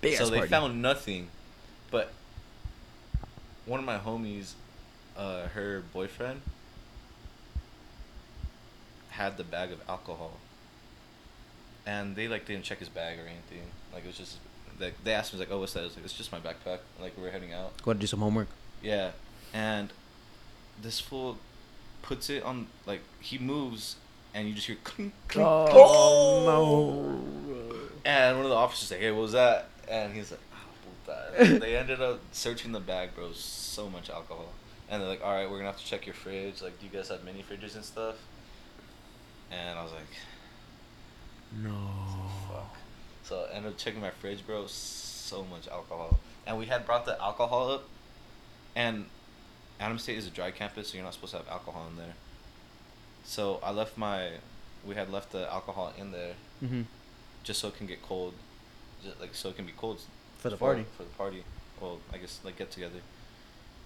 Big 0.00 0.16
so 0.16 0.28
they 0.28 0.38
party. 0.38 0.50
found 0.50 0.82
nothing, 0.82 1.28
but 1.90 2.12
one 3.66 3.80
of 3.80 3.86
my 3.86 3.98
homies, 3.98 4.52
uh, 5.16 5.48
her 5.48 5.82
boyfriend, 5.92 6.42
had 9.10 9.36
the 9.36 9.44
bag 9.44 9.72
of 9.72 9.80
alcohol, 9.88 10.32
and 11.86 12.14
they 12.16 12.28
like 12.28 12.46
didn't 12.46 12.64
check 12.64 12.78
his 12.78 12.88
bag 12.88 13.18
or 13.18 13.22
anything. 13.22 13.70
Like 13.98 14.04
it 14.04 14.06
was 14.10 14.16
just 14.18 14.36
like 14.78 14.94
they 15.02 15.12
asked 15.12 15.34
me 15.34 15.40
like, 15.40 15.48
"Oh, 15.50 15.58
what's 15.58 15.72
that?" 15.72 15.80
I 15.80 15.84
was 15.84 15.96
like, 15.96 16.04
"It's 16.04 16.14
just 16.14 16.30
my 16.30 16.38
backpack." 16.38 16.78
Like 17.02 17.16
we 17.16 17.24
we're 17.24 17.30
heading 17.32 17.52
out. 17.52 17.82
Go 17.82 17.92
to 17.92 17.98
do 17.98 18.06
some 18.06 18.20
homework. 18.20 18.46
Yeah, 18.80 19.10
and 19.52 19.92
this 20.80 21.00
fool 21.00 21.38
puts 22.02 22.30
it 22.30 22.44
on 22.44 22.68
like 22.86 23.00
he 23.18 23.38
moves, 23.38 23.96
and 24.32 24.46
you 24.46 24.54
just 24.54 24.68
hear 24.68 24.76
clink 24.84 25.14
clink. 25.26 25.48
Oh, 25.48 27.18
And 28.04 28.36
one 28.36 28.44
of 28.46 28.50
the 28.50 28.56
officers 28.56 28.92
like, 28.92 29.00
"Hey, 29.00 29.10
what 29.10 29.22
was 29.22 29.32
that?" 29.32 29.68
And 29.88 30.14
he's 30.14 30.30
like, 30.30 30.40
"Oh, 30.54 31.34
puta." 31.34 31.58
they 31.58 31.76
ended 31.82 32.00
up 32.00 32.20
searching 32.30 32.70
the 32.70 32.78
bag, 32.78 33.16
bro. 33.16 33.32
So 33.32 33.90
much 33.90 34.10
alcohol, 34.10 34.52
and 34.88 35.02
they're 35.02 35.08
like, 35.08 35.24
"All 35.24 35.32
right, 35.34 35.50
we're 35.50 35.56
gonna 35.58 35.72
have 35.72 35.80
to 35.80 35.84
check 35.84 36.06
your 36.06 36.14
fridge. 36.14 36.62
Like, 36.62 36.78
do 36.78 36.86
you 36.86 36.92
guys 36.92 37.08
have 37.08 37.24
mini 37.24 37.42
fridges 37.42 37.74
and 37.74 37.84
stuff?" 37.84 38.14
And 39.50 39.76
I 39.76 39.82
was 39.82 39.90
like, 39.90 40.02
no. 41.64 41.90
"Fuck." 42.48 42.76
So 43.28 43.46
I 43.50 43.54
ended 43.56 43.72
up 43.72 43.78
checking 43.78 44.00
my 44.00 44.10
fridge, 44.10 44.46
bro. 44.46 44.66
So 44.66 45.44
much 45.44 45.68
alcohol, 45.68 46.18
and 46.46 46.58
we 46.58 46.66
had 46.66 46.86
brought 46.86 47.04
the 47.04 47.20
alcohol 47.20 47.70
up, 47.70 47.84
and 48.74 49.04
Adams 49.78 50.02
State 50.04 50.16
is 50.16 50.26
a 50.26 50.30
dry 50.30 50.50
campus, 50.50 50.88
so 50.88 50.94
you're 50.96 51.04
not 51.04 51.12
supposed 51.12 51.32
to 51.32 51.38
have 51.38 51.48
alcohol 51.48 51.86
in 51.90 51.96
there. 51.98 52.14
So 53.24 53.60
I 53.62 53.70
left 53.70 53.98
my, 53.98 54.30
we 54.86 54.94
had 54.94 55.10
left 55.10 55.32
the 55.32 55.50
alcohol 55.52 55.92
in 55.98 56.12
there 56.12 56.32
Mm-hmm. 56.64 56.82
just 57.44 57.60
so 57.60 57.68
it 57.68 57.76
can 57.76 57.86
get 57.86 58.02
cold, 58.02 58.32
just 59.04 59.20
like 59.20 59.34
so 59.34 59.50
it 59.50 59.56
can 59.56 59.66
be 59.66 59.72
cold 59.76 60.00
For 60.38 60.48
the 60.50 60.56
party. 60.56 60.84
For 60.96 61.02
the 61.04 61.10
party, 61.10 61.44
well, 61.80 61.98
I 62.12 62.16
guess 62.16 62.40
like 62.42 62.56
get 62.56 62.70
together, 62.70 63.00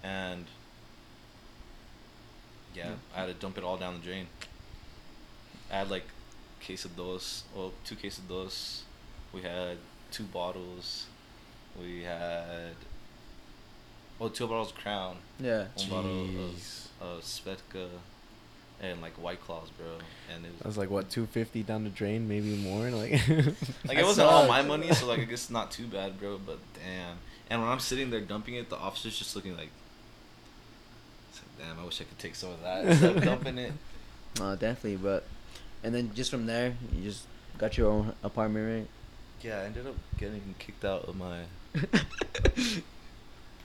and 0.01 0.45
yeah, 2.73 2.87
Yeah. 2.87 2.93
I 3.15 3.19
had 3.19 3.25
to 3.27 3.33
dump 3.33 3.57
it 3.57 3.63
all 3.65 3.75
down 3.77 3.95
the 3.95 3.99
drain. 3.99 4.27
I 5.69 5.79
had 5.79 5.89
like 5.91 6.05
quesados, 6.65 7.43
well, 7.53 7.73
two 7.83 7.95
quesados. 7.95 8.83
We 9.33 9.41
had 9.41 9.77
two 10.11 10.23
bottles. 10.23 11.07
We 11.79 12.03
had 12.03 12.75
well, 14.19 14.29
two 14.29 14.47
bottles 14.47 14.69
of 14.71 14.77
Crown, 14.77 15.17
Yeah. 15.39 15.65
one 15.75 15.89
bottle 15.89 16.21
of, 16.21 16.87
of 17.01 17.21
Svedka, 17.23 17.87
and 18.79 19.01
like 19.01 19.13
White 19.13 19.41
Claws, 19.41 19.69
bro. 19.71 19.87
And 20.33 20.45
it 20.45 20.51
I 20.63 20.67
was 20.67 20.77
like, 20.77 20.89
what, 20.89 21.09
two 21.09 21.25
fifty 21.25 21.63
down 21.63 21.83
the 21.83 21.89
drain, 21.89 22.27
maybe 22.27 22.55
more, 22.57 22.89
like. 22.91 23.11
Like 23.85 23.97
it 23.97 24.05
wasn't 24.05 24.29
all 24.29 24.47
my 24.47 24.61
money, 24.61 24.93
so 24.93 25.07
like 25.07 25.19
I 25.19 25.23
guess 25.23 25.49
not 25.49 25.71
too 25.71 25.87
bad, 25.87 26.19
bro. 26.19 26.39
But 26.45 26.59
damn. 26.75 27.17
And 27.49 27.61
when 27.61 27.69
I'm 27.69 27.79
sitting 27.79 28.09
there 28.11 28.21
dumping 28.21 28.55
it, 28.55 28.69
the 28.69 28.77
officer's 28.77 29.17
just 29.17 29.35
looking 29.35 29.57
like, 29.57 29.69
it's 31.31 31.41
like 31.41 31.67
damn, 31.67 31.79
I 31.79 31.85
wish 31.85 31.99
I 31.99 32.03
could 32.05 32.19
take 32.19 32.35
some 32.35 32.51
of 32.51 32.61
that 32.61 32.85
instead 32.85 33.17
of 33.17 33.23
dumping 33.25 33.57
it. 33.57 33.73
Uh, 34.39 34.55
definitely, 34.55 34.97
but 34.97 35.25
and 35.83 35.93
then 35.93 36.11
just 36.13 36.29
from 36.31 36.45
there, 36.45 36.75
you 36.95 37.03
just 37.03 37.25
got 37.57 37.77
your 37.77 37.89
own 37.89 38.13
apartment, 38.23 38.87
Yeah, 39.43 39.59
I 39.59 39.65
ended 39.65 39.85
up 39.87 39.95
getting 40.17 40.55
kicked 40.59 40.85
out 40.85 41.05
of 41.05 41.15
my. 41.15 41.41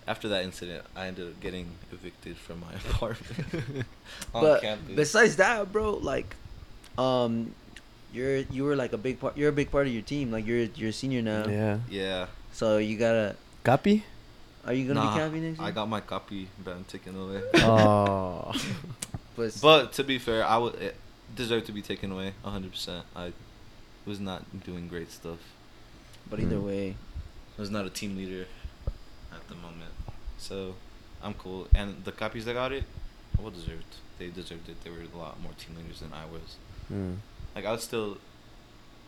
After 0.07 0.29
that 0.29 0.43
incident, 0.45 0.85
I 0.97 1.07
ended 1.09 1.29
up 1.29 1.39
getting 1.41 1.69
evicted 1.93 2.37
from 2.39 2.61
my 2.61 2.73
apartment 2.91 3.85
on 4.35 4.43
but 4.43 4.63
campus. 4.63 4.97
besides 4.97 5.37
that, 5.37 5.71
bro, 5.71 5.97
like, 5.99 6.35
um, 6.97 7.55
you're 8.13 8.39
you 8.39 8.65
were 8.65 8.75
like 8.75 8.95
a 8.95 8.97
big 8.99 9.21
part. 9.21 9.37
You're 9.37 9.51
a 9.51 9.53
big 9.53 9.71
part 9.71 9.87
of 9.87 9.93
your 9.93 10.01
team. 10.03 10.33
Like 10.33 10.47
you're 10.47 10.65
you're 10.75 10.89
a 10.89 10.93
senior 10.93 11.21
now. 11.21 11.47
yeah. 11.47 11.79
yeah. 11.91 12.27
So 12.53 12.79
you 12.79 12.97
gotta. 12.97 13.37
Copy? 13.65 14.05
Are 14.65 14.73
you 14.73 14.89
gonna 14.89 15.01
Nah, 15.05 15.13
be 15.15 15.19
camping 15.21 15.43
next 15.43 15.59
year? 15.61 15.69
I 15.69 15.71
got 15.73 15.89
my 15.89 16.01
copy 16.01 16.49
ban 16.65 16.85
taken 16.89 17.15
away. 17.15 17.43
Oh. 17.57 18.53
But, 19.37 19.57
But 19.63 19.93
to 19.93 20.05
be 20.05 20.19
fair, 20.19 20.45
I 20.45 20.57
would 20.59 20.95
deserve 21.37 21.65
to 21.67 21.73
be 21.73 21.83
taken 21.83 22.11
away. 22.13 22.33
hundred 22.43 22.73
percent. 22.73 23.05
I 23.15 23.33
was 24.07 24.19
not 24.21 24.43
doing 24.65 24.89
great 24.89 25.13
stuff. 25.13 25.39
But 26.31 26.41
either 26.41 26.57
Mm. 26.57 26.67
way, 26.67 26.97
I 27.57 27.61
was 27.61 27.71
not 27.71 27.85
a 27.87 27.91
team 27.91 28.17
leader 28.17 28.47
at 29.33 29.47
the 29.49 29.55
moment. 29.55 29.93
So 30.39 30.75
I'm 31.23 31.35
cool. 31.35 31.69
And 31.75 32.05
the 32.05 32.13
copies 32.13 32.45
that 32.45 32.55
got 32.55 32.73
it, 32.73 32.85
well 33.39 33.51
deserved. 33.51 33.97
They 34.19 34.29
deserved 34.29 34.69
it. 34.69 34.83
They 34.85 34.91
were 34.91 35.03
a 35.13 35.17
lot 35.19 35.41
more 35.41 35.53
team 35.59 35.77
leaders 35.77 36.01
than 36.01 36.13
I 36.13 36.25
was. 36.27 36.57
Hmm. 36.89 37.15
Like 37.55 37.65
I 37.65 37.71
would 37.73 37.81
still 37.81 38.19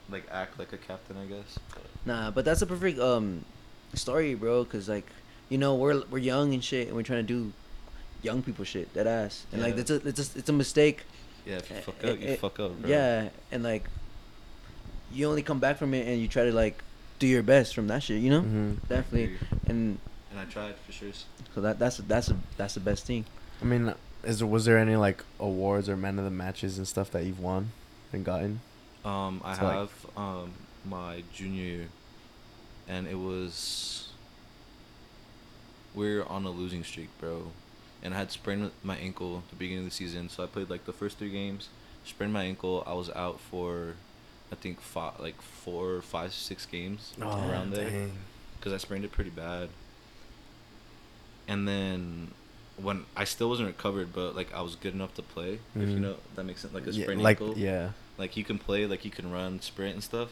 like 0.09 0.26
act 0.30 0.59
like 0.59 0.72
a 0.72 0.76
captain, 0.78 1.16
I 1.16 1.26
guess. 1.26 1.59
But 1.74 1.83
nah. 2.04 2.30
But 2.30 2.44
that's 2.44 2.62
a 2.62 2.66
perfect 2.66 2.98
um 2.98 3.44
story, 3.94 4.35
bro. 4.35 4.64
Cause 4.64 4.88
like 4.88 5.06
you 5.48 5.59
know 5.59 5.74
we're 5.74 6.02
we're 6.11 6.18
young 6.18 6.52
and 6.54 6.62
shit, 6.64 6.87
and 6.88 6.96
we're 6.96 7.02
trying 7.02 7.26
to 7.26 7.33
do 7.35 7.52
young 8.22 8.42
people 8.42 8.64
shit. 8.64 8.92
That 8.94 9.06
ass. 9.06 9.46
And 9.52 9.62
like 9.62 9.74
Yeah. 9.74 9.80
it's 9.80 9.90
a 9.90 9.96
it's 10.09 10.20
a, 10.35 10.38
it's 10.38 10.48
a 10.48 10.52
mistake. 10.52 11.04
yeah, 11.46 11.56
if 11.56 11.70
you 11.70 11.76
Eh, 11.76 11.80
fuck 11.80 11.94
eh, 12.04 12.11
up, 12.11 12.20
you 12.20 12.28
eh, 12.28 12.37
fuck 12.37 12.61
up, 12.61 12.80
bro. 12.80 12.90
Yeah, 12.90 13.28
and 13.52 13.62
like 13.62 13.85
you 15.12 15.28
only 15.28 15.42
come 15.42 15.59
back 15.59 15.76
from 15.78 15.94
it 15.94 16.06
and 16.06 16.20
you 16.20 16.28
try 16.28 16.44
to 16.44 16.52
like 16.52 16.83
do 17.20 17.26
your 17.28 17.42
best 17.44 17.74
from 17.74 17.87
that 17.87 18.02
shit, 18.02 18.20
you 18.20 18.30
know? 18.30 18.42
Mhm. 18.42 18.88
Definitely. 18.88 19.37
And 19.66 19.98
And 20.33 20.38
I 20.40 20.44
tried 20.46 20.74
for 20.85 20.90
sure. 20.92 21.12
so 21.54 21.61
that 21.61 21.78
that's 21.78 21.98
that's 21.98 22.28
a 22.30 22.37
that's 22.56 22.74
the 22.74 22.80
best 22.80 23.06
thing. 23.06 23.24
I 23.62 23.64
mean, 23.64 23.94
is 24.24 24.38
there, 24.40 24.48
was 24.48 24.64
there 24.64 24.78
any 24.78 24.96
like 24.96 25.22
awards 25.38 25.88
or 25.88 25.96
men 25.96 26.18
of 26.18 26.24
the 26.24 26.30
matches 26.30 26.78
and 26.78 26.88
stuff 26.88 27.11
that 27.12 27.24
you've 27.24 27.38
won 27.40 27.70
and 28.12 28.24
gotten? 28.24 28.61
Um, 29.04 29.40
I 29.44 29.56
So, 29.56 29.64
like- 29.64 29.74
have 29.76 30.06
um 30.16 30.52
my 30.85 31.22
junior 31.33 31.62
year, 31.64 31.88
and 32.88 33.06
it 33.06 33.18
was 33.18 34.09
we're 35.94 36.24
on 36.24 36.44
a 36.44 36.50
losing 36.50 36.85
streak, 36.85 37.09
bro. 37.20 37.50
And 38.02 38.14
I 38.14 38.18
had 38.18 38.30
sprained 38.30 38.70
my 38.83 38.96
ankle 38.96 39.38
at 39.44 39.50
the 39.50 39.56
beginning 39.56 39.85
of 39.85 39.90
the 39.90 39.94
season, 39.94 40.28
so 40.28 40.42
I 40.42 40.46
played 40.46 40.70
like 40.70 40.87
the 40.87 40.92
first 40.92 41.18
three 41.18 41.30
games. 41.30 41.68
Sprained 42.04 42.33
my 42.33 42.44
ankle. 42.44 42.83
I 42.87 42.94
was 42.94 43.11
out 43.11 43.40
for, 43.40 43.94
I 44.53 44.57
think 44.57 44.81
five, 44.81 45.21
like 45.21 45.41
four, 45.41 46.03
five, 46.03 46.33
six 46.33 46.67
games 46.67 47.13
around 47.21 47.73
there 47.73 48.09
because 48.59 48.73
I 48.73 48.79
sprained 48.79 49.05
it 49.05 49.13
pretty 49.13 49.31
bad. 49.31 49.69
And 51.49 51.67
then 51.67 52.33
when 52.77 53.05
I 53.17 53.25
still 53.25 53.49
wasn't 53.49 53.69
recovered, 53.69 54.13
but 54.13 54.35
like 54.35 54.53
I 54.55 54.61
was 54.63 54.77
good 54.77 54.95
enough 54.95 55.15
to 55.17 55.23
play. 55.23 55.61
If 55.77 55.89
you 55.89 55.97
Mhm. 55.97 56.01
know 56.01 56.17
that 56.35 56.45
makes 56.45 56.63
sense, 56.63 56.75
like 56.75 56.87
a 56.87 56.91
Yeah, 56.93 57.03
sprained 57.05 57.23
like 57.23 57.41
ankle. 57.41 57.59
yeah. 57.59 57.91
Like 58.19 58.37
you 58.37 58.45
can 58.45 58.59
play, 58.59 58.87
like 58.87 59.05
you 59.05 59.11
can 59.11 59.31
run, 59.31 59.61
sprint 59.61 59.95
and 59.95 60.05
stuff, 60.05 60.31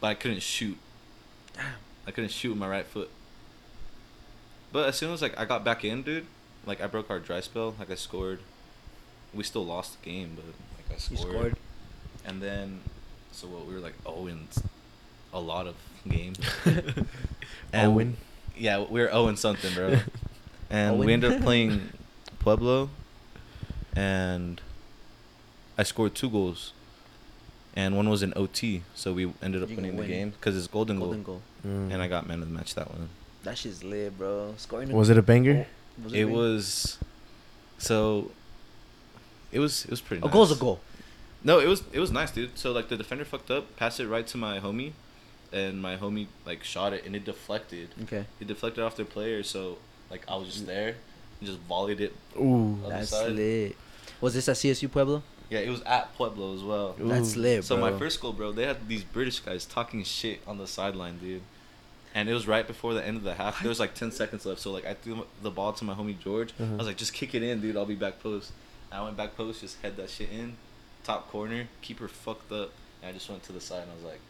but 0.00 0.08
I 0.08 0.14
couldn't 0.14 0.42
shoot. 0.42 0.78
Damn. 1.54 1.74
I 2.06 2.10
couldn't 2.10 2.30
shoot 2.30 2.50
with 2.50 2.58
my 2.58 2.68
right 2.68 2.86
foot. 2.86 3.10
But 4.72 4.88
as 4.88 4.96
soon 4.96 5.12
as 5.12 5.20
like 5.22 5.38
I 5.38 5.44
got 5.44 5.64
back 5.64 5.84
in, 5.84 6.02
dude, 6.02 6.26
like 6.66 6.80
I 6.80 6.86
broke 6.86 7.10
our 7.10 7.18
dry 7.20 7.40
spell. 7.40 7.74
Like 7.78 7.90
I 7.90 7.94
scored. 7.96 8.40
We 9.34 9.44
still 9.44 9.64
lost 9.64 9.98
the 10.00 10.04
game, 10.10 10.36
but 10.36 10.44
like 10.76 10.94
I 10.94 10.98
scored. 10.98 11.20
You 11.20 11.26
scored. 11.26 11.56
And 12.24 12.40
then, 12.42 12.80
so 13.32 13.48
what 13.48 13.66
we 13.66 13.74
were 13.74 13.80
like 13.80 13.94
Owens, 14.06 14.62
a 15.32 15.40
lot 15.40 15.66
of 15.66 15.74
games. 16.08 16.38
and 17.72 17.92
Owen? 17.92 18.16
Yeah, 18.56 18.80
we 18.88 19.00
were 19.00 19.12
Owen 19.12 19.36
something, 19.36 19.72
bro. 19.74 19.98
and 20.70 20.92
Owen? 20.96 21.06
we 21.06 21.12
ended 21.12 21.32
up 21.32 21.42
playing 21.48 21.88
Pueblo, 22.38 22.90
and 23.96 24.60
I 25.78 25.82
scored 25.82 26.14
two 26.14 26.28
goals, 26.30 26.72
and 27.74 27.96
one 27.96 28.08
was 28.08 28.22
in 28.22 28.32
OT. 28.36 28.82
So 28.94 29.12
we 29.12 29.32
ended 29.42 29.62
up 29.62 29.70
You 29.70 29.76
winning 29.76 29.96
the 29.96 30.06
game 30.06 30.30
because 30.30 30.56
it's 30.56 30.66
golden, 30.66 30.98
Golden 30.98 31.22
goal. 31.22 31.42
goal. 31.64 31.70
Mm. 31.72 31.92
and 31.92 32.02
I 32.02 32.08
got 32.08 32.26
man 32.26 32.42
of 32.42 32.48
the 32.48 32.54
match 32.54 32.74
that 32.74 32.90
one. 32.90 33.08
That 33.44 33.56
shit's 33.58 33.82
lit, 33.84 34.16
bro. 34.18 34.54
Scoring. 34.56 34.92
Was 34.92 35.10
it 35.10 35.18
a 35.18 35.22
banger? 35.22 35.66
Was 36.02 36.12
It 36.12 36.26
big? 36.26 36.34
was, 36.34 36.98
so. 37.78 38.30
It 39.50 39.58
was 39.58 39.84
it 39.84 39.90
was 39.90 40.00
pretty. 40.00 40.22
A 40.22 40.24
nice. 40.24 40.32
goal's 40.32 40.50
a 40.52 40.56
goal. 40.56 40.80
No, 41.44 41.58
it 41.58 41.66
was 41.66 41.82
it 41.92 41.98
was 42.00 42.10
nice, 42.10 42.30
dude. 42.30 42.56
So 42.58 42.72
like 42.72 42.88
the 42.88 42.96
defender 42.96 43.24
fucked 43.24 43.50
up, 43.50 43.76
passed 43.76 43.98
it 44.00 44.06
right 44.08 44.26
to 44.28 44.36
my 44.36 44.60
homie, 44.60 44.92
and 45.52 45.80
my 45.82 45.96
homie 45.96 46.26
like 46.46 46.62
shot 46.64 46.92
it 46.92 47.04
and 47.04 47.16
it 47.16 47.24
deflected. 47.24 47.88
Okay. 48.04 48.24
It 48.40 48.46
deflected 48.46 48.82
off 48.84 48.96
their 48.96 49.06
player, 49.06 49.42
so 49.42 49.78
like 50.10 50.22
I 50.28 50.36
was 50.36 50.48
just 50.48 50.66
there 50.66 50.88
and 51.40 51.48
just 51.48 51.58
volleyed 51.60 52.00
it. 52.00 52.14
Ooh. 52.38 52.78
That's 52.88 53.10
side. 53.10 53.32
lit. 53.32 53.76
Was 54.20 54.34
this 54.34 54.48
at 54.48 54.56
CSU 54.56 54.90
Pueblo? 54.90 55.22
Yeah, 55.50 55.58
it 55.58 55.68
was 55.68 55.82
at 55.82 56.14
Pueblo 56.14 56.54
as 56.54 56.62
well. 56.62 56.94
Ooh. 57.00 57.08
That's 57.08 57.36
lit, 57.36 57.64
So 57.64 57.76
bro. 57.76 57.90
my 57.90 57.98
first 57.98 58.20
goal, 58.20 58.32
bro, 58.32 58.52
they 58.52 58.64
had 58.64 58.88
these 58.88 59.02
British 59.04 59.40
guys 59.40 59.66
talking 59.66 60.02
shit 60.04 60.40
on 60.46 60.56
the 60.58 60.66
sideline, 60.66 61.18
dude. 61.18 61.42
And 62.14 62.28
it 62.28 62.34
was 62.34 62.46
right 62.46 62.66
before 62.66 62.94
the 62.94 63.04
end 63.04 63.16
of 63.16 63.22
the 63.24 63.34
half. 63.34 63.60
There 63.60 63.68
was 63.68 63.80
like 63.80 63.94
ten 63.94 64.12
seconds 64.12 64.46
left, 64.46 64.60
so 64.60 64.70
like 64.70 64.86
I 64.86 64.94
threw 64.94 65.26
the 65.42 65.50
ball 65.50 65.72
to 65.72 65.84
my 65.84 65.94
homie 65.94 66.18
George. 66.18 66.52
I 66.58 66.62
Uh-huh. 66.62 66.76
was 66.76 66.86
like, 66.86 66.96
just 66.98 67.12
kick 67.14 67.34
it 67.34 67.42
in, 67.42 67.60
dude. 67.60 67.76
I'll 67.76 67.84
be 67.84 67.94
back 67.96 68.22
post. 68.22 68.52
And 68.90 69.00
I 69.00 69.04
went 69.04 69.16
back 69.16 69.36
post, 69.36 69.60
just 69.62 69.80
head 69.82 69.96
that 69.96 70.08
shit 70.10 70.30
in, 70.30 70.56
top 71.04 71.30
corner. 71.30 71.66
Keeper 71.82 72.08
fucked 72.08 72.50
up, 72.52 72.70
and 73.02 73.10
I 73.10 73.12
just 73.12 73.28
went 73.28 73.42
to 73.44 73.52
the 73.52 73.60
side, 73.60 73.82
and 73.82 73.90
I 73.90 73.94
was 73.94 74.04
like, 74.04 74.20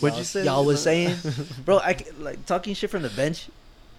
What'd 0.00 0.16
Y'all- 0.16 0.24
say? 0.24 0.44
Y'all 0.44 0.64
was 0.64 0.80
saying, 0.82 1.16
bro, 1.64 1.78
I 1.78 1.96
like 2.20 2.46
talking 2.46 2.74
shit 2.74 2.88
from 2.90 3.02
the 3.02 3.10
bench. 3.10 3.48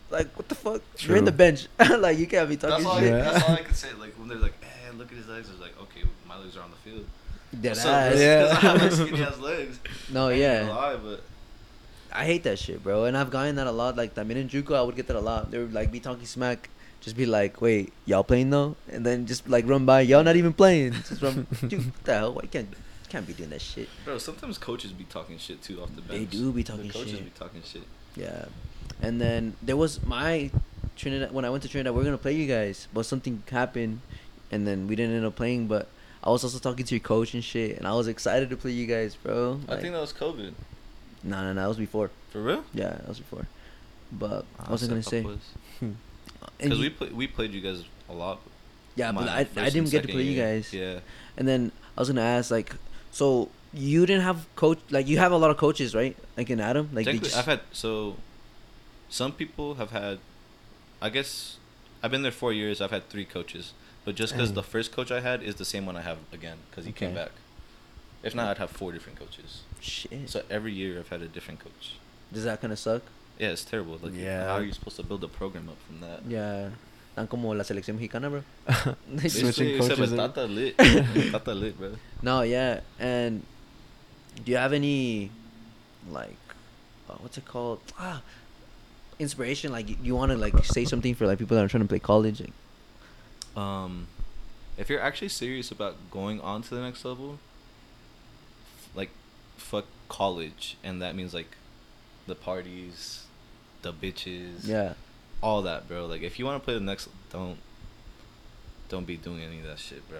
Like 0.10 0.34
what 0.38 0.48
the 0.48 0.56
fuck? 0.56 0.82
You're 1.00 1.18
in 1.18 1.26
the 1.26 1.34
bench. 1.34 1.68
like 2.00 2.18
you 2.18 2.28
can't 2.28 2.48
be 2.48 2.56
talking 2.56 2.84
that's 2.84 2.86
all, 2.86 2.94
I, 2.98 3.00
shit. 3.02 3.10
Yeah. 3.12 3.32
that's 3.32 3.44
all 3.50 3.56
I 3.56 3.62
could 3.64 3.76
say. 3.76 3.90
Like 4.00 4.14
when 4.18 4.30
they're 4.30 4.38
like, 4.38 4.64
"Hey, 4.64 4.90
look 4.98 5.12
at 5.12 5.18
his 5.18 5.28
legs," 5.28 5.50
I 5.50 5.52
was 5.52 5.60
like, 5.60 5.78
"Okay, 5.82 6.04
my 6.26 6.38
legs 6.40 6.56
are 6.56 6.62
on 6.62 6.72
the 6.72 6.78
field." 6.78 7.06
Dead 7.62 7.70
What's 7.72 7.86
up, 7.86 7.92
ass. 7.94 8.14
bro? 8.14 8.22
Yeah. 8.22 8.48
'Cause 8.48 8.64
I 8.64 8.78
have 8.78 8.94
skinny 8.94 9.24
ass 9.24 9.38
legs. 9.40 9.80
No, 10.10 10.28
I 10.30 10.34
yeah. 10.34 10.60
gonna 10.62 10.72
lie, 10.80 10.96
but 10.96 11.24
I 12.14 12.24
hate 12.24 12.44
that 12.44 12.58
shit, 12.58 12.82
bro. 12.82 13.04
And 13.04 13.18
I've 13.18 13.30
gotten 13.30 13.56
that 13.58 13.68
a 13.68 13.72
lot. 13.72 13.98
Like 13.98 14.14
that 14.14 14.32
in 14.32 14.48
Juco, 14.48 14.76
I 14.76 14.82
would 14.84 14.96
get 14.96 15.08
that 15.08 15.18
a 15.18 15.20
lot. 15.20 15.52
They 15.52 15.58
would 15.58 15.74
like 15.74 15.92
be 15.92 16.00
talking 16.00 16.26
smack, 16.26 16.70
just 17.02 17.16
be 17.16 17.26
like, 17.26 17.62
"Wait, 17.62 17.94
y'all 18.06 18.24
playing 18.24 18.50
though?" 18.50 18.76
And 18.92 19.06
then 19.06 19.26
just 19.26 19.48
like 19.50 19.68
run 19.68 19.86
by, 19.86 20.02
y'all 20.02 20.24
not 20.24 20.36
even 20.36 20.54
playing. 20.54 20.94
Just 20.94 21.22
run, 21.22 21.48
dude. 21.68 21.86
What 21.86 22.04
the 22.04 22.14
hell? 22.14 22.34
Why 22.34 22.46
can't 22.46 22.74
can't 23.10 23.26
be 23.26 23.34
doing 23.34 23.50
that 23.52 23.62
shit? 23.62 23.88
bro, 24.04 24.18
sometimes 24.18 24.58
coaches 24.58 24.92
be 24.92 25.06
talking 25.06 25.38
shit 25.38 25.62
too 25.62 25.82
off 25.82 25.96
the 25.96 26.02
bench. 26.02 26.30
They 26.32 26.38
do 26.38 26.52
be 26.52 26.64
talking 26.64 26.88
the 26.88 26.94
coaches 26.94 27.12
shit. 27.14 27.24
be 27.24 27.32
talking 27.32 27.62
shit. 27.64 27.84
Yeah. 28.16 28.46
And 29.02 29.22
then 29.22 29.56
there 29.62 29.78
was 29.78 30.04
my 30.06 30.50
Trinidad 30.96 31.32
when 31.32 31.46
I 31.46 31.50
went 31.50 31.64
to 31.64 31.70
Trinidad. 31.70 31.94
We 31.94 32.02
are 32.02 32.06
gonna 32.06 32.18
play 32.18 32.34
you 32.36 32.48
guys, 32.48 32.88
but 32.94 33.04
something 33.06 33.44
happened, 33.50 34.02
and 34.52 34.68
then 34.68 34.88
we 34.88 34.96
didn't 34.96 35.16
end 35.16 35.26
up 35.26 35.36
playing. 35.36 35.68
But 35.68 35.88
I 36.24 36.32
was 36.32 36.44
also 36.44 36.58
talking 36.60 36.84
to 36.86 36.96
your 36.96 37.00
coach 37.00 37.34
and 37.34 37.44
shit, 37.44 37.78
and 37.78 37.88
I 37.88 37.94
was 37.94 38.08
excited 38.08 38.50
to 38.50 38.58
play 38.58 38.72
you 38.72 38.88
guys, 38.88 39.16
bro. 39.16 39.60
I 39.70 39.78
think 39.78 39.94
that 39.94 40.02
was 40.02 40.12
COVID. 40.14 40.54
no, 41.24 41.42
no, 41.44 41.54
no, 41.54 41.62
that 41.62 41.68
was 41.68 41.78
before. 41.78 42.10
For 42.32 42.42
real? 42.42 42.64
Yeah, 42.74 42.90
that 42.90 43.08
was 43.08 43.20
before. 43.20 43.46
But 44.12 44.46
Ah, 44.60 44.66
I 44.68 44.72
wasn't 44.72 44.92
gonna 44.92 45.04
say. 45.04 45.26
Because 46.58 46.80
we 46.80 46.90
play, 46.90 47.10
we 47.10 47.28
played 47.28 47.52
you 47.54 47.62
guys 47.62 47.84
a 48.10 48.14
lot. 48.14 48.40
Yeah, 48.96 49.12
but 49.12 49.30
I, 49.30 49.48
I 49.58 49.70
didn't 49.70 49.92
get 49.92 50.04
to 50.04 50.08
play 50.08 50.24
you 50.24 50.42
guys. 50.42 50.74
Yeah. 50.74 51.00
And 51.38 51.48
then 51.48 51.72
I 51.96 52.02
was 52.02 52.10
gonna 52.10 52.22
ask, 52.22 52.50
like, 52.50 52.74
so 53.12 53.50
you 53.74 54.06
didn't 54.06 54.24
have 54.24 54.48
coach, 54.56 54.80
like 54.90 55.08
you 55.08 55.20
have 55.20 55.32
a 55.32 55.38
lot 55.38 55.52
of 55.52 55.58
coaches, 55.58 55.94
right? 55.94 56.18
Like 56.36 56.50
in 56.50 56.60
Adam, 56.60 56.90
like 56.94 57.06
just, 57.06 57.38
I've 57.38 57.46
had 57.46 57.62
so. 57.72 58.18
Some 59.10 59.32
people 59.32 59.76
have 59.76 59.92
had, 59.92 60.20
I 61.02 61.10
guess, 61.10 61.58
I've 62.04 62.12
been 62.12 62.24
there 62.24 62.32
four 62.32 62.52
years. 62.52 62.82
I've 62.82 62.92
had 62.92 63.08
three 63.10 63.24
coaches, 63.24 63.74
but 64.04 64.16
just 64.16 64.34
because 64.34 64.54
the 64.54 64.64
first 64.64 64.92
coach 64.92 65.12
I 65.12 65.22
had 65.22 65.42
is 65.44 65.56
the 65.56 65.66
same 65.66 65.86
one 65.86 65.96
I 65.96 66.02
have 66.02 66.18
again 66.34 66.58
because 66.70 66.86
he 66.86 66.92
came 66.92 67.14
back. 67.14 67.32
If 68.24 68.34
not, 68.36 68.50
I'd 68.50 68.58
have 68.58 68.72
four 68.72 68.92
different 68.92 69.20
coaches. 69.20 69.62
shit. 69.80 70.30
So 70.30 70.42
every 70.50 70.74
year 70.74 71.00
I've 71.00 71.10
had 71.10 71.22
a 71.22 71.28
different 71.28 71.60
coach. 71.60 71.96
Does 72.34 72.44
that 72.44 72.60
kind 72.62 72.74
of 72.74 72.80
suck? 72.80 73.04
Yeah, 73.40 73.50
it's 73.50 73.64
terrible. 73.66 74.00
Like, 74.02 74.14
Yeah. 74.16 74.46
how 74.48 74.56
are 74.56 74.64
you 74.64 74.74
supposed 74.74 74.96
to 74.98 75.04
build 75.04 75.24
a 75.24 75.28
program 75.28 75.70
up 75.70 75.78
from 75.86 76.00
that? 76.02 76.22
Yeah. 76.28 76.70
Tan 77.16 77.28
como 77.28 77.54
la 77.54 77.64
selección 77.64 77.96
mexicana, 77.96 78.30
bro. 78.30 78.44
Switching 79.28 79.80
coaches 79.80 80.12
Tata 80.12 80.44
lit. 80.46 80.78
Tata 81.32 81.54
lit, 81.54 81.78
bro. 81.78 81.92
No, 82.22 82.42
yeah, 82.42 82.82
and 83.00 83.44
do 84.44 84.52
you 84.52 84.58
have 84.58 84.74
any, 84.74 85.32
like, 86.10 86.38
uh, 87.10 87.14
what's 87.20 87.38
it 87.38 87.46
called? 87.46 87.80
Ah, 88.00 88.22
inspiration. 89.20 89.72
Like, 89.72 89.90
you, 89.90 89.98
you 90.04 90.16
want 90.16 90.32
to 90.32 90.38
like 90.38 90.64
say 90.66 90.86
something 90.86 91.16
for 91.16 91.26
like 91.26 91.40
people 91.40 91.56
that 91.58 91.64
are 91.64 91.68
trying 91.68 91.84
to 91.84 91.88
play 91.90 92.00
college. 92.00 92.40
Like, 92.42 92.54
Um, 93.64 94.08
if 94.78 94.90
you're 94.90 95.02
actually 95.02 95.30
serious 95.30 95.72
about 95.72 95.96
going 96.12 96.40
on 96.42 96.62
to 96.64 96.76
the 96.76 96.82
next 96.82 97.04
level, 97.04 97.40
like, 98.96 99.10
fuck 99.58 99.86
college, 100.10 100.78
and 100.84 101.02
that 101.02 101.16
means 101.16 101.34
like, 101.34 101.58
the 102.28 102.36
parties, 102.36 103.24
the 103.82 103.94
bitches, 103.94 104.68
yeah, 104.68 104.94
all 105.42 105.62
that, 105.64 105.88
bro. 105.88 106.06
Like, 106.06 106.22
if 106.22 106.40
you 106.40 106.46
want 106.46 106.62
to 106.62 106.66
play 106.66 106.74
the 106.74 106.80
next, 106.80 107.10
don't, 107.32 107.58
don't 108.90 109.06
be 109.06 109.18
doing 109.18 109.42
any 109.42 109.60
of 109.60 109.66
that 109.66 109.80
shit, 109.80 110.08
bro. 110.10 110.20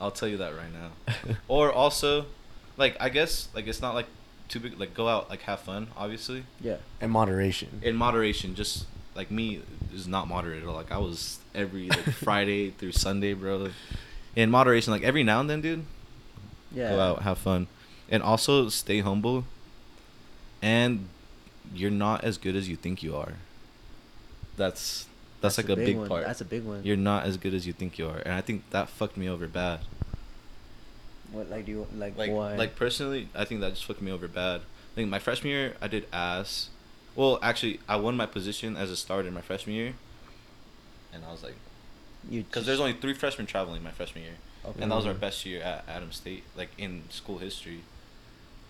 I'll 0.00 0.10
tell 0.10 0.28
you 0.28 0.38
that 0.38 0.54
right 0.56 0.72
now. 0.72 1.14
or 1.48 1.72
also, 1.72 2.26
like, 2.76 2.96
I 3.00 3.08
guess 3.08 3.48
like 3.54 3.66
it's 3.66 3.80
not 3.80 3.94
like 3.94 4.06
too 4.48 4.60
big. 4.60 4.78
Like, 4.78 4.94
go 4.94 5.08
out, 5.08 5.30
like 5.30 5.42
have 5.42 5.60
fun, 5.60 5.88
obviously 5.96 6.44
yeah, 6.60 6.76
in 7.00 7.10
moderation. 7.10 7.80
in 7.82 7.96
moderation 7.96 8.54
just 8.54 8.86
like 9.14 9.30
me 9.30 9.60
is 9.94 10.06
not 10.06 10.28
moderate 10.28 10.62
at 10.62 10.68
all 10.68 10.74
like 10.74 10.90
i 10.90 10.98
was 10.98 11.38
every 11.54 11.88
like 11.88 12.00
friday 12.24 12.70
through 12.70 12.92
sunday 12.92 13.34
bro 13.34 13.68
in 14.34 14.50
moderation 14.50 14.92
like 14.92 15.02
every 15.02 15.22
now 15.22 15.40
and 15.40 15.50
then 15.50 15.60
dude 15.60 15.84
yeah. 16.70 16.90
go 16.90 17.00
out 17.00 17.22
have 17.22 17.38
fun 17.38 17.66
and 18.08 18.22
also 18.22 18.68
stay 18.68 19.00
humble 19.00 19.44
and 20.60 21.08
you're 21.74 21.90
not 21.90 22.24
as 22.24 22.38
good 22.38 22.56
as 22.56 22.68
you 22.68 22.76
think 22.76 23.02
you 23.02 23.14
are 23.16 23.34
that's 24.56 25.06
that's, 25.40 25.58
like 25.58 25.68
a 25.70 25.76
big, 25.76 25.96
one. 25.96 26.08
part 26.08 26.24
That's 26.24 26.40
a 26.40 26.44
big 26.44 26.62
one. 26.64 26.82
you're 26.84 26.96
not 26.96 27.24
as 27.24 27.36
good 27.36 27.52
as 27.54 27.66
you 27.66 27.72
think 27.72 27.98
you 27.98 28.06
are 28.08 28.18
and 28.18 28.34
i 28.34 28.40
think 28.40 28.68
that 28.70 28.88
fucked 28.88 29.16
me 29.16 29.28
over 29.28 29.46
bad 29.48 29.80
What 31.32 31.50
like 31.50 31.66
do 31.66 31.72
you 31.72 31.86
like? 31.96 32.16
like 32.16 32.30
why? 32.30 32.56
like 32.56 32.76
personally 32.76 33.28
i 33.34 33.44
think 33.44 33.60
that 33.60 33.70
just 33.70 33.84
fucked 33.84 34.02
me 34.02 34.10
over 34.12 34.28
bad 34.28 34.60
i 34.60 34.94
think 34.94 35.08
my 35.08 35.18
freshman 35.18 35.50
year 35.50 35.74
i 35.80 35.88
did 35.88 36.06
ass 36.12 36.68
well 37.16 37.38
actually 37.42 37.80
i 37.88 37.96
won 37.96 38.16
my 38.16 38.26
position 38.26 38.76
as 38.76 38.90
a 38.90 38.96
starter 38.96 39.28
in 39.28 39.34
my 39.34 39.40
freshman 39.40 39.74
year 39.74 39.94
and 41.12 41.24
i 41.24 41.32
was 41.32 41.42
like 41.42 41.56
you 42.30 42.42
because 42.44 42.66
there's 42.66 42.78
only 42.80 42.92
three 42.92 43.14
freshmen 43.14 43.46
traveling 43.46 43.82
my 43.82 43.90
freshman 43.90 44.22
year 44.24 44.34
Okay. 44.64 44.80
and 44.80 44.92
that 44.92 44.96
was 44.96 45.06
our 45.06 45.14
Mhm. 45.14 45.18
best 45.20 45.44
year 45.44 45.60
at 45.60 45.82
Adams 45.88 46.14
State, 46.14 46.44
like 46.56 46.68
in 46.78 47.02
school 47.10 47.38
history. 47.38 47.80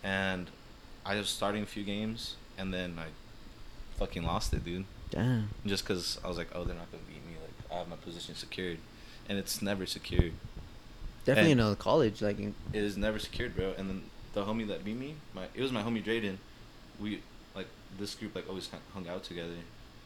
And 0.03 0.49
I 1.05 1.17
was 1.17 1.29
starting 1.29 1.63
a 1.63 1.67
few 1.67 1.85
games, 1.85 2.37
and 2.59 2.73
then 2.73 2.97
I 2.99 3.07
fucking 3.99 4.23
lost 4.25 4.53
it, 4.55 4.65
dude. 4.65 4.85
damn. 5.11 5.49
Just 5.67 5.85
because 5.87 6.19
I 6.25 6.29
was 6.29 6.39
like, 6.39 6.49
oh, 6.55 6.65
they're 6.65 6.75
not 6.77 6.91
gonna 6.91 7.05
beat 7.09 7.25
me. 7.27 7.37
Like 7.41 7.73
I 7.73 7.79
have 7.81 7.89
my 7.89 7.97
position 7.97 8.35
secured, 8.35 8.79
and 9.29 9.39
it's 9.39 9.61
never 9.63 9.87
secured. 9.87 10.33
Definitely 11.25 11.53
And- 11.53 11.61
in 11.61 11.77
college, 11.77 12.21
like 12.23 12.39
in, 12.39 12.55
It 12.73 12.83
is 12.83 12.97
never 12.97 13.19
secured, 13.19 13.55
bro. 13.55 13.75
And 13.79 13.89
then 13.89 14.03
the 14.33 14.45
homie 14.45 14.67
that 14.69 14.85
beat 14.85 14.97
me, 14.97 15.15
my 15.35 15.45
it 15.55 15.61
was 15.63 15.71
my 15.73 15.83
homie 15.83 16.03
Drayden. 16.03 16.37
We 17.01 17.23
like 17.55 17.67
this 17.99 18.15
group 18.15 18.35
like 18.35 18.49
always 18.49 18.69
hung- 18.69 18.81
hung 18.95 19.09
out 19.09 19.23
together, 19.25 19.55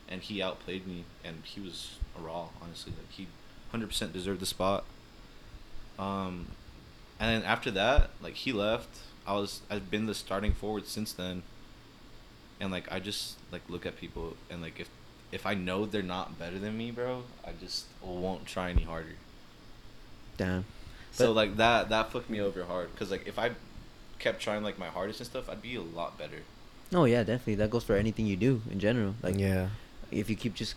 and 0.09 0.21
he 0.23 0.43
outplayed 0.43 0.87
me, 0.87 1.05
and 1.25 1.43
he 1.45 1.61
was 1.61 1.97
a 2.19 2.21
raw. 2.23 2.49
Honestly, 2.63 2.93
like 2.99 3.11
he, 3.13 3.27
hundred 3.71 3.87
percent 3.89 4.13
deserved 4.13 4.41
the 4.41 4.47
spot. 4.47 4.85
Um, 5.99 6.49
and 7.19 7.31
then 7.43 7.49
after 7.49 7.71
that, 7.71 8.11
like 8.21 8.35
he 8.35 8.53
left. 8.53 8.89
I 9.27 9.33
was 9.35 9.63
I've 9.71 9.91
been 9.91 10.07
the 10.07 10.15
starting 10.15 10.53
forward 10.53 10.87
since 10.87 11.13
then. 11.13 11.43
And 12.61 12.71
like 12.73 12.91
I 12.91 13.01
just 13.01 13.37
like 13.53 13.63
look 13.69 13.85
at 13.87 13.97
people 13.99 14.35
and 14.51 14.63
like 14.63 14.81
if 14.81 14.89
if 15.33 15.45
I 15.45 15.55
know 15.55 15.85
they're 15.87 16.03
not 16.03 16.39
better 16.39 16.59
than 16.59 16.77
me, 16.79 16.91
bro, 16.91 17.25
I 17.45 17.51
just 17.61 17.87
won't 18.03 18.47
try 18.47 18.71
any 18.71 18.83
harder. 18.85 19.17
damn. 20.37 20.65
So 21.13 21.33
like 21.33 21.57
that 21.57 21.89
that 21.89 22.13
fucked 22.13 22.29
me 22.31 22.41
over 22.41 22.65
hard 22.65 22.93
because 22.93 23.11
like 23.11 23.27
if 23.27 23.39
I 23.39 23.51
kept 24.19 24.41
trying 24.41 24.63
like 24.63 24.79
my 24.79 24.87
hardest 24.89 25.21
and 25.21 25.27
stuff, 25.27 25.49
I'd 25.49 25.63
be 25.63 25.77
a 25.77 25.81
lot 25.83 26.19
better. 26.19 26.41
Oh 26.95 27.05
yeah, 27.05 27.23
definitely. 27.25 27.57
That 27.57 27.71
goes 27.71 27.85
for 27.85 27.97
anything 27.97 28.27
you 28.27 28.37
do 28.37 28.63
in 28.71 28.79
general. 28.79 29.15
Like 29.23 29.39
yeah. 29.39 29.69
if 30.11 30.29
you 30.31 30.37
keep 30.37 30.55
just, 30.55 30.75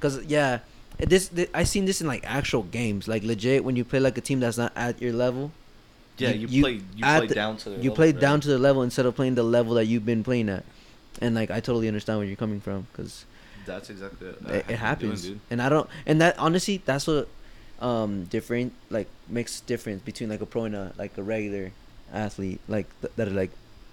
cause 0.00 0.24
yeah, 0.24 0.60
it- 0.98 1.08
this, 1.10 1.30
I 1.52 1.64
seen 1.64 1.84
this 1.84 2.00
in 2.00 2.06
like 2.06 2.22
actual 2.24 2.62
games. 2.62 3.06
Like 3.08 3.22
legit, 3.24 3.64
when 3.64 3.76
you 3.76 3.84
play 3.84 3.98
like 4.00 4.16
a 4.16 4.20
team 4.20 4.40
that's 4.40 4.56
not 4.58 4.72
at 4.76 5.00
your 5.02 5.12
level. 5.12 5.50
Yeah, 6.18 6.30
You- 6.30 6.40
you, 6.40 6.48
you- 6.48 6.62
play 6.62 6.72
you 6.96 7.04
play 7.04 7.26
the- 7.26 7.34
down 7.34 7.56
to 7.58 7.64
their 7.70 7.78
you 7.78 7.90
level, 7.90 7.96
play 7.96 8.12
bro. 8.12 8.20
down 8.20 8.40
to 8.40 8.48
the 8.48 8.58
level 8.58 8.82
instead 8.82 9.04
of 9.06 9.14
playing 9.16 9.34
the 9.34 9.42
level 9.42 9.74
that 9.74 9.86
you've 9.86 10.06
been 10.06 10.22
playing 10.22 10.48
at, 10.48 10.64
and 11.20 11.34
like 11.34 11.50
I 11.50 11.60
totally 11.60 11.88
understand 11.88 12.18
where 12.18 12.26
you're 12.26 12.36
coming 12.36 12.60
from, 12.60 12.86
cause 12.94 13.24
That's 13.66 13.90
exactly 13.90 14.28
it, 14.28 14.38
I 14.46 14.52
have 14.52 14.70
it 14.70 14.76
happens. 14.76 15.22
doing, 15.22 15.34
dude. 15.34 15.40
and 15.50 15.62
I 15.62 15.68
don't, 15.68 15.88
and 16.06 16.20
that 16.20 16.38
honestly, 16.38 16.82
that's 16.84 17.06
what, 17.06 17.28
um, 17.80 18.24
different 18.24 18.72
like 18.90 19.08
makes 19.28 19.60
difference 19.60 20.02
between 20.02 20.28
like 20.30 20.40
a 20.40 20.46
pro 20.46 20.64
and 20.64 20.74
a 20.74 20.92
like 20.96 21.16
a 21.18 21.22
regular 21.22 21.72
athlete, 22.12 22.60
like 22.68 22.86
th- 23.00 23.12
that 23.16 23.28
are 23.28 23.32
like 23.32 23.50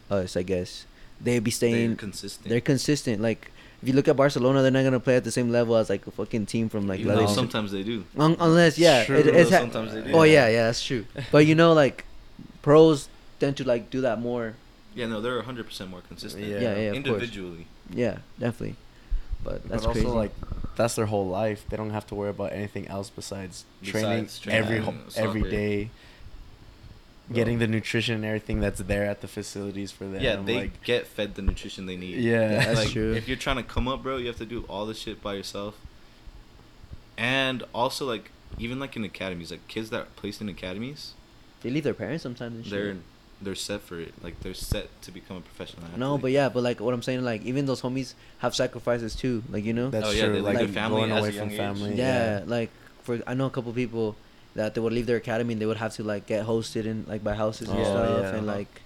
us, 0.09 0.36
I 0.38 0.43
guess. 0.43 0.86
They'd 1.22 1.43
be 1.43 1.51
staying 1.51 1.88
They're 1.89 1.95
consistent. 1.97 2.49
They're 2.49 2.61
consistent. 2.61 3.22
Like 3.22 3.51
if 3.82 3.88
you 3.88 3.93
look 3.93 4.07
at 4.07 4.15
Barcelona, 4.15 4.61
they're 4.61 4.72
not 4.72 4.84
gonna 4.84 4.99
play 4.99 5.15
at 5.17 5.24
the 5.24 5.32
same 5.32 5.51
level 5.51 5.76
as 5.76 5.89
like 5.89 6.05
a 6.07 6.11
fucking 6.11 6.45
team 6.45 6.70
from 6.70 6.88
like 6.88 6.99
Even 7.01 7.11
La 7.13 7.15
though 7.20 7.22
Liga. 7.26 7.34
sometimes 7.36 7.72
they 7.72 7.84
do. 7.84 8.05
Un- 8.17 8.38
unless 8.39 8.78
yeah, 8.78 9.03
True. 9.05 9.17
it, 9.17 9.28
it's 9.28 9.49
ha- 9.51 9.59
Sometimes 9.59 9.93
they 9.93 10.01
do. 10.03 10.11
Oh 10.13 10.24
yeah, 10.24 10.47
yeah, 10.47 10.65
that's 10.67 10.84
true. 10.84 11.05
But 11.32 11.45
you 11.45 11.55
know, 11.55 11.74
like 11.74 12.05
pros 12.61 13.09
tend 13.39 13.57
to 13.57 13.63
like 13.63 13.89
do 13.89 14.01
that 14.01 14.20
more. 14.20 14.53
Yeah, 14.96 15.08
no, 15.08 15.22
they're 15.22 15.42
hundred 15.42 15.66
percent 15.66 15.90
more 15.90 16.02
consistent. 16.02 16.46
Yeah. 16.46 16.60
Yeah, 16.60 16.62
yeah, 16.62 16.70
of 16.70 16.76
course. 16.76 16.96
individually. 16.96 17.68
Yeah, 17.90 18.18
definitely. 18.40 18.76
But 19.44 19.68
that's 19.68 19.84
but 19.84 19.90
also 19.90 20.02
crazy. 20.02 20.08
like 20.08 20.32
that's 20.76 20.96
their 20.96 21.06
whole 21.06 21.28
life. 21.28 21.66
They 21.70 21.78
don't 21.78 21.92
have 21.92 22.08
to 22.08 22.16
worry 22.16 22.30
about 22.30 22.52
anything 22.52 22.88
else 22.88 23.10
besides, 23.10 23.66
training 23.84 24.24
Besides 24.24 24.40
training 24.40 24.64
every 24.64 24.78
and 24.78 24.86
ho- 24.86 24.94
every 25.16 25.42
soccer. 25.42 25.92
Getting 27.32 27.60
the 27.60 27.68
nutrition 27.68 28.16
and 28.16 28.26
everything 28.26 28.60
that's 28.60 28.80
there 28.80 29.06
at 29.06 29.22
the 29.22 29.28
facilities 29.28 29.92
for 29.92 30.06
them. 30.06 30.20
Yeah, 30.20 30.38
they 30.38 30.62
like, 30.62 30.84
get 30.84 31.06
fed 31.06 31.36
the 31.36 31.44
nutrition 31.44 31.86
they 31.86 31.96
need. 31.96 32.18
Yeah. 32.18 32.66
That's 32.66 32.80
like, 32.80 32.90
true. 32.90 33.14
If 33.14 33.28
you're 33.28 33.38
trying 33.38 33.58
to 33.58 33.64
come 33.64 33.88
up, 33.88 34.02
bro, 34.02 34.18
you 34.18 34.26
have 34.28 34.38
to 34.38 34.48
do 34.48 34.66
all 34.68 34.88
this 34.88 34.98
shit 34.98 35.22
by 35.22 35.36
yourself. 35.36 35.76
And 37.20 37.64
also, 37.72 38.08
like, 38.08 38.32
even 38.58 38.80
like 38.80 38.96
in 38.96 39.04
academies, 39.04 39.52
like 39.52 39.68
kids 39.68 39.92
that 39.92 40.02
are 40.02 40.08
placed 40.16 40.42
in 40.42 40.50
academies, 40.50 41.14
they 41.62 41.70
leave 41.70 41.84
their 41.84 41.94
parents 41.94 42.24
sometimes 42.24 42.64
and 42.64 42.66
they're 42.66 42.98
they're 43.42 43.56
set 43.56 43.82
for 43.82 44.00
it. 44.00 44.14
Like 44.24 44.40
they're 44.42 44.54
set 44.54 44.88
to 45.04 45.12
become 45.12 45.38
a 45.38 45.42
professional. 45.42 45.84
Athlete. 45.86 46.00
No, 46.00 46.18
but 46.18 46.32
yeah, 46.32 46.50
but 46.50 46.62
like 46.64 46.80
what 46.82 46.94
I'm 46.94 47.02
saying, 47.02 47.24
like 47.24 47.44
even 47.46 47.66
those 47.66 47.82
homies 47.82 48.14
have 48.40 48.54
sacrifices 48.56 49.16
too. 49.16 49.44
Like 49.50 49.64
you 49.64 49.74
know. 49.74 49.90
That's 49.90 50.08
Oh, 50.08 50.12
yeah, 50.12 50.26
true. 50.26 50.34
they 50.36 50.42
like 50.42 50.58
leave 50.58 50.74
their 50.74 50.84
family 50.84 51.00
going 51.02 51.12
as 51.12 51.18
a 51.18 51.28
away 51.28 51.36
young 51.36 51.48
from 51.50 51.58
family. 51.58 51.96
yeah, 51.96 52.44
like 52.46 52.70
for 53.04 53.20
I 53.26 53.34
know 53.34 53.46
a 53.46 53.50
couple 53.50 53.72
people 53.74 54.16
that 54.56 54.74
they 54.74 54.82
would 54.82 54.94
leave 54.94 55.06
their 55.06 55.18
academy 55.18 55.54
and 55.54 55.62
they 55.62 55.66
would 55.66 55.78
have 55.78 55.94
to 55.96 56.04
like 56.04 56.26
get 56.26 56.46
hosted 56.46 56.86
in 56.86 57.06
like 57.08 57.24
by 57.24 57.34
houses 57.34 57.70
and 57.70 57.80
Oh, 57.80 57.84
stuff 57.84 58.24
yeah. 58.24 58.36
and 58.36 58.48
like 58.48 58.82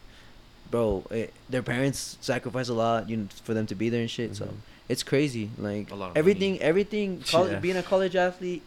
bro 0.69 1.03
it, 1.11 1.33
their 1.49 1.63
parents 1.63 2.17
sacrifice 2.21 2.67
a 2.69 2.73
lot 2.73 3.09
you 3.09 3.17
know, 3.17 3.27
for 3.43 3.53
them 3.53 3.65
to 3.67 3.75
be 3.75 3.89
there 3.89 4.01
and 4.01 4.09
shit 4.11 4.35
so 4.35 4.45
Mhm. 4.45 4.53
it's 4.89 5.03
crazy 5.03 5.49
like 5.57 5.89
A 5.91 5.95
lot 5.95 6.11
of 6.11 6.17
everything 6.17 6.53
money. 6.53 6.61
everything 6.61 7.21
college, 7.25 7.51
Yeah. 7.57 7.59
being 7.59 7.77
a 7.77 7.83
college 7.83 8.15
athlete 8.15 8.61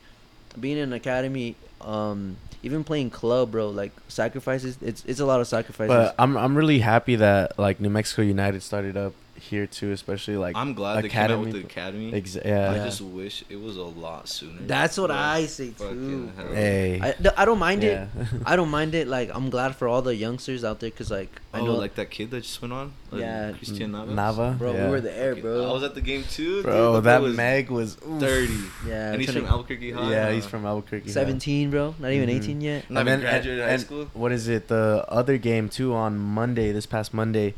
being 0.60 0.78
in 0.78 0.92
academy, 0.92 1.56
um, 1.80 2.36
even 2.62 2.84
playing 2.84 3.10
club, 3.10 3.52
bro, 3.52 3.70
like 3.70 3.92
sacrifices. 4.08 4.78
It's 4.80 5.04
it's 5.04 5.20
a 5.20 5.26
lot 5.26 5.40
of 5.40 5.46
sacrifices. 5.46 5.88
But 5.88 6.14
I'm 6.18 6.36
I'm 6.36 6.56
really 6.56 6.78
happy 6.78 7.16
that 7.16 7.58
like 7.58 7.80
New 7.80 7.90
Mexico 7.90 8.22
United 8.22 8.62
started 8.62 8.96
up 8.96 9.12
here 9.38 9.66
too, 9.66 9.92
especially 9.92 10.36
like 10.36 10.56
I'm 10.56 10.74
glad 10.74 11.02
they 11.04 11.08
came 11.08 11.30
out 11.30 11.40
with 11.40 11.48
academy- 11.54 12.10
the 12.10 12.12
academy. 12.12 12.12
exa- 12.12 12.44
yeah. 12.44 12.70
I 12.70 12.76
Yeah. 12.76 12.84
just 12.84 13.00
wish 13.00 13.44
it 13.48 13.60
was 13.60 13.76
a 13.76 13.82
lot 13.82 14.28
sooner. 14.28 14.60
That's 14.66 14.96
what 14.98 15.08
But 15.08 15.16
I 15.18 15.46
say 15.46 15.66
too. 15.68 15.72
fucking 15.74 16.32
hell. 16.36 16.46
bro. 16.46 16.54
Hey. 16.54 17.00
I, 17.02 17.14
I 17.36 17.44
don't 17.44 17.58
mind 17.58 17.82
Yeah. 17.82 18.04
it. 18.04 18.08
I 18.46 18.56
don't 18.56 18.70
mind 18.70 18.94
it. 18.94 19.08
Like 19.08 19.30
I'm 19.34 19.50
glad 19.50 19.76
for 19.76 19.88
all 19.88 20.02
the 20.02 20.14
youngsters 20.14 20.64
out 20.64 20.80
there, 20.80 20.90
cause 20.90 21.10
like 21.10 21.30
I 21.54 21.60
Oh, 21.60 21.66
know, 21.66 21.74
like 21.76 21.94
that 21.96 22.10
kid 22.10 22.30
that 22.32 22.42
just 22.42 22.60
went 22.60 22.72
on. 22.74 22.92
Like 23.10 23.20
Yeah. 23.20 23.52
Christian 23.52 23.92
Navas. 23.92 24.14
Nava. 24.14 24.58
bro, 24.58 24.72
yeah. 24.74 24.84
we 24.86 24.90
were 24.90 25.00
there, 25.00 25.32
Okay, 25.32 25.40
bro. 25.40 25.68
I 25.70 25.72
was 25.72 25.82
at 25.84 25.94
the 25.94 26.00
game 26.00 26.24
too. 26.30 26.62
Bro, 26.62 26.94
dude, 26.96 27.04
that 27.04 27.22
was 27.22 27.36
Meg 27.36 27.70
was 27.70 27.96
oof. 28.06 28.20
thirty. 28.20 28.52
yeah, 28.86 29.12
and 29.12 29.20
he's 29.22 29.30
from 29.32 29.42
to- 29.44 29.48
Albuquerque 29.50 29.92
High. 29.92 30.10
Yeah, 30.10 30.26
huh? 30.26 30.32
he's 30.32 30.46
from 30.46 30.66
Albuquerque. 30.66 31.08
17, 31.10 31.70
bro. 31.70 31.94
Not 31.98 32.10
even 32.12 32.28
Mhm. 32.28 32.36
18 32.36 32.60
yet. 32.60 32.90
Not 32.90 33.00
and 33.00 33.08
even 33.08 33.20
graduated 33.20 33.64
high 33.64 33.76
school. 33.76 34.08
what 34.12 34.32
is 34.32 34.48
it? 34.48 34.68
The 34.68 35.04
other 35.08 35.38
game 35.38 35.68
too 35.68 35.94
on 35.94 36.18
Monday, 36.18 36.72
this 36.72 36.84
past 36.86 37.14
Monday, 37.14 37.54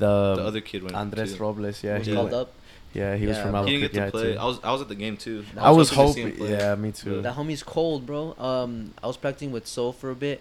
the, 0.00 0.34
the 0.36 0.42
other 0.44 0.60
kid 0.60 0.82
went. 0.82 0.96
Andres 0.96 1.34
too. 1.34 1.42
Robles. 1.42 1.82
Yeah, 1.84 1.98
was 1.98 2.06
he 2.06 2.14
called 2.14 2.32
went, 2.32 2.42
up. 2.42 2.52
yeah 2.92 3.14
he 3.16 3.26
was 3.26 3.38
from 3.38 3.52
bro. 3.52 3.62
He 3.64 3.74
Albuquerque 3.74 3.94
didn't 3.94 3.94
get 3.94 4.04
to 4.06 4.10
play. 4.10 4.32
too. 4.34 4.38
I 4.40 4.44
was 4.50 4.58
I 4.64 4.72
was 4.72 4.80
at 4.82 4.88
the 4.88 4.94
game 5.04 5.16
too. 5.16 5.44
I 5.56 5.70
was 5.70 5.90
hoping 5.90 6.06
to 6.06 6.14
see 6.14 6.20
him 6.22 6.30
hoping. 6.32 6.46
play. 6.46 6.58
Yeah, 6.58 6.74
me 6.74 6.90
too. 6.92 7.22
That 7.22 7.36
homie's 7.36 7.62
cold, 7.62 8.04
bro. 8.06 8.34
Um, 8.38 8.94
I 9.02 9.06
was 9.06 9.16
practicing 9.16 9.52
with 9.52 9.66
Sol 9.66 9.92
for 9.92 10.10
a 10.10 10.14
bit, 10.16 10.40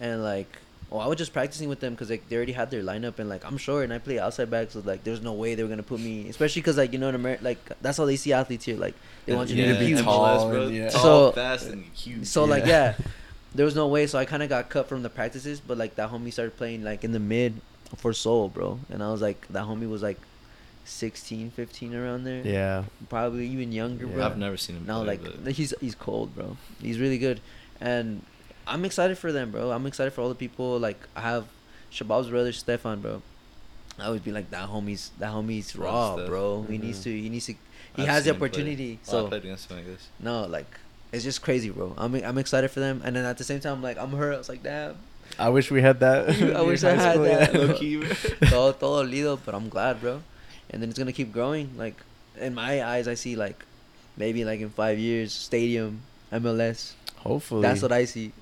and 0.00 0.22
like, 0.22 0.50
oh, 0.92 0.98
I 0.98 1.06
was 1.06 1.18
just 1.18 1.32
practicing 1.32 1.68
with 1.68 1.80
them 1.80 1.92
because 1.94 2.08
like 2.10 2.28
they 2.28 2.36
already 2.36 2.52
had 2.52 2.70
their 2.70 2.82
lineup, 2.82 3.18
and 3.18 3.28
like 3.28 3.44
I'm 3.44 3.58
short 3.58 3.84
and 3.84 3.92
I 3.92 3.98
play 3.98 4.18
outside 4.18 4.50
back, 4.50 4.70
so 4.70 4.80
like 4.84 5.04
there's 5.04 5.20
no 5.22 5.34
way 5.34 5.54
they 5.54 5.62
were 5.62 5.68
gonna 5.68 5.82
put 5.82 6.00
me, 6.00 6.28
especially 6.28 6.62
because 6.62 6.76
like 6.78 6.92
you 6.92 6.98
know 6.98 7.08
in 7.10 7.14
America, 7.14 7.44
like 7.44 7.58
that's 7.82 7.98
how 7.98 8.06
they 8.06 8.16
see 8.16 8.32
athletes 8.32 8.64
here, 8.64 8.76
like 8.76 8.94
they 9.26 9.34
want 9.34 9.50
you 9.50 9.56
Yeah, 9.62 9.72
to 9.74 9.78
be 9.78 9.86
be 9.86 9.92
huge. 9.92 10.02
tall 10.04 10.48
bro. 10.50 10.62
and- 10.68 10.74
yeah. 10.76 10.88
Tall, 10.90 11.02
So- 11.02 11.32
fast, 11.32 11.66
and 11.68 11.84
huge. 11.94 12.26
So 12.26 12.44
like 12.44 12.64
Yeah. 12.66 12.94
yeah, 12.98 13.06
there 13.54 13.66
was 13.66 13.74
no 13.76 13.86
way. 13.88 14.06
So 14.06 14.18
I 14.18 14.24
kind 14.24 14.42
of 14.42 14.48
got 14.48 14.68
cut 14.70 14.88
from 14.88 15.02
the 15.02 15.10
practices, 15.10 15.60
but 15.60 15.76
like 15.76 15.96
that 15.96 16.10
homie 16.10 16.32
started 16.32 16.56
playing 16.56 16.82
like 16.82 17.04
in 17.04 17.12
the 17.12 17.20
mid 17.20 17.60
for 17.96 18.12
Sol, 18.12 18.48
bro, 18.48 18.78
and 18.90 19.02
I 19.02 19.10
was 19.10 19.20
like 19.22 19.46
that 19.48 19.64
homie 19.64 19.88
was 19.88 20.02
like 20.02 20.18
16, 20.84 21.50
15 21.50 21.94
around 21.94 22.24
there. 22.24 22.42
yeah, 22.44 22.84
probably 23.08 23.46
even 23.48 23.72
younger, 23.72 24.06
Yeah. 24.06 24.12
bro. 24.14 24.26
I've 24.26 24.38
never 24.38 24.56
seen 24.56 24.76
him. 24.76 24.86
No, 24.86 24.98
play, 25.04 25.18
like 25.18 25.44
but- 25.44 25.52
he's 25.52 25.74
he's 25.80 25.94
cold, 25.94 26.34
bro. 26.34 26.56
He's 26.80 26.98
really 26.98 27.18
good, 27.18 27.40
and 27.80 28.22
I'm 28.66 28.84
excited 28.84 29.18
for 29.18 29.32
them, 29.32 29.50
bro. 29.50 29.70
I'm 29.70 29.86
excited 29.86 30.12
for 30.12 30.20
all 30.22 30.28
the 30.28 30.34
people. 30.34 30.78
Like 30.78 30.98
I 31.14 31.20
have 31.22 31.46
Shabab's 31.92 32.28
brother 32.30 32.52
Stefan, 32.52 33.00
bro. 33.00 33.22
I 33.98 34.08
would 34.10 34.24
be 34.24 34.32
like 34.32 34.50
that 34.50 34.68
homie's 34.70 35.10
that 35.18 35.32
homie's 35.32 35.72
Bro, 35.72 35.84
raw, 35.86 36.14
Steph. 36.16 36.26
bro. 36.28 36.62
He 36.68 36.78
Mhm. 36.78 36.82
needs 36.82 37.02
to 37.04 37.10
he 37.10 37.28
needs 37.28 37.46
to 37.46 37.52
he 37.96 38.02
I've 38.02 38.08
has 38.08 38.24
the 38.24 38.28
seen 38.30 38.34
him 38.34 38.38
play. 38.38 38.48
opportunity. 38.48 38.98
Oh, 39.08 39.26
I 39.26 39.28
played 39.28 39.44
against 39.44 39.70
him, 39.70 39.78
I 39.78 39.82
guess. 39.82 40.08
no, 40.18 40.46
like 40.46 40.66
it's 41.12 41.24
just 41.24 41.42
crazy, 41.42 41.70
bro. 41.70 41.94
I'm 41.98 42.14
I'm 42.14 42.38
excited 42.38 42.70
for 42.70 42.80
them, 42.80 43.02
and 43.04 43.14
then 43.16 43.24
at 43.24 43.36
the 43.36 43.44
same 43.44 43.60
time, 43.60 43.82
like 43.82 43.98
I'm 43.98 44.10
hurt. 44.12 44.34
I 44.34 44.38
was 44.38 44.48
like, 44.48 44.62
damn, 44.62 44.96
I 45.40 45.48
wish 45.48 45.70
we 45.70 45.80
had 45.80 46.00
that. 46.00 46.28
I 46.56 46.62
wish 46.70 46.84
I 46.84 46.92
had 46.94 47.18
that. 47.20 47.54
yeah. 47.54 47.58
Low 47.60 47.74
key, 47.74 47.96
bro. 47.96 48.08
todo 48.48 48.72
todo 48.72 49.02
lido, 49.04 49.36
but 49.44 49.54
I'm 49.54 49.68
glad, 49.68 50.00
bro. 50.00 50.20
And 50.70 50.82
then 50.82 50.90
it's 50.90 50.98
gonna 50.98 51.12
keep 51.16 51.32
growing. 51.32 51.70
Like 51.76 51.96
in 52.38 52.54
my 52.54 52.84
eyes, 52.84 53.08
I 53.08 53.14
see 53.14 53.34
like 53.36 53.64
maybe 54.16 54.44
like 54.44 54.60
in 54.60 54.70
five 54.70 54.98
years, 54.98 55.32
stadium, 55.32 56.02
MLS. 56.32 56.92
Hopefully, 57.24 57.62
That's 57.62 57.82
what 57.82 57.92
I 57.92 58.04
see. 58.04 58.32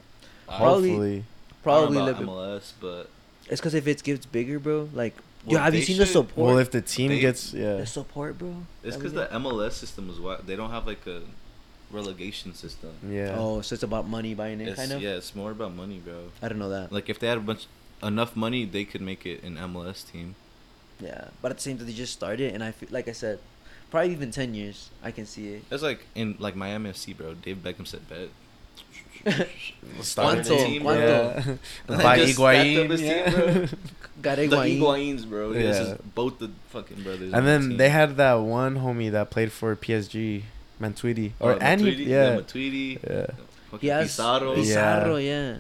I- 0.49 0.57
Probably- 0.59 0.91
Hopefully, 0.91 1.25
Probably 1.63 1.99
I 1.99 2.03
a 2.03 2.07
don't 2.13 2.27
know 2.27 2.33
little 2.35 2.35
about 2.35 2.61
MLS, 2.61 2.73
but 2.81 3.11
It's 3.51 3.61
because 3.61 3.75
if 3.75 3.87
it 3.87 4.03
gets 4.03 4.25
bigger, 4.27 4.59
bro. 4.59 4.89
Like, 4.95 5.15
yo, 5.47 5.59
have 5.59 5.75
you 5.75 5.81
they 5.81 5.87
seen 5.87 5.99
the 5.99 6.07
should- 6.07 6.13
support? 6.13 6.47
well, 6.47 6.59
if 6.59 6.71
the 6.71 6.81
team 6.81 7.11
They- 7.11 7.21
gets 7.21 7.53
yeah, 7.53 7.77
the 7.79 7.87
support, 7.87 8.39
bro. 8.39 8.63
it's 8.85 8.97
because 8.97 9.13
the? 9.15 9.27
MLS 9.33 9.73
system 9.73 10.09
was 10.09 10.19
why 10.21 10.37
they 10.47 10.55
don't 10.57 10.71
have 10.71 10.87
like 10.87 11.05
a 11.07 11.23
relegation 11.91 12.55
system. 12.55 12.91
yeah. 13.09 13.35
Oh, 13.39 13.61
so 13.63 13.75
it's 13.75 13.83
about 13.83 14.09
money 14.09 14.35
buying 14.35 14.61
in, 14.61 14.69
It's, 14.69 14.79
kind 14.79 14.93
of. 14.93 15.01
Yeah, 15.03 15.17
it's 15.17 15.35
more 15.35 15.51
about 15.53 15.75
money, 15.75 15.99
bro. 16.05 16.31
I 16.43 16.49
don't 16.49 16.59
know 16.59 16.69
that. 16.71 16.93
Like 16.93 17.09
if 17.09 17.19
they 17.19 17.27
had 17.29 17.39
a 17.39 17.41
bunch 17.41 17.67
enough 18.03 18.37
money, 18.37 18.65
they 18.65 18.85
could 18.85 19.01
make 19.01 19.25
it 19.27 19.43
an 19.43 19.57
MLS 19.57 20.05
team. 20.11 20.35
yeah, 21.01 21.29
but 21.43 21.51
at 21.51 21.57
the 21.59 21.63
same 21.63 21.79
time, 21.79 21.87
they 21.87 21.93
just 21.93 22.13
started, 22.13 22.53
and 22.55 22.63
I 22.63 22.73
feel 22.73 22.89
like 22.93 23.09
I 23.09 23.13
said, 23.13 23.39
probably 23.91 24.13
even 24.13 24.31
ten 24.31 24.55
years, 24.55 24.91
I 25.03 25.11
can 25.11 25.27
see 25.27 25.55
it. 25.55 25.65
It's 25.71 25.83
like 25.83 26.07
in 26.15 26.37
like 26.39 26.55
Miami 26.57 26.91
FC, 26.91 27.17
bro. 27.17 27.35
Dave 27.35 27.59
Beckham 27.59 27.87
said 27.87 28.03
bet. 28.09 28.29
Started 30.03 30.45
Cuánto, 30.45 30.49
the 30.49 30.57
team, 30.65 30.83
cuánto. 30.83 31.01
yeah. 31.01 31.55
And 31.89 32.03
By 32.03 32.17
just 32.19 32.39
Higuain, 32.39 32.91
his 32.91 33.01
team, 33.01 33.09
yeah. 33.11 33.31
bro. 33.31 33.67
Got 34.23 34.37
the 34.37 34.43
Higuain. 34.47 34.79
Higuains, 34.79 35.29
bro. 35.29 35.53
Yeah. 35.53 35.63
This 35.63 35.77
Yeah. 35.77 35.93
is 35.95 35.99
both 36.15 36.39
the 36.39 36.51
fucking 36.71 37.03
brothers. 37.03 37.33
And 37.33 37.47
then 37.47 37.61
team. 37.71 37.77
they 37.79 37.89
had 37.89 38.17
that 38.17 38.35
one 38.35 38.77
homie 38.79 39.11
that 39.11 39.31
played 39.31 39.51
for 39.53 39.75
PSG, 39.77 40.43
Mantuidi, 40.81 41.33
or 41.41 41.53
Oh, 41.53 41.59
and 41.59 41.81
he, 41.81 41.87
Matuidi, 41.87 42.07
yeah, 42.07 42.37
Matuidi, 42.37 43.03
yeah. 43.03 43.27
fucking 43.71 43.91
He 43.91 44.03
Pizarro. 44.03 44.51
Yeah. 44.51 44.57
Pizarro, 44.57 45.17
yeah. 45.17 45.57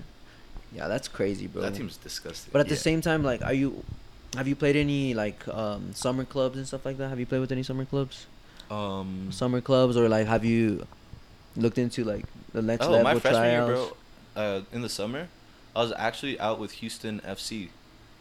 yeah. 0.73 0.89
that's 0.89 1.09
crazy, 1.09 1.47
bro. 1.47 1.62
That 1.62 1.75
team's 1.75 1.97
disgusting. 1.97 2.51
But 2.53 2.61
at 2.61 2.69
the 2.69 2.77
same 2.77 3.01
time, 3.01 3.23
like, 3.23 3.43
are 3.43 3.55
you? 3.55 3.85
Have 4.37 4.47
you 4.47 4.57
played 4.57 4.77
any 4.77 5.14
like 5.14 5.49
um, 5.49 5.95
summer 5.95 6.25
clubs 6.25 6.59
and 6.59 6.66
stuff 6.66 6.85
like 6.85 6.99
that? 6.99 7.09
Have 7.09 7.19
you 7.19 7.27
played 7.27 7.41
with 7.41 7.53
any 7.53 7.62
summer 7.62 7.85
clubs? 7.85 8.27
um. 8.71 9.29
Summer 9.33 9.61
clubs, 9.61 9.97
or 9.97 10.09
like, 10.09 10.27
have 10.27 10.45
you 10.45 10.87
looked 11.57 11.79
into 11.79 12.05
like 12.05 12.25
the 12.53 12.62
next 12.62 12.87
oh, 12.87 12.91
level 12.91 13.05
my 13.05 13.19
freshman 13.19 13.51
year, 13.51 13.66
bro. 13.66 13.97
Uh, 14.37 14.61
in 14.73 14.83
the 14.83 14.89
summer, 14.89 15.29
I 15.75 15.83
was 15.83 15.93
actually 15.97 16.39
out 16.39 16.59
with 16.59 16.73
Houston 16.73 17.21
FC. 17.21 17.69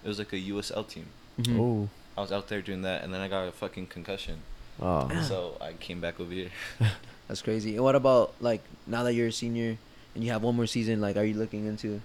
It 0.03 0.07
was 0.07 0.19
like 0.19 0.33
a 0.33 0.39
USL 0.39 0.87
team. 0.87 1.07
Mhm. 1.39 1.59
Oh, 1.59 1.89
I 2.17 2.21
was 2.21 2.31
out 2.31 2.47
there 2.47 2.61
doing 2.61 2.81
that, 2.81 3.03
and 3.03 3.13
then 3.13 3.21
I 3.21 3.27
got 3.27 3.47
a 3.47 3.51
fucking 3.51 3.87
concussion. 3.87 4.39
Oh. 4.81 5.21
so 5.21 5.57
I 5.61 5.73
came 5.73 5.99
back 5.99 6.19
over 6.19 6.31
here. 6.31 6.49
That's 7.27 7.41
crazy. 7.41 7.75
And 7.75 7.83
what 7.83 7.95
about 7.95 8.33
like 8.39 8.61
now 8.85 9.03
that 9.03 9.13
you're 9.13 9.27
a 9.27 9.31
senior 9.31 9.77
and 10.15 10.23
you 10.23 10.31
have 10.31 10.43
one 10.43 10.55
more 10.55 10.67
season? 10.67 11.01
Like, 11.01 11.17
are 11.17 11.23
you 11.23 11.33
looking 11.33 11.65
into? 11.65 12.01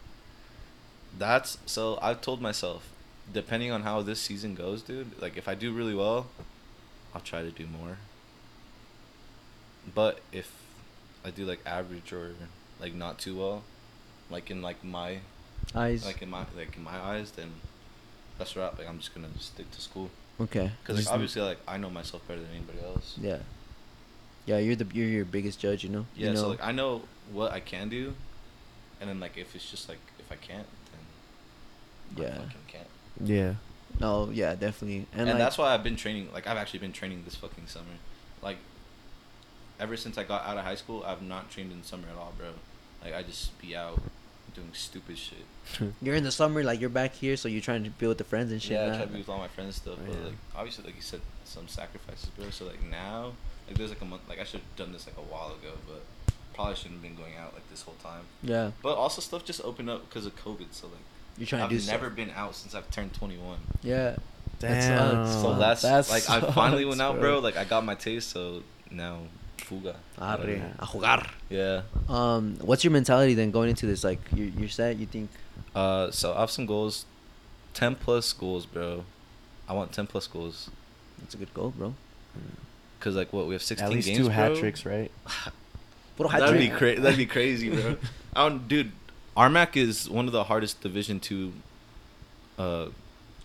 That's 1.19 1.59
so. 1.67 1.99
I've 2.03 2.21
told 2.21 2.41
myself, 2.41 2.89
depending 3.33 3.71
on 3.71 3.83
how 3.83 4.03
this 4.03 4.21
season 4.21 4.55
goes, 4.55 4.83
dude. 4.83 5.21
Like 5.21 5.37
if 5.37 5.49
I 5.49 5.55
do 5.55 5.73
really 5.73 5.95
well, 5.95 6.27
I'll 7.15 7.21
try 7.21 7.43
to 7.43 7.51
do 7.51 7.67
more. 7.67 7.99
But 9.95 10.21
if 10.33 10.53
I 11.25 11.31
do 11.31 11.45
like 11.45 11.61
average 11.67 12.13
or 12.13 12.35
like 12.81 12.95
not 12.95 13.19
too 13.19 13.37
well, 13.37 13.63
like 14.31 14.51
in 14.51 14.63
like 14.63 14.83
my 14.83 15.19
Eyes. 15.75 16.05
like 16.05 16.23
in 16.23 16.31
my 16.31 16.45
like 16.57 16.77
in 16.77 16.83
my 16.83 16.99
eyes, 16.99 17.33
then 17.33 17.53
that's 18.39 18.57
right. 18.57 18.77
Like 18.77 18.89
I'm 18.89 18.99
just 18.99 19.15
gonna 19.15 19.29
stick 19.39 19.71
to 19.71 19.81
school 19.81 20.11
okay. 20.41 20.71
because 20.83 21.05
like, 21.07 21.13
obviously 21.15 21.43
like 21.43 21.59
I 21.67 21.77
know 21.77 21.91
myself 21.91 22.27
better 22.27 22.41
than 22.41 22.51
anybody 22.51 22.79
else. 22.85 23.17
Yeah. 23.21 23.39
Yeah, 24.47 24.59
you're 24.59 24.77
the 24.77 24.87
you're 24.93 25.07
your 25.07 25.25
biggest 25.25 25.61
judge. 25.61 25.85
You 25.85 25.91
know. 25.91 26.07
Yeah, 26.17 26.29
You 26.29 26.35
know? 26.35 26.41
so 26.41 26.49
like 26.49 26.63
I 26.63 26.73
know 26.73 27.03
what 27.33 27.53
I 27.53 27.61
can 27.61 27.89
do, 27.89 28.15
and 29.01 29.09
then 29.09 29.21
like 29.21 29.37
if 29.39 29.55
it's 29.55 29.71
just 29.71 29.89
like 29.89 30.01
if 30.19 30.31
I 30.33 30.37
can't, 30.37 30.67
then 32.17 32.25
I 32.25 32.29
Yeah. 32.29 32.35
fucking 32.39 32.61
can't. 32.69 32.89
yeah. 33.23 33.55
No. 34.01 34.31
Yeah, 34.33 34.55
definitely. 34.55 35.07
And, 35.13 35.21
And, 35.23 35.31
like, 35.31 35.39
that's 35.39 35.59
why 35.59 35.75
I've 35.75 35.85
been 35.85 35.97
training. 35.97 36.33
Like 36.33 36.47
I've 36.47 36.57
actually 36.57 36.81
been 36.81 36.93
training 36.93 37.23
this 37.25 37.35
fucking 37.37 37.67
summer. 37.67 37.99
Like 38.43 38.57
ever 39.79 39.97
since 39.97 40.17
I 40.19 40.25
got 40.25 40.45
out 40.47 40.57
of 40.59 40.65
high 40.65 40.75
school, 40.77 41.05
I've 41.07 41.23
not 41.23 41.51
trained 41.51 41.73
in 41.73 41.83
summer 41.83 42.09
at 42.11 42.17
all, 42.17 42.33
bro. 42.37 42.49
Like 43.05 43.15
I 43.15 43.23
just 43.23 43.57
be 43.61 43.77
out 43.77 44.01
doing 44.55 44.71
stupid 44.73 45.17
shit. 45.19 45.45
you're 46.03 46.15
in 46.15 46.25
the 46.25 46.33
summer, 46.33 46.63
like 46.63 46.81
you're 46.81 46.91
back 46.91 47.15
here, 47.15 47.37
so 47.37 47.49
you're 47.49 47.61
trying 47.63 47.85
to 47.85 47.91
be 47.91 48.07
with 48.07 48.19
the 48.19 48.25
friends 48.25 48.53
and 48.53 48.61
shit. 48.63 48.73
yeah, 48.73 48.85
I 48.85 48.89
now. 48.89 48.97
try 48.97 49.05
to 49.07 49.13
be 49.13 49.19
with 49.19 49.29
all 49.29 49.39
my 49.39 49.49
friends 49.49 49.67
and 49.69 49.75
stuff, 49.97 49.99
but 50.07 50.15
Yeah. 50.17 50.25
like 50.27 50.35
obviously, 50.57 50.85
like 50.85 50.97
you 50.97 51.03
said, 51.03 51.21
some 51.45 51.69
sacrifices, 51.69 52.27
bro. 52.37 52.51
So 52.51 52.67
like 52.67 52.83
now, 52.91 53.33
like 53.69 53.77
there's 53.79 53.91
like 53.91 54.01
a 54.01 54.05
month. 54.05 54.23
Like 54.29 54.41
I 54.41 54.45
should 54.45 54.61
have 54.61 54.77
done 54.77 54.93
this 54.93 55.07
like 55.07 55.17
a 55.17 55.21
while 55.21 55.49
ago, 55.49 55.73
but 55.87 56.03
probably 56.55 56.75
shouldn't 56.75 56.95
have 56.95 57.03
been 57.03 57.15
going 57.17 57.37
out 57.37 57.55
like 57.55 57.69
this 57.71 57.83
whole 57.83 57.95
time. 58.03 58.23
yeah, 58.43 58.73
But 58.83 58.97
also 58.97 59.21
stuff 59.23 59.45
just 59.45 59.63
opened 59.65 59.89
up 59.89 60.09
because 60.09 60.27
of 60.27 60.37
COVID. 60.37 60.67
So 60.73 60.87
like 60.89 60.97
you're 61.39 61.47
trying 61.47 61.63
I've 61.63 61.71
to 61.71 61.79
do 61.79 61.87
never 61.87 62.07
stuff. 62.07 62.17
been 62.17 62.31
out 62.31 62.55
since 62.55 62.75
I've 62.75 62.91
turned 62.91 63.15
21. 63.15 63.59
Yeah. 63.83 64.17
That 64.61 64.69
Damn. 64.81 65.27
sucks. 65.27 65.43
So 65.43 65.49
Oh, 65.49 65.59
that's, 65.59 65.83
that 65.83 66.09
like 66.11 66.29
I 66.29 66.41
finally 66.53 66.85
went 66.85 67.01
out, 67.01 67.15
bro. 67.19 67.33
bro. 67.33 67.39
Like 67.41 67.57
I 67.57 67.65
got 67.65 67.85
my 67.85 67.95
taste, 67.95 68.31
so 68.31 68.63
now 68.91 69.21
fuga. 69.63 69.95
Arre, 70.21 70.57
Yeah. 70.57 70.73
a 70.79 70.87
jugar. 70.87 71.27
Yeah. 71.51 71.83
Um, 72.09 72.57
what's 72.61 72.85
your 72.85 72.91
mentality 72.93 73.35
then 73.35 73.51
going 73.51 73.71
into 73.71 73.87
this? 73.87 74.05
Like, 74.05 74.21
you're, 74.35 74.49
you're 74.49 74.69
set. 74.69 74.97
You 74.99 75.07
think? 75.07 75.31
Uh, 75.75 76.11
so 76.11 76.35
I 76.35 76.41
have 76.41 76.51
some 76.51 76.67
goals, 76.67 77.07
ten 77.75 77.95
plus 77.95 78.33
goals, 78.33 78.67
bro. 78.67 79.05
I 79.69 79.73
want 79.75 79.93
ten 79.93 80.07
plus 80.07 80.27
goals, 80.27 80.71
That's 81.21 81.35
a 81.35 81.39
good 81.39 81.55
goal, 81.55 81.73
bro. 81.77 81.95
cause 83.01 83.15
like 83.17 83.33
what 83.33 83.47
we 83.47 83.55
have 83.55 83.63
sixteen 83.63 83.87
At 83.89 83.93
least 83.95 84.07
games, 84.09 84.19
two 84.19 84.25
bro. 84.25 84.33
hat 84.35 84.57
tricks, 84.57 84.85
right? 84.85 85.11
Puro 86.17 86.29
hat 86.29 86.41
That'd 86.41 86.59
be 86.59 86.67
trick. 86.69 86.79
crazy. 86.79 87.01
That'd 87.01 87.19
be 87.19 87.27
crazy, 87.37 87.71
bro. 87.71 87.97
I 88.35 88.49
don't, 88.49 88.69
dude. 88.69 88.93
RMAC 89.37 89.77
is 89.79 90.11
one 90.11 90.27
of 90.27 90.33
the 90.33 90.45
hardest 90.45 90.83
Division 90.83 91.19
two, 91.21 91.55
uh, 92.59 92.89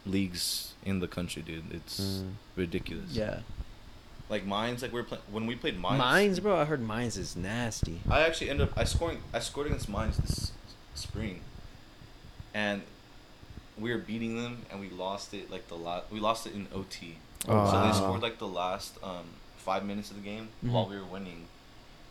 leagues 0.06 0.74
in 0.84 1.00
the 1.00 1.08
country, 1.08 1.42
dude. 1.42 1.64
It's 1.72 2.00
Mm. 2.00 2.32
ridiculous. 2.58 3.12
Yeah. 3.12 3.40
Like 4.30 4.46
mines, 4.46 4.82
like 4.82 4.92
we're 4.92 5.04
playing 5.04 5.24
when 5.32 5.46
we 5.46 5.56
played 5.56 5.80
mines. 5.80 6.00
Mines, 6.00 6.40
bro. 6.42 6.58
I 6.58 6.66
heard 6.66 6.82
mines 6.82 7.16
is 7.18 7.36
nasty. 7.36 8.02
I 8.10 8.22
actually 8.22 8.50
ended 8.50 8.68
up 8.70 8.78
I 8.78 8.84
scoring 8.84 9.20
I 9.34 9.40
scored 9.40 9.68
against 9.68 9.88
Mines 9.88 10.18
this 10.18 10.52
spring, 10.96 11.42
and 12.54 12.82
we 13.78 13.92
were 13.92 13.98
beating 14.00 14.42
them 14.42 14.66
and 14.72 14.80
we 14.80 14.90
lost 14.90 15.34
it 15.34 15.50
like 15.52 15.68
the 15.68 15.76
last 15.76 16.12
we 16.12 16.20
lost 16.20 16.46
it 16.48 16.54
in 16.54 16.68
OT. 16.74 17.18
Oh, 17.48 17.52
so 17.52 17.74
wow. 17.74 17.88
they 17.92 17.98
scored 17.98 18.22
like 18.22 18.38
the 18.40 18.48
last 18.48 18.98
um, 19.04 19.26
five 19.58 19.86
minutes 19.86 20.10
of 20.12 20.18
the 20.18 20.24
game 20.24 20.50
Mhm. 20.66 20.72
while 20.72 20.88
we 20.90 20.98
were 20.98 21.06
winning, 21.06 21.46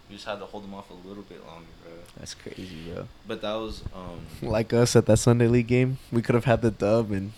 We 0.09 0.15
just 0.15 0.27
had 0.27 0.39
to 0.39 0.47
hold 0.47 0.63
them 0.65 0.73
off 0.73 0.89
a 0.91 1.09
little 1.09 1.25
bit 1.25 1.45
longer, 1.47 1.67
bro. 1.83 1.93
That's 2.17 2.33
crazy, 2.35 2.91
bro. 2.93 3.09
But 3.27 3.43
that 3.43 3.55
was 3.55 3.83
um. 3.95 4.21
Like 4.41 4.73
us 4.73 4.95
at 4.97 5.05
that 5.07 5.19
Sunday 5.19 5.49
league 5.49 5.67
game, 5.67 5.99
we 6.13 6.23
could 6.23 6.35
have 6.37 6.45
had 6.47 6.63
the 6.63 6.71
dub 6.71 7.11
and 7.11 7.33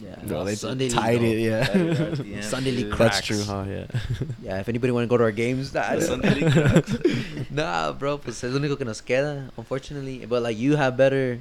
Yeah. 0.00 0.14
no, 0.24 0.44
they 0.44 0.54
Sunday 0.54 0.88
tied 0.88 1.20
League, 1.20 1.46
it. 1.46 1.66
Tied 1.66 1.76
it 1.76 2.26
Yeah, 2.26 2.40
Sunday 2.40 2.70
League 2.70 2.90
dude. 2.90 2.98
that's 2.98 3.20
true, 3.20 3.42
huh? 3.42 3.64
Yeah. 3.68 3.86
Yeah, 4.42 4.60
if 4.60 4.68
anybody 4.68 4.92
want 4.92 5.04
to 5.04 5.08
go 5.08 5.16
to 5.16 5.24
our 5.24 5.32
games, 5.32 5.74
nah, 5.74 5.98
Sunday 5.98 6.34
League 6.34 6.52
cracks. 6.52 6.96
nah, 7.50 7.92
bro, 7.92 8.18
pues 8.18 8.42
es 8.44 8.52
lo 8.52 8.60
único 8.60 8.76
que 8.78 8.84
nos 8.84 9.00
queda, 9.02 9.50
unfortunately. 9.56 10.24
But 10.26 10.42
like 10.42 10.56
you 10.56 10.76
have 10.76 10.96
better, 10.96 11.40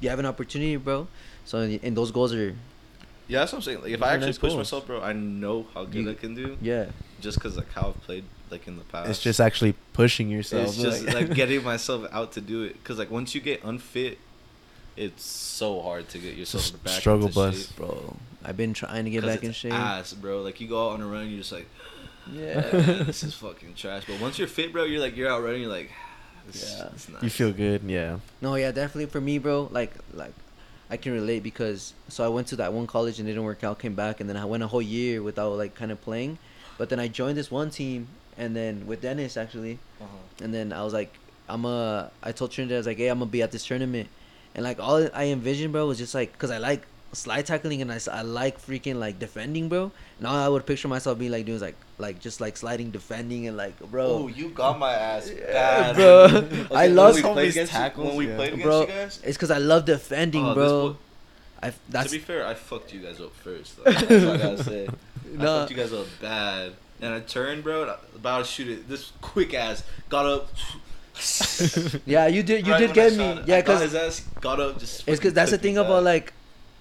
you 0.00 0.08
have 0.08 0.18
an 0.18 0.26
opportunity, 0.26 0.76
bro. 0.76 1.06
So 1.44 1.58
and 1.60 1.96
those 1.96 2.10
goals 2.10 2.32
are, 2.34 2.54
Yeah, 3.28 3.40
that's 3.40 3.52
what 3.52 3.58
I'm 3.58 3.62
saying. 3.62 3.82
Like, 3.82 3.92
if 3.92 4.02
I 4.02 4.14
actually 4.14 4.26
nice 4.28 4.38
push 4.38 4.50
goals. 4.52 4.58
myself, 4.58 4.86
bro, 4.86 5.02
I 5.02 5.12
know 5.12 5.66
how 5.74 5.84
good 5.84 6.04
You- 6.04 6.10
I 6.10 6.14
can 6.14 6.34
do. 6.34 6.56
yeah, 6.62 6.86
Just 7.20 7.36
because 7.38 7.56
like 7.58 7.70
how 7.72 7.88
I've 7.94 8.00
played 8.02 8.24
like 8.50 8.66
in 8.66 8.78
the 8.78 8.84
past. 8.84 9.10
it's 9.10 9.20
just 9.22 9.38
actually 9.40 9.74
pushing 9.92 10.30
yourself. 10.30 10.68
It's 10.68 10.76
just 10.78 11.04
like- 11.04 11.14
like 11.28 11.34
getting 11.34 11.62
myself 11.62 12.06
out 12.10 12.32
to 12.32 12.40
do 12.40 12.62
it. 12.64 12.82
Cause 12.84 12.98
like 12.98 13.10
once 13.10 13.34
you 13.34 13.42
get 13.42 13.62
unfit, 13.64 14.16
it's 14.98 15.24
so 15.24 15.80
hard 15.80 16.08
to 16.10 16.18
get 16.18 16.34
yourself 16.36 16.64
Just 16.64 16.84
back 16.84 17.00
struggle 17.00 17.26
into 17.28 17.34
bus. 17.34 17.66
shape. 17.68 17.76
bro. 17.76 18.16
I've 18.44 18.56
been 18.56 18.72
trying 18.74 19.04
to 19.04 19.10
get 19.10 19.24
back 19.24 19.42
in 19.44 19.50
it's 19.50 19.58
shape. 19.58 19.72
Ass, 19.72 20.12
bro. 20.12 20.42
Like 20.42 20.60
you 20.60 20.68
go 20.68 20.88
out 20.88 20.94
on 20.94 21.02
a 21.02 21.06
run, 21.06 21.28
you're 21.28 21.38
just 21.38 21.52
like, 21.52 21.66
Yeah. 22.32 22.64
yeah, 22.76 23.02
this 23.04 23.22
is 23.24 23.34
fucking 23.34 23.74
trash. 23.74 24.04
But 24.06 24.20
once 24.20 24.38
you're 24.38 24.48
fit, 24.48 24.72
bro, 24.72 24.84
you're 24.84 25.00
like 25.00 25.16
you're 25.16 25.30
out 25.30 25.42
running, 25.42 25.62
you're 25.62 25.70
like, 25.70 25.90
this, 26.46 26.76
Yeah. 26.78 26.88
it's 26.92 27.08
nice. 27.08 27.22
you 27.22 27.30
feel 27.30 27.52
good, 27.52 27.82
yeah. 27.84 28.18
No, 28.40 28.54
yeah, 28.56 28.70
definitely 28.72 29.06
for 29.06 29.20
me, 29.20 29.38
bro. 29.38 29.68
Like, 29.70 29.92
like, 30.12 30.32
I 30.90 30.96
can 30.96 31.12
relate 31.12 31.42
because 31.42 31.92
so 32.08 32.24
I 32.24 32.28
went 32.28 32.46
to 32.48 32.56
that 32.56 32.72
one 32.72 32.86
college 32.86 33.18
and 33.18 33.28
it 33.28 33.32
didn't 33.32 33.44
work 33.44 33.62
out. 33.64 33.78
Came 33.78 33.94
back 33.94 34.20
and 34.20 34.28
then 34.28 34.36
I 34.36 34.44
went 34.46 34.62
a 34.62 34.66
whole 34.66 34.82
year 34.82 35.22
without 35.22 35.52
like 35.56 35.74
kind 35.74 35.90
of 35.92 36.00
playing, 36.00 36.38
but 36.78 36.88
then 36.88 36.98
I 36.98 37.08
joined 37.08 37.36
this 37.36 37.50
one 37.50 37.70
team 37.70 38.08
and 38.38 38.54
then 38.56 38.86
with 38.86 39.02
Dennis 39.02 39.36
actually, 39.36 39.78
Uh-huh. 40.00 40.44
and 40.44 40.54
then 40.54 40.72
I 40.72 40.82
was 40.84 40.92
like, 40.94 41.12
I'm 41.48 41.64
a. 41.64 42.10
I 42.22 42.32
told 42.32 42.50
Trinidad 42.52 42.76
I 42.76 42.78
was 42.78 42.86
like, 42.86 42.98
hey, 42.98 43.08
I'm 43.08 43.18
gonna 43.18 43.30
be 43.30 43.42
at 43.42 43.52
this 43.52 43.66
tournament, 43.66 44.08
and 44.58 44.64
like 44.64 44.80
all 44.80 45.08
I 45.14 45.26
envisioned, 45.26 45.70
bro, 45.72 45.86
was 45.86 45.98
just 45.98 46.14
like, 46.14 46.36
cause 46.36 46.50
I 46.50 46.58
like 46.58 46.82
slide 47.12 47.46
tackling 47.46 47.80
and 47.80 47.90
I, 47.92 47.98
I 48.12 48.22
like 48.22 48.60
freaking 48.60 48.96
like 48.96 49.18
defending, 49.20 49.68
bro. 49.68 49.92
And 50.18 50.26
all 50.26 50.34
I 50.34 50.48
would 50.48 50.66
picture 50.66 50.88
myself 50.88 51.16
being 51.18 51.30
like 51.30 51.46
doing 51.46 51.56
is 51.56 51.62
like 51.62 51.76
like 51.96 52.18
just 52.18 52.40
like 52.40 52.56
sliding, 52.56 52.90
defending, 52.90 53.46
and 53.46 53.56
like, 53.56 53.78
bro. 53.78 54.06
Oh, 54.06 54.26
you 54.26 54.48
got 54.48 54.78
my 54.78 54.92
ass 54.92 55.30
bad, 55.30 55.94
bro. 55.94 56.24
Okay, 56.26 56.66
I 56.74 56.86
when 56.88 56.96
love 56.96 57.14
we 57.14 57.20
some 57.22 57.32
played 57.34 57.50
against 57.50 57.72
you- 57.72 57.78
tackles, 57.78 58.08
When 58.08 58.16
we 58.16 58.26
yeah. 58.28 58.36
played 58.36 58.48
against 58.54 58.64
bro, 58.64 58.80
you 58.80 58.86
guys, 58.88 59.20
it's 59.24 59.38
cause 59.38 59.50
I 59.52 59.58
love 59.58 59.84
defending, 59.84 60.44
Oh, 60.44 60.54
bro. 60.54 60.96
I 61.62 61.72
that's 61.88 62.10
to 62.10 62.18
be 62.18 62.22
fair, 62.22 62.44
I 62.46 62.54
fucked 62.54 62.92
you 62.92 63.00
guys 63.00 63.20
up 63.20 63.34
first. 63.36 63.76
Though. 63.76 63.84
That's 63.92 64.02
what 64.02 64.12
I 64.12 64.36
gotta 64.38 64.64
say. 64.64 64.86
I 65.38 65.44
fucked 65.44 65.70
you 65.70 65.76
guys 65.76 65.92
up 65.92 66.06
bad. 66.20 66.72
And 67.00 67.14
I 67.14 67.20
turned, 67.20 67.62
bro, 67.64 67.96
about 68.14 68.38
to 68.38 68.44
shoot 68.44 68.68
it. 68.68 68.88
This 68.88 69.12
quick 69.20 69.54
ass 69.54 69.82
got 70.08 70.26
up. 70.26 70.48
yeah, 72.06 72.26
you 72.26 72.42
did 72.42 72.66
you 72.66 72.72
Right 72.72 72.78
did 72.78 72.94
get 72.94 73.12
me. 73.14 73.24
it. 73.24 73.48
Yeah, 73.48 73.62
cause 73.62 73.80
his 73.82 73.94
ass 73.94 74.20
got 74.40 74.60
up. 74.60 74.78
Just 74.78 75.06
it's 75.08 75.20
cause 75.20 75.32
that's 75.32 75.50
the 75.50 75.58
thing 75.58 75.78
about 75.78 76.04
like, 76.04 76.32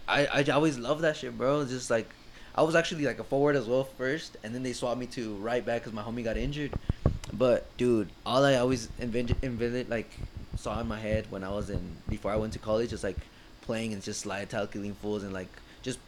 I 0.07 0.27
I 0.27 0.43
always 0.51 0.77
love 0.77 1.01
that 1.01 1.17
shit, 1.17 1.37
bro. 1.37 1.61
It's 1.61 1.71
just 1.71 1.89
like 1.89 2.09
I 2.55 2.61
was 2.63 2.75
actually 2.75 3.05
like 3.05 3.19
a 3.19 3.23
forward 3.23 3.55
as 3.55 3.65
well 3.67 3.83
first, 3.83 4.37
and 4.43 4.53
then 4.53 4.63
they 4.63 4.73
swapped 4.73 4.99
me 4.99 5.05
to 5.07 5.35
right 5.35 5.65
back 5.65 5.81
because 5.81 5.93
my 5.93 6.01
homie 6.03 6.23
got 6.23 6.37
injured. 6.37 6.73
But 7.33 7.65
dude, 7.77 8.09
all 8.25 8.43
I 8.43 8.55
always 8.55 8.89
invented, 8.99 9.37
invented 9.43 9.89
like 9.89 10.09
saw 10.55 10.79
in 10.79 10.87
my 10.87 10.99
head 10.99 11.27
when 11.29 11.43
I 11.43 11.49
was 11.49 11.69
in 11.69 11.97
before 12.09 12.31
I 12.31 12.35
went 12.35 12.53
to 12.53 12.59
college 12.59 12.93
is 12.93 13.03
like 13.03 13.17
playing 13.61 13.93
and 13.93 14.01
just 14.01 14.21
slide 14.21 14.49
tackling 14.49 14.95
fools 14.95 15.23
and 15.23 15.33
like 15.33 15.49
just 15.81 15.99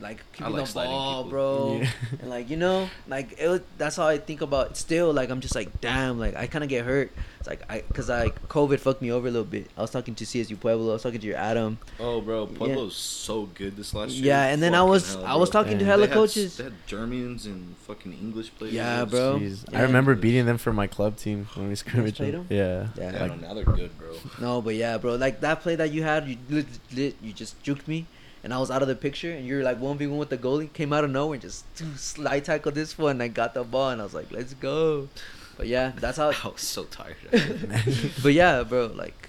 like 0.00 0.18
keeping 0.32 0.52
like 0.54 0.66
the 0.66 0.72
ball, 0.74 1.22
people. 1.24 1.30
bro. 1.30 1.80
Yeah. 1.82 1.90
And 2.20 2.30
like 2.30 2.50
you 2.50 2.56
know, 2.56 2.88
like 3.08 3.38
it 3.38 3.48
was, 3.48 3.60
that's 3.78 3.96
how 3.96 4.06
I 4.06 4.18
think 4.18 4.40
about. 4.40 4.70
It. 4.72 4.76
Still, 4.76 5.12
like 5.12 5.30
I'm 5.30 5.40
just 5.40 5.54
like, 5.54 5.80
damn, 5.80 6.18
like 6.18 6.36
I 6.36 6.46
kind 6.46 6.64
of 6.64 6.70
get 6.70 6.84
hurt. 6.84 7.12
It's 7.38 7.48
like 7.48 7.62
I, 7.68 7.80
cause 7.92 8.08
like 8.08 8.48
COVID 8.48 8.78
fucked 8.78 9.02
me 9.02 9.10
over 9.10 9.26
a 9.26 9.30
little 9.30 9.44
bit. 9.46 9.68
I 9.76 9.80
was 9.80 9.90
talking 9.90 10.14
to 10.14 10.24
CSU 10.24 10.58
Pueblo. 10.60 10.90
I 10.90 10.92
was 10.94 11.02
talking 11.02 11.20
to 11.20 11.26
your 11.26 11.36
Adam. 11.36 11.78
Oh, 11.98 12.20
bro, 12.20 12.46
Pueblo's 12.46 12.94
so 12.96 13.46
good 13.54 13.76
this 13.76 13.92
last 13.94 14.12
year. 14.12 14.26
Yeah, 14.26 14.46
and 14.46 14.62
then 14.62 14.74
I 14.76 14.82
was 14.84 15.14
hell, 15.14 15.24
I 15.26 15.34
was 15.34 15.50
bro. 15.50 15.62
talking 15.62 15.78
to 15.78 15.84
Yeah. 15.84 15.90
hella 15.90 16.02
They 16.02 16.08
had- 16.08 16.14
coaches. 16.14 16.56
They 16.56 16.64
had 16.64 16.74
Germans 16.86 17.46
and 17.46 17.76
fucking 17.78 18.12
English 18.12 18.52
players. 18.56 18.74
Yeah, 18.74 19.04
bro. 19.04 19.38
Jeez. 19.40 19.64
Yeah. 19.72 19.78
I 19.80 19.82
remember 19.82 20.14
beating 20.14 20.46
them 20.46 20.58
for 20.58 20.72
my 20.72 20.86
club 20.86 21.16
team 21.16 21.48
when 21.54 21.68
we 21.68 21.74
scrimmaged 21.74 22.16
played 22.18 22.34
them. 22.34 22.46
'em? 22.48 22.56
Yeah. 22.56 22.88
Yeah. 22.96 23.12
Yeah, 23.12 23.26
no, 23.26 23.34
now 23.34 23.54
they're 23.54 23.64
good, 23.64 23.90
bro. 23.98 24.14
No, 24.40 24.62
but 24.62 24.76
yeah, 24.76 24.98
bro. 24.98 25.16
Like 25.16 25.40
that 25.40 25.62
play 25.62 25.74
that 25.74 25.90
you 25.92 26.04
had, 26.04 26.28
you 26.28 26.36
lit, 26.48 26.66
lit, 26.94 27.16
you 27.20 27.32
just 27.32 27.60
juked 27.64 27.88
me, 27.88 28.06
and 28.44 28.52
I 28.52 28.58
was 28.58 28.70
out 28.70 28.82
of 28.82 28.88
the 28.88 28.96
picture, 28.96 29.30
and 29.32 29.46
you're 29.46 29.62
like 29.62 29.78
one 29.80 29.98
v 29.98 30.06
one 30.06 30.18
with 30.18 30.30
the 30.30 30.38
goalie. 30.38 30.72
Came 30.72 30.92
out 30.92 31.04
of 31.04 31.10
nowhere, 31.10 31.34
and 31.34 31.42
just 31.42 31.64
slide 31.96 32.44
tackle 32.44 32.72
this 32.72 32.98
one, 32.98 33.12
and 33.12 33.22
I 33.22 33.28
got 33.28 33.54
the 33.54 33.64
ball, 33.64 33.90
and 33.90 34.00
I 34.00 34.04
was 34.04 34.14
like, 34.14 34.30
let's 34.32 34.54
go. 34.54 35.08
But 35.56 35.66
yeah, 35.66 35.92
that's 35.96 36.16
how. 36.18 36.30
I 36.44 36.48
was 36.48 36.62
so 36.62 36.84
tired. 36.84 37.16
but 38.22 38.32
yeah, 38.32 38.62
bro, 38.62 38.86
like, 38.86 39.28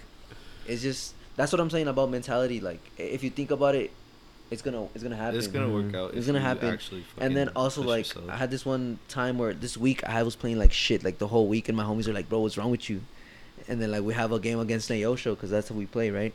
it's 0.68 0.82
just 0.82 1.14
that's 1.36 1.52
what 1.52 1.60
I'm 1.60 1.70
saying 1.70 1.88
about 1.88 2.10
mentality. 2.10 2.60
Like, 2.60 2.80
if 2.98 3.24
you 3.24 3.30
think 3.30 3.52
about 3.52 3.76
it, 3.76 3.92
it's 4.52 4.62
gonna 4.62 4.88
it's 4.94 5.04
gonna 5.04 5.16
happen. 5.16 5.38
it's 5.38 5.48
gonna 5.48 5.70
work 5.70 5.86
Mhm. 5.86 5.96
out. 5.96 6.10
It's 6.12 6.20
if 6.20 6.26
gonna 6.28 6.40
happen. 6.40 6.70
Actually 6.70 7.04
and 7.20 7.36
then 7.36 7.50
also 7.56 7.82
like 7.82 8.06
yourself. 8.08 8.30
I 8.30 8.36
had 8.38 8.52
this 8.52 8.66
one 8.66 9.00
time 9.10 9.38
where 9.38 9.54
this 9.54 9.78
week 9.78 10.04
I 10.08 10.24
was 10.24 10.36
playing 10.36 10.58
like 10.60 10.72
shit 10.72 11.04
like 11.04 11.18
the 11.18 11.28
whole 11.28 11.48
week, 11.48 11.68
and 11.70 11.78
my 11.78 11.84
homies 11.84 12.08
are 12.08 12.14
like, 12.14 12.30
"Bro, 12.30 12.40
what's 12.42 12.58
wrong 12.58 12.72
with 12.72 12.90
you?" 12.90 13.02
And 13.68 13.82
then 13.82 13.92
like 13.92 14.04
we 14.04 14.14
have 14.14 14.32
a 14.32 14.40
game 14.40 14.60
against 14.60 14.90
Neosho 14.90 15.36
because 15.36 15.50
that's 15.50 15.70
how 15.70 15.76
we 15.76 15.86
play, 15.86 16.10
right? 16.12 16.34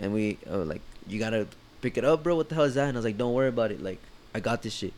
And 0.00 0.12
we 0.14 0.38
uh, 0.50 0.58
like, 0.58 0.80
you 1.06 1.18
gotta 1.18 1.46
pick 1.80 1.96
it 1.98 2.04
up, 2.04 2.22
bro. 2.22 2.36
What 2.36 2.48
the 2.48 2.54
hell 2.54 2.64
is 2.64 2.74
that? 2.74 2.88
And 2.88 2.96
I 2.96 2.98
was 2.98 3.04
like, 3.04 3.18
"Don't 3.18 3.34
worry 3.34 3.48
about 3.48 3.70
it. 3.70 3.82
Like, 3.82 3.98
I 4.34 4.40
got 4.40 4.62
this 4.62 4.74
shit." 4.74 4.92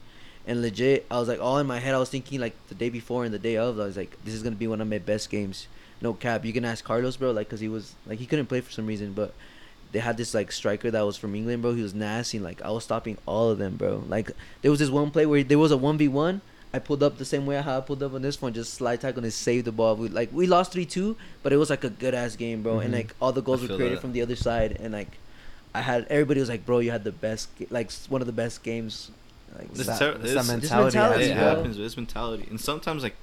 And 0.47 0.61
legit, 0.61 1.07
I 1.11 1.21
was 1.21 1.29
like, 1.29 1.41
all 1.41 1.59
in 1.59 1.69
my 1.69 1.79
head, 1.79 1.95
I 1.95 1.99
was 1.99 2.09
thinking 2.09 2.41
like 2.41 2.55
the 2.69 2.75
day 2.75 2.89
before 2.89 3.25
and 3.25 3.33
the 3.33 3.39
day 3.39 3.57
of, 3.57 3.79
I 3.79 3.85
was 3.85 3.97
like, 3.97 4.17
this 4.25 4.35
is 4.35 4.43
gonna 4.43 4.57
be 4.57 4.67
one 4.67 4.81
of 4.81 4.89
my 4.89 4.99
best 4.99 5.31
games. 5.31 5.69
No 6.01 6.15
cap. 6.15 6.45
You 6.45 6.53
can 6.53 6.65
ask 6.65 6.85
Carlos, 6.85 7.17
bro, 7.17 7.31
like, 7.31 7.49
cause 7.49 7.61
he 7.61 7.69
was 7.69 7.95
like 8.07 8.19
he 8.19 8.27
couldn't 8.27 8.47
play 8.47 8.61
for 8.61 8.73
some 8.73 8.87
reason, 8.87 9.13
but 9.13 9.35
they 9.93 10.01
had 10.01 10.17
this 10.17 10.35
like 10.35 10.51
striker 10.51 10.91
that 10.91 11.03
was 11.03 11.17
from 11.17 11.37
England, 11.37 11.63
bro. 11.63 11.75
He 11.75 11.83
was 11.83 11.95
nasty. 11.95 12.41
Like 12.41 12.61
I 12.63 12.71
was 12.73 12.83
stopping 12.83 13.19
all 13.25 13.51
of 13.51 13.59
them, 13.59 13.77
bro. 13.77 14.03
Like 14.09 14.33
there 14.63 14.71
was 14.73 14.81
this 14.81 14.91
one 14.91 15.13
play 15.13 15.27
where 15.27 15.45
there 15.45 15.61
was 15.61 15.71
a 15.71 15.77
one 15.77 15.97
v 15.97 16.09
one. 16.09 16.41
I 16.75 16.79
pulled 16.81 17.03
up 17.05 17.19
the 17.19 17.25
same 17.27 17.45
way 17.47 17.61
how 17.61 17.77
I 17.77 17.81
pulled 17.83 18.03
up 18.03 18.15
on 18.15 18.23
this 18.23 18.41
one, 18.43 18.53
just 18.55 18.75
slide 18.75 19.01
tackle 19.03 19.23
and 19.23 19.33
save 19.33 19.65
the 19.67 19.71
ball. 19.73 19.95
We 19.95 20.09
like 20.09 20.33
we 20.33 20.49
lost 20.49 20.73
three 20.73 20.87
two, 20.87 21.17
but 21.45 21.53
it 21.53 21.57
was 21.59 21.71
like 21.71 21.85
a 21.85 21.91
good 21.91 22.15
ass 22.15 22.35
game, 22.35 22.63
bro. 22.65 22.81
And 22.81 22.91
Mhm. 22.93 22.97
like 22.97 23.15
all 23.21 23.31
the 23.31 23.43
goals 23.43 23.63
I 23.63 23.69
were 23.69 23.77
created 23.77 23.99
that. 23.99 24.01
from 24.03 24.13
the 24.13 24.23
other 24.23 24.35
side, 24.35 24.79
and 24.81 24.93
like 24.93 25.19
I 25.75 25.81
had 25.81 26.07
everybody 26.11 26.41
was 26.41 26.49
like, 26.49 26.67
bro, 26.67 26.79
you 26.81 26.91
had 26.91 27.05
the 27.05 27.13
best, 27.13 27.49
like 27.71 27.91
one 28.09 28.21
of 28.21 28.27
the 28.27 28.33
best 28.33 28.63
games. 28.63 29.11
Like 29.59 29.73
This 29.75 29.87
that- 29.87 29.99
ter- 29.99 30.11
it's 30.13 30.19
it's- 30.31 30.35
that 30.35 30.39
Just 30.39 30.49
mentality. 30.71 30.97
mentality, 30.99 31.25
it 31.25 31.35
bro. 31.37 31.45
happens. 31.45 31.79
It's 31.79 31.97
mentality, 31.97 32.47
and 32.51 32.61
sometimes 32.61 33.03
like, 33.03 33.17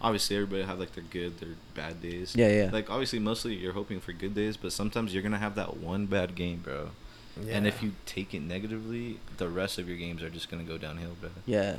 obviously 0.00 0.36
everybody 0.36 0.62
have 0.62 0.78
like 0.78 0.94
their 0.94 1.04
good, 1.04 1.38
their 1.40 1.50
bad 1.74 2.00
days. 2.02 2.34
yeah, 2.36 2.48
yeah, 2.48 2.70
Like 2.72 2.90
obviously, 2.90 3.18
mostly 3.18 3.54
you're 3.54 3.72
hoping 3.72 4.00
for 4.00 4.12
good 4.12 4.34
days, 4.34 4.56
but 4.56 4.72
sometimes 4.72 5.12
you're 5.14 5.22
gonna 5.22 5.38
have 5.38 5.54
that 5.56 5.76
one 5.78 6.06
bad 6.06 6.34
game, 6.34 6.60
bro. 6.64 6.90
Yeah. 7.42 7.56
And 7.56 7.66
if 7.66 7.82
you 7.82 7.92
take 8.06 8.32
it 8.32 8.42
negatively, 8.42 9.18
the 9.38 9.48
rest 9.48 9.78
of 9.78 9.88
your 9.88 9.96
games 9.98 10.22
are 10.22 10.30
just 10.30 10.50
gonna 10.50 10.62
go 10.64 10.78
downhill, 10.78 11.16
bro. 11.20 11.30
yeah, 11.46 11.76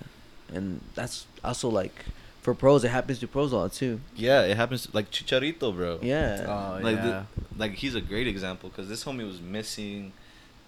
and 0.54 0.82
that's 0.96 1.26
also 1.44 1.70
like 1.70 2.06
for 2.46 2.54
pros. 2.54 2.84
It 2.84 2.90
happens 2.90 3.18
to 3.20 3.28
pros 3.28 3.52
a 3.52 3.58
lot 3.58 3.74
too. 3.74 4.00
Yeah, 4.16 4.44
it 4.44 4.56
happens 4.56 4.88
like 4.94 5.10
Chicharito, 5.12 5.76
bro. 5.76 6.00
Yeah, 6.02 6.46
Oh 6.48 6.80
like 6.84 6.96
yeah. 6.98 7.24
the, 7.36 7.44
like 7.58 7.74
he's 7.74 7.96
a 7.96 8.02
great 8.02 8.28
example 8.28 8.70
because 8.70 8.88
this 8.88 9.04
homie 9.04 9.26
was 9.26 9.42
missing, 9.42 10.14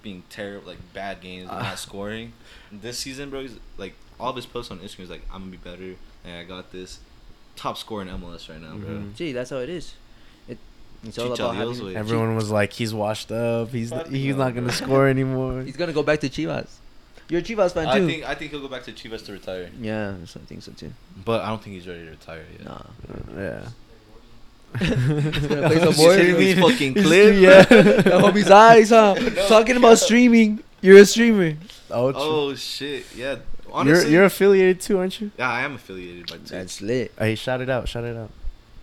being 0.02 0.24
terrible, 0.30 0.68
like 0.68 0.80
bad 0.94 1.22
games, 1.22 1.44
and 1.50 1.52
Ah. 1.60 1.70
not 1.70 1.80
scoring. 1.80 2.34
This 2.72 2.98
season, 2.98 3.30
bro, 3.30 3.42
he's 3.44 3.58
like 3.78 3.94
all 4.20 4.32
of 4.32 4.36
his 4.36 4.46
posts 4.48 4.72
on 4.72 4.80
Instagram 4.80 5.02
is 5.08 5.10
like, 5.12 5.22
"I'm 5.32 5.42
gonna 5.42 5.52
be 5.52 5.58
better," 5.58 5.96
and 6.26 6.34
I 6.42 6.44
got 6.44 6.72
this. 6.72 7.00
Top 7.56 7.78
score 7.78 8.02
in 8.04 8.08
MLS 8.10 8.50
right 8.50 8.62
now, 8.62 8.76
bro. 8.76 8.90
Mhm. 8.90 9.16
gee, 9.16 9.32
that's 9.32 9.50
how 9.52 9.58
it 9.58 9.70
is. 9.70 9.94
It 10.48 10.58
it's 11.04 11.18
all 11.20 11.30
Chicha 11.30 11.44
about 11.46 11.56
having. 11.56 11.96
Everyone 11.96 12.36
was 12.36 12.50
like, 12.52 12.72
he's 12.74 12.94
washed 12.94 13.32
up. 13.32 13.70
He's 13.72 13.90
Fuck 13.92 14.08
he's 14.10 14.36
no, 14.36 14.44
not 14.46 14.54
gonna 14.56 14.68
bro. 14.68 14.76
score 14.86 15.08
anymore. 15.08 15.62
He's 15.66 15.78
gonna 15.78 15.94
go 15.94 16.04
back 16.04 16.20
to 16.22 16.30
Chivas. 16.30 16.68
You're 17.30 17.42
a 17.42 17.44
Chivas 17.44 17.74
fan 17.74 17.84
too. 17.86 17.90
I 17.92 18.08
think 18.08 18.24
I 18.30 18.36
think 18.36 18.52
he'll 18.52 18.62
go 18.62 18.68
back 18.70 18.84
to 18.84 18.92
Chivas 18.94 19.26
to 19.26 19.34
retire, 19.34 19.70
yeah, 19.82 20.14
so 20.26 20.40
I 20.42 20.46
think 20.46 20.62
so 20.64 20.72
too. 20.72 20.92
but 21.26 21.42
I 21.42 21.50
don't 21.50 21.62
think 21.62 21.76
he's 21.76 21.88
ready 21.88 22.06
to 22.06 22.12
retire 22.12 22.46
yet. 22.58 22.66
Nah. 22.66 22.82
yeah. 23.36 23.70
He's 24.80 24.90
gonna 25.48 25.68
play 25.70 25.80
some 25.80 25.88
He's 25.88 25.98
more. 25.98 26.14
hitting 26.14 26.36
these 26.38 26.60
fucking 26.60 26.94
He's- 26.96 27.06
clips. 27.08 27.38
yeah. 27.40 27.62
the 28.02 28.20
homie's 28.20 28.52
eyes, 28.52 28.90
huh? 28.90 29.14
No, 29.18 29.48
Talking 29.48 29.78
about 29.78 29.98
streaming. 29.98 30.62
You're 30.82 30.98
a 31.00 31.06
streamer. 31.06 31.54
Oh, 31.90 32.12
true. 32.12 32.22
Oh 32.22 32.56
shit, 32.56 33.06
yeah. 33.16 33.32
you're 33.36 33.40
Honestly, 33.74 34.12
you're 34.12 34.26
affiliated 34.26 34.82
too, 34.82 34.98
aren't 35.00 35.20
you? 35.22 35.32
yeah, 35.38 35.50
I 35.50 35.62
am 35.62 35.76
affiliated 35.76 36.28
by 36.28 36.36
Twitch. 36.38 36.50
That's 36.50 36.82
lit. 36.82 37.12
Hey, 37.18 37.36
shout 37.36 37.62
it 37.62 37.70
out, 37.70 37.88
shout 37.88 38.04
it 38.04 38.16
out. 38.18 38.30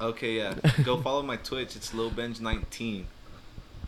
Okay, 0.01 0.33
yeah. 0.39 0.55
Go 0.85 1.01
follow 1.01 1.23
my 1.23 1.37
Twitch. 1.37 1.77
It's 1.77 1.93
lilbenj19. 1.93 3.05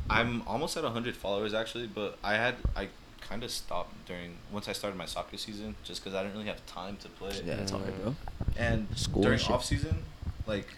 I'm 0.09 0.43
almost 0.47 0.77
at 0.77 0.85
100 0.85 1.17
followers 1.17 1.53
actually, 1.55 1.87
but 1.89 2.19
I 2.23 2.35
had 2.35 2.55
I 2.77 2.89
kind 3.29 3.43
of 3.45 3.51
stopped 3.51 4.07
during 4.07 4.37
once 4.53 4.68
I 4.68 4.72
started 4.72 4.97
my 4.97 5.07
soccer 5.07 5.37
season 5.37 5.74
just 5.85 6.03
because 6.03 6.14
I 6.14 6.22
didn't 6.22 6.35
really 6.37 6.49
have 6.49 6.64
time 6.66 6.97
to 6.99 7.09
play. 7.09 7.33
Yeah, 7.45 7.55
it's 7.55 7.72
alright, 7.72 8.03
bro. 8.03 8.14
And 8.57 8.87
School 8.97 9.22
during 9.22 9.39
shit. 9.39 9.51
off 9.51 9.64
season, 9.64 10.03
like 10.47 10.68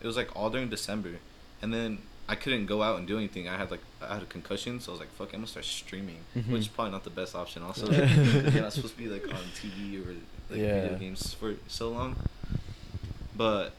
it 0.00 0.06
was 0.06 0.16
like 0.16 0.34
all 0.36 0.50
during 0.50 0.68
December, 0.68 1.12
and 1.62 1.72
then 1.72 1.98
I 2.28 2.34
couldn't 2.34 2.66
go 2.66 2.82
out 2.82 2.98
and 2.98 3.06
do 3.06 3.16
anything. 3.18 3.48
I 3.48 3.56
had 3.56 3.70
like 3.70 3.80
I 4.02 4.14
had 4.14 4.22
a 4.22 4.26
concussion, 4.26 4.80
so 4.80 4.90
I 4.90 4.94
was 4.94 5.00
like, 5.00 5.10
"Fuck, 5.12 5.28
I'm 5.32 5.40
gonna 5.40 5.46
start 5.46 5.64
streaming," 5.64 6.18
Mhm. 6.36 6.48
which 6.50 6.60
is 6.62 6.68
probably 6.68 6.92
not 6.92 7.04
the 7.04 7.10
best 7.10 7.34
option. 7.34 7.62
Also, 7.62 7.90
you're 7.92 8.62
not 8.62 8.72
supposed 8.72 8.96
to 8.96 9.02
be 9.02 9.08
like 9.08 9.26
on 9.28 9.40
TV 9.54 9.98
or 10.04 10.12
like 10.50 10.60
Yeah. 10.60 10.82
video 10.82 10.98
games 10.98 11.34
for 11.34 11.54
so 11.68 11.88
long. 11.90 12.16
But 13.36 13.72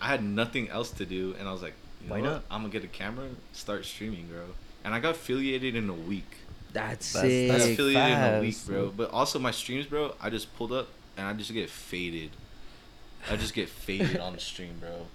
I 0.00 0.06
had 0.08 0.22
nothing 0.24 0.68
else 0.68 0.90
to 0.92 1.04
do, 1.06 1.34
and 1.38 1.48
I 1.48 1.52
was 1.52 1.62
like, 1.62 1.74
you 2.04 2.10
Why 2.10 2.20
not? 2.20 2.44
I'm 2.50 2.60
gonna 2.62 2.72
get 2.72 2.84
a 2.84 2.88
camera, 2.88 3.28
start 3.52 3.84
streaming, 3.84 4.26
bro. 4.28 4.42
And 4.84 4.94
I 4.94 5.00
got 5.00 5.14
affiliated 5.16 5.74
in 5.74 5.88
a 5.88 5.94
week. 5.94 6.36
That's, 6.76 7.12
That's- 7.12 7.30
sick. 7.32 7.48
That's 7.50 7.64
Sick. 7.64 7.72
affiliated 7.74 8.18
in 8.18 8.34
a 8.34 8.40
week, 8.40 8.56
bro. 8.66 8.92
But 8.96 9.10
also 9.10 9.38
my 9.38 9.50
streams, 9.50 9.86
bro. 9.86 10.14
I 10.20 10.30
just 10.30 10.54
pulled 10.56 10.72
up 10.72 10.88
and 11.16 11.26
I 11.26 11.32
just 11.32 11.52
get 11.52 11.70
faded. 11.70 12.30
I 13.30 13.36
just 13.36 13.54
get 13.54 13.68
faded 13.68 14.18
on 14.18 14.34
the 14.34 14.40
stream, 14.50 14.74
bro. 14.80 15.06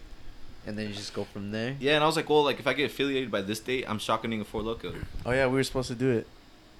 and 0.66 0.78
then 0.78 0.88
you 0.90 0.94
just 0.94 1.14
go 1.14 1.24
from 1.24 1.52
there. 1.52 1.76
Yeah, 1.80 1.96
and 1.96 2.04
I 2.04 2.08
was 2.08 2.16
like, 2.16 2.30
well, 2.30 2.44
like 2.44 2.60
if 2.60 2.68
I 2.68 2.74
get 2.74 2.92
affiliated 2.92 3.32
by 3.32 3.42
this 3.42 3.60
date, 3.60 3.86
I'm 3.88 4.00
shotgunning 4.00 4.42
a 4.42 4.44
Four 4.44 4.62
Loko. 4.64 4.94
Oh 5.26 5.32
yeah, 5.32 5.48
we 5.48 5.54
were 5.54 5.64
supposed 5.64 5.88
to 5.90 5.96
do 5.96 6.10
it. 6.12 6.28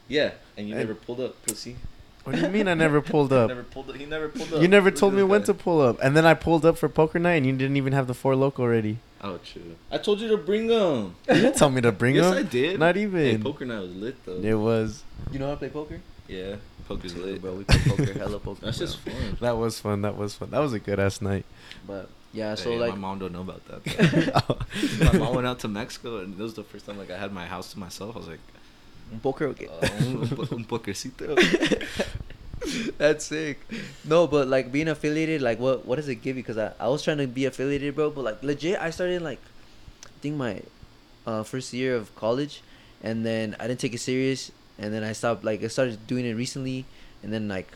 Yeah, 0.08 0.32
and 0.58 0.68
you 0.68 0.74
Hey. 0.76 0.82
never 0.82 0.96
pulled 0.96 1.20
up, 1.22 1.42
pussy. 1.46 1.78
What 2.24 2.36
do 2.36 2.42
you 2.42 2.50
mean 2.50 2.68
I 2.68 2.74
never 2.76 3.02
pulled 3.02 3.32
up? 3.42 3.48
never 3.48 3.64
pulled 3.64 3.90
up. 3.90 3.96
He 3.96 4.06
never 4.06 4.28
pulled 4.30 4.54
up. 4.54 4.62
You 4.62 4.68
never 4.68 4.90
Look 4.92 5.00
told 5.00 5.14
me 5.14 5.24
when 5.24 5.42
guy. 5.42 5.46
to 5.48 5.54
pull 5.54 5.80
up, 5.82 5.98
and 6.04 6.16
then 6.18 6.26
I 6.26 6.34
pulled 6.34 6.66
up 6.66 6.78
for 6.78 6.90
poker 6.90 7.18
night, 7.18 7.36
and 7.36 7.46
you 7.46 7.54
didn't 7.54 7.78
even 7.78 7.94
have 7.94 8.08
the 8.08 8.14
Four 8.14 8.34
Loko 8.36 8.70
ready. 8.70 8.98
Oh, 9.24 9.38
true. 9.38 9.76
I 9.92 9.98
told 10.00 10.20
you 10.20 10.28
to 10.30 10.38
bring 10.38 10.68
them. 10.68 11.16
You 11.30 11.36
didn't 11.36 11.56
tell 11.56 11.70
me 11.70 11.82
to 11.82 11.92
bring 11.92 12.16
yes, 12.16 12.26
them. 12.26 12.38
I 12.40 12.42
did. 12.44 12.80
Not 12.80 12.98
even. 12.98 13.20
Hey, 13.20 13.30
even. 13.32 13.44
poker 13.44 13.66
night 13.66 13.82
was 13.82 13.96
lit 13.96 14.26
though. 14.26 14.38
It 14.38 14.54
was. 14.56 15.04
You 15.32 15.40
know 15.40 15.46
how 15.46 15.52
to 15.52 15.58
play 15.58 15.70
poker? 15.70 16.02
Yeah, 16.28 16.56
poker's 16.88 17.16
lit, 17.16 17.40
bro. 17.42 17.54
We 17.54 17.64
play 17.66 17.80
poker, 17.86 18.14
hella 18.18 18.40
poker. 18.40 18.66
That's 18.66 18.78
bro. 18.80 18.88
just 18.88 19.00
fun. 19.00 19.38
That 19.42 19.58
was 19.58 19.80
fun. 19.80 20.02
That 20.02 20.18
was 20.18 20.34
fun. 20.36 20.50
That 20.50 20.60
was 20.60 20.74
a 20.74 20.80
good 20.80 21.00
ass 21.00 21.22
night. 21.22 21.46
But 21.86 22.10
yeah, 22.34 22.56
so 22.56 22.72
Hey, 22.72 22.80
like 22.80 22.92
my 22.94 22.98
mom 22.98 23.20
don't 23.20 23.34
know 23.34 23.42
about 23.42 23.64
that. 23.68 23.84
though. 23.84 25.06
my 25.12 25.20
mom 25.20 25.36
went 25.36 25.48
out 25.48 25.60
to 25.60 25.68
Mexico, 25.68 26.20
and 26.20 26.34
it 26.40 26.42
was 26.42 26.56
the 26.56 26.64
first 26.64 26.86
time 26.88 26.98
like 26.98 27.12
I 27.12 27.18
had 27.18 27.32
my 27.32 27.46
house 27.46 27.72
to 27.74 27.80
myself. 27.80 28.16
I 28.16 28.20
was 28.20 28.28
like, 28.28 28.40
poker. 29.22 29.46
Okay. 29.48 29.68
uh, 29.68 29.88
un, 30.00 30.18
un- 30.18 30.48
un 30.52 30.66
pokercito. 30.66 31.36
That's 32.98 33.26
sick. 33.26 33.60
No, 34.04 34.28
but 34.28 34.48
like 34.48 34.72
being 34.72 34.88
affiliated, 34.88 35.42
like 35.42 35.60
what 35.60 35.86
what 35.86 35.96
does 35.98 36.08
it 36.08 36.16
give 36.16 36.38
you? 36.38 36.44
Because 36.44 36.58
I, 36.58 36.74
I 36.80 36.88
was 36.88 37.04
trying 37.04 37.18
to 37.18 37.28
be 37.28 37.46
affiliated, 37.46 37.96
bro. 37.96 38.10
But 38.10 38.24
like 38.24 38.44
legit, 38.44 38.80
I 38.80 38.90
started 38.90 39.22
like, 39.22 39.40
I 40.06 40.20
think 40.22 40.36
my 40.36 40.62
uh, 41.26 41.44
first 41.44 41.74
year 41.74 41.96
of 41.96 42.14
college, 42.16 42.62
and 43.04 43.26
then 43.26 43.56
I 43.60 43.68
didn't 43.68 43.80
take 43.80 43.94
it 43.94 44.00
serious, 44.00 44.52
and 44.78 44.94
then 44.94 45.04
I 45.04 45.14
stopped. 45.14 45.44
Like 45.44 45.64
I 45.64 45.68
started 45.68 46.06
doing 46.08 46.26
it 46.26 46.34
recently, 46.34 46.86
and 47.24 47.32
then 47.32 47.48
like, 47.48 47.72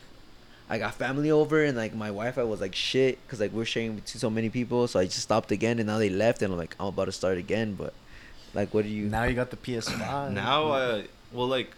I 0.69 0.77
got 0.77 0.95
family 0.95 1.31
over, 1.31 1.63
and 1.63 1.77
like 1.77 1.93
my 1.93 2.07
Wi-Fi 2.07 2.43
was 2.43 2.61
like 2.61 2.75
shit, 2.75 3.19
cause 3.27 3.39
like 3.39 3.51
we're 3.51 3.65
sharing 3.65 3.95
with 3.95 4.07
so 4.07 4.29
many 4.29 4.49
people, 4.49 4.87
so 4.87 4.99
I 4.99 5.05
just 5.05 5.21
stopped 5.21 5.51
again, 5.51 5.79
and 5.79 5.87
now 5.87 5.97
they 5.97 6.09
left, 6.09 6.41
and 6.41 6.51
I'm 6.53 6.59
like 6.59 6.75
I'm 6.79 6.87
about 6.87 7.05
to 7.05 7.11
start 7.11 7.37
again, 7.37 7.75
but 7.75 7.93
like 8.53 8.73
what 8.73 8.83
do 8.83 8.89
you? 8.89 9.05
Now 9.09 9.23
you 9.23 9.35
got 9.35 9.51
the 9.51 9.57
PS5. 9.57 10.31
now 10.31 10.71
I 10.71 11.05
well 11.31 11.47
like 11.47 11.71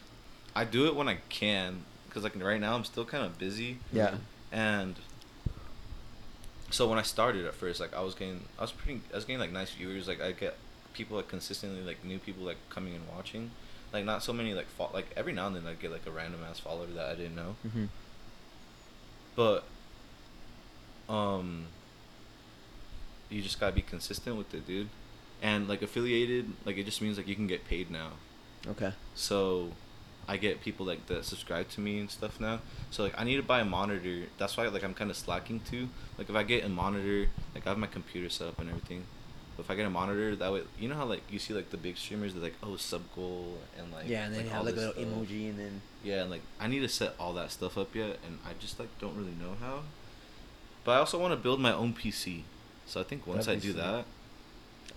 I 0.56 0.64
do 0.66 0.88
it 0.88 0.96
when 0.96 1.08
I 1.08 1.18
can 1.30 1.84
because 2.18 2.36
like 2.36 2.44
right 2.44 2.60
now 2.60 2.76
I'm 2.76 2.84
still 2.84 3.06
kind 3.06 3.24
of 3.26 3.38
busy 3.38 3.78
yeah. 3.94 4.16
and 4.52 4.96
so 6.72 6.88
when 6.90 6.98
I 7.00 7.04
started 7.04 7.46
at 7.46 7.54
first 7.54 7.80
like 7.80 7.96
I 7.96 8.02
was 8.02 8.16
getting 8.16 8.42
I 8.58 8.62
was 8.64 8.72
pretty 8.72 9.02
I 9.12 9.16
was 9.16 9.26
getting 9.26 9.40
like 9.40 9.52
nice 9.52 9.72
viewers 9.72 10.08
like 10.08 10.22
I 10.22 10.32
get 10.32 10.56
people 10.94 11.18
like 11.18 11.28
consistently 11.28 11.82
like 11.82 12.04
new 12.04 12.18
people 12.20 12.44
like 12.44 12.58
coming 12.70 12.96
and 12.96 13.04
watching 13.16 13.52
like 13.94 14.04
not 14.04 14.24
so 14.24 14.34
many 14.34 14.54
like 14.54 14.68
fo- 14.68 14.90
like 14.94 15.06
every 15.16 15.32
now 15.32 15.48
and 15.48 15.56
then 15.56 15.68
I 15.68 15.74
get 15.76 15.92
like 15.92 16.06
a 16.08 16.12
random 16.12 16.42
ass 16.50 16.60
follower 16.60 16.88
that 16.88 17.06
I 17.10 17.16
didn't 17.16 17.36
know 17.36 17.56
Mm-hmm. 17.68 17.86
but 19.36 19.64
um 21.10 21.66
you 23.30 23.42
just 23.42 23.60
gotta 23.60 23.74
be 23.76 23.82
consistent 23.82 24.36
with 24.38 24.54
it 24.54 24.66
dude 24.68 24.90
and 25.42 25.68
like 25.68 25.82
affiliated 25.82 26.52
like 26.66 26.78
it 26.78 26.84
just 26.86 27.02
means 27.02 27.18
like 27.18 27.28
you 27.28 27.36
can 27.36 27.48
get 27.48 27.66
paid 27.66 27.90
now 27.92 28.12
Okay. 28.68 28.92
so 29.16 29.70
I 30.28 30.38
get 30.38 30.62
people 30.62 30.86
like 30.86 31.08
that 31.08 31.24
subscribe 31.26 31.70
to 31.70 31.82
me 31.82 32.00
and 32.00 32.10
stuff 32.10 32.40
now. 32.40 32.60
So 32.92 33.04
like 33.04 33.14
I 33.18 33.24
need 33.24 33.38
to 33.38 33.44
buy 33.44 33.62
a 33.62 33.66
monitor. 33.66 34.24
That's 34.38 34.58
why 34.58 34.68
like 34.68 34.84
I'm 34.84 34.94
kind 34.94 35.10
of 35.10 35.18
slacking 35.18 35.62
too. 35.62 35.90
Like 36.18 36.30
if 36.30 36.36
I 36.36 36.44
get 36.44 36.66
a 36.66 36.70
monitor, 36.70 37.30
like 37.56 37.66
I 37.66 37.70
have 37.70 37.78
my 37.78 37.88
computer 37.88 38.30
set 38.30 38.48
up 38.48 38.60
and 38.60 38.70
everything. 38.70 39.06
But 39.56 39.64
if 39.64 39.72
I 39.72 39.76
get 39.76 39.88
a 39.88 39.90
monitor, 39.90 40.36
that 40.36 40.52
way 40.54 40.62
you 40.78 40.88
know 40.88 40.96
how 40.96 41.06
like 41.06 41.22
you 41.32 41.40
see 41.40 41.54
like 41.54 41.72
the 41.72 41.78
big 41.78 41.98
streamers 41.98 42.34
they're 42.34 42.44
like 42.44 42.56
oh 42.62 42.76
sub 42.76 43.02
goal 43.16 43.58
and 43.78 43.92
like 43.92 44.08
yeah, 44.08 44.26
and 44.26 44.36
then 44.36 44.44
you 44.46 44.50
have 44.52 44.66
like 44.66 44.76
a 44.76 44.78
little 44.78 44.94
stuff. 44.94 45.06
emoji, 45.06 45.50
and 45.50 45.60
then 45.60 45.82
Yeah, 46.04 46.22
and 46.22 46.30
like 46.30 46.42
I 46.60 46.68
need 46.68 46.80
to 46.82 46.90
set 46.90 47.16
all 47.20 47.34
that 47.34 47.52
stuff 47.52 47.78
up 47.78 47.96
yet, 47.96 48.18
and 48.26 48.40
I 48.46 48.52
just 48.60 48.80
like 48.80 48.90
don't 49.00 49.16
really 49.16 49.34
know 49.40 49.56
how. 49.60 49.82
But 50.84 50.92
I 50.92 50.98
also 50.98 51.20
want 51.20 51.32
to 51.34 51.38
build 51.38 51.60
my 51.60 51.74
own 51.74 51.94
PC. 51.94 52.44
So 52.86 53.02
I 53.02 53.04
think 53.04 53.28
once 53.28 53.48
That'd 53.48 53.60
I 53.60 53.62
do 53.62 53.74
sick. 53.74 53.78
that, 53.82 54.06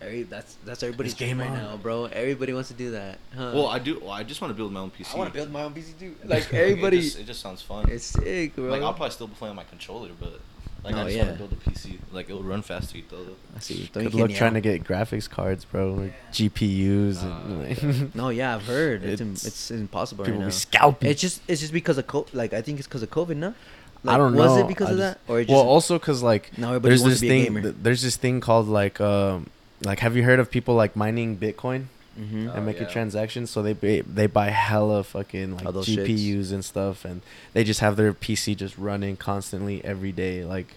Every, 0.00 0.22
that's 0.22 0.56
that's 0.64 0.82
everybody's 0.82 1.12
game 1.14 1.40
right 1.40 1.50
on. 1.50 1.56
now, 1.58 1.76
bro. 1.76 2.06
Everybody 2.06 2.52
wants 2.54 2.68
to 2.68 2.74
do 2.74 2.92
that. 2.92 3.18
Huh? 3.36 3.52
well 3.54 3.66
I 3.66 3.78
do. 3.78 3.98
Well, 4.00 4.10
I 4.12 4.22
just 4.22 4.40
want 4.40 4.50
to 4.50 4.56
build 4.56 4.72
my 4.72 4.80
own 4.80 4.90
PC. 4.90 5.14
I 5.14 5.18
want 5.18 5.30
to 5.32 5.34
build 5.38 5.50
my 5.52 5.62
own 5.64 5.74
PC 5.74 5.98
too. 5.98 6.16
Like 6.24 6.44
Like, 6.50 6.54
everybody, 6.54 6.98
it 6.98 7.02
just, 7.02 7.18
it 7.18 7.26
just 7.26 7.40
sounds 7.42 7.60
fun. 7.62 7.88
it's 7.90 8.04
sick, 8.04 8.54
bro. 8.56 8.64
Like 8.70 8.82
I'll 8.82 8.94
probably 8.94 9.10
still 9.10 9.28
play 9.28 9.50
on 9.50 9.56
my 9.56 9.64
controller, 9.64 10.08
but 10.18 10.40
like 10.82 10.94
Oh, 10.94 11.00
I 11.00 11.04
just 11.04 11.16
yeah. 11.16 11.24
want 11.26 11.38
to 11.38 11.38
build 11.48 11.52
a 11.52 11.70
PC. 11.70 11.98
Like 12.12 12.30
it'll 12.30 12.42
run 12.42 12.62
faster, 12.62 12.96
y 12.96 13.04
todo. 13.10 13.36
I 13.54 13.60
see. 13.60 13.90
Good 13.92 14.14
luck 14.14 14.30
trying 14.30 14.54
to 14.54 14.62
get 14.62 14.84
graphics 14.84 15.28
cards, 15.28 15.66
bro. 15.66 15.92
Like 15.92 16.14
GPUs 16.32 17.22
and 17.22 17.62
Uh, 17.62 17.68
like. 17.68 18.14
No, 18.14 18.30
yeah, 18.30 18.54
I've 18.56 18.64
heard 18.64 19.04
it's 19.04 19.20
it's, 19.20 19.30
It's- 19.44 19.46
it's 19.46 19.70
impossible 19.70 20.24
people 20.24 20.40
right 20.40 20.46
be 20.46 20.52
scalping. 20.52 21.10
It's 21.10 21.20
just 21.20 21.42
it's 21.46 21.60
just 21.60 21.74
because 21.74 21.98
of 21.98 22.06
co- 22.06 22.26
like 22.32 22.54
I 22.54 22.62
think 22.62 22.78
it's 22.78 22.88
because 22.88 23.02
of 23.02 23.10
COVID, 23.10 23.36
no? 23.36 23.54
Like, 24.02 24.14
I 24.14 24.16
don't 24.16 24.32
was 24.34 24.38
know. 24.46 24.52
Was 24.52 24.60
it 24.62 24.68
because 24.68 24.88
I 24.88 24.92
of 24.92 24.98
just- 24.98 25.18
that, 25.26 25.30
or 25.30 25.40
it 25.40 25.44
just 25.44 25.52
well, 25.54 25.66
also 25.68 25.98
because 25.98 26.22
like 26.22 26.56
now 26.56 26.78
there's 26.78 27.04
this 27.04 27.20
to 27.20 27.28
be 27.28 27.28
a 27.28 27.44
thing. 27.50 27.62
th- 27.62 27.74
There's 27.82 28.00
this 28.00 28.16
thing 28.16 28.40
called 28.40 28.66
like 28.66 28.98
um 28.98 29.50
like 29.82 30.00
have 30.00 30.16
you 30.16 30.22
heard 30.22 30.40
of 30.40 30.50
people 30.50 30.74
like 30.74 30.96
mining 30.96 31.36
Bitcoin 31.36 31.86
mm-hmm. 32.18 32.48
Oh, 32.48 32.52
and 32.52 32.66
making 32.66 32.82
yeah. 32.82 32.88
transactions? 32.88 33.50
So 33.50 33.62
they 33.62 33.72
ba- 33.72 34.02
they 34.02 34.26
buy 34.26 34.48
hella 34.48 35.04
fucking 35.04 35.56
like 35.56 35.66
All 35.66 35.72
those 35.72 35.86
GPUs 35.86 36.52
and 36.52 36.64
stuff, 36.64 37.04
and 37.04 37.22
they 37.52 37.64
just 37.64 37.80
have 37.80 37.96
their 37.96 38.12
PC 38.12 38.56
just 38.56 38.76
running 38.78 39.16
constantly 39.16 39.84
every 39.84 40.12
day. 40.12 40.44
Like 40.44 40.74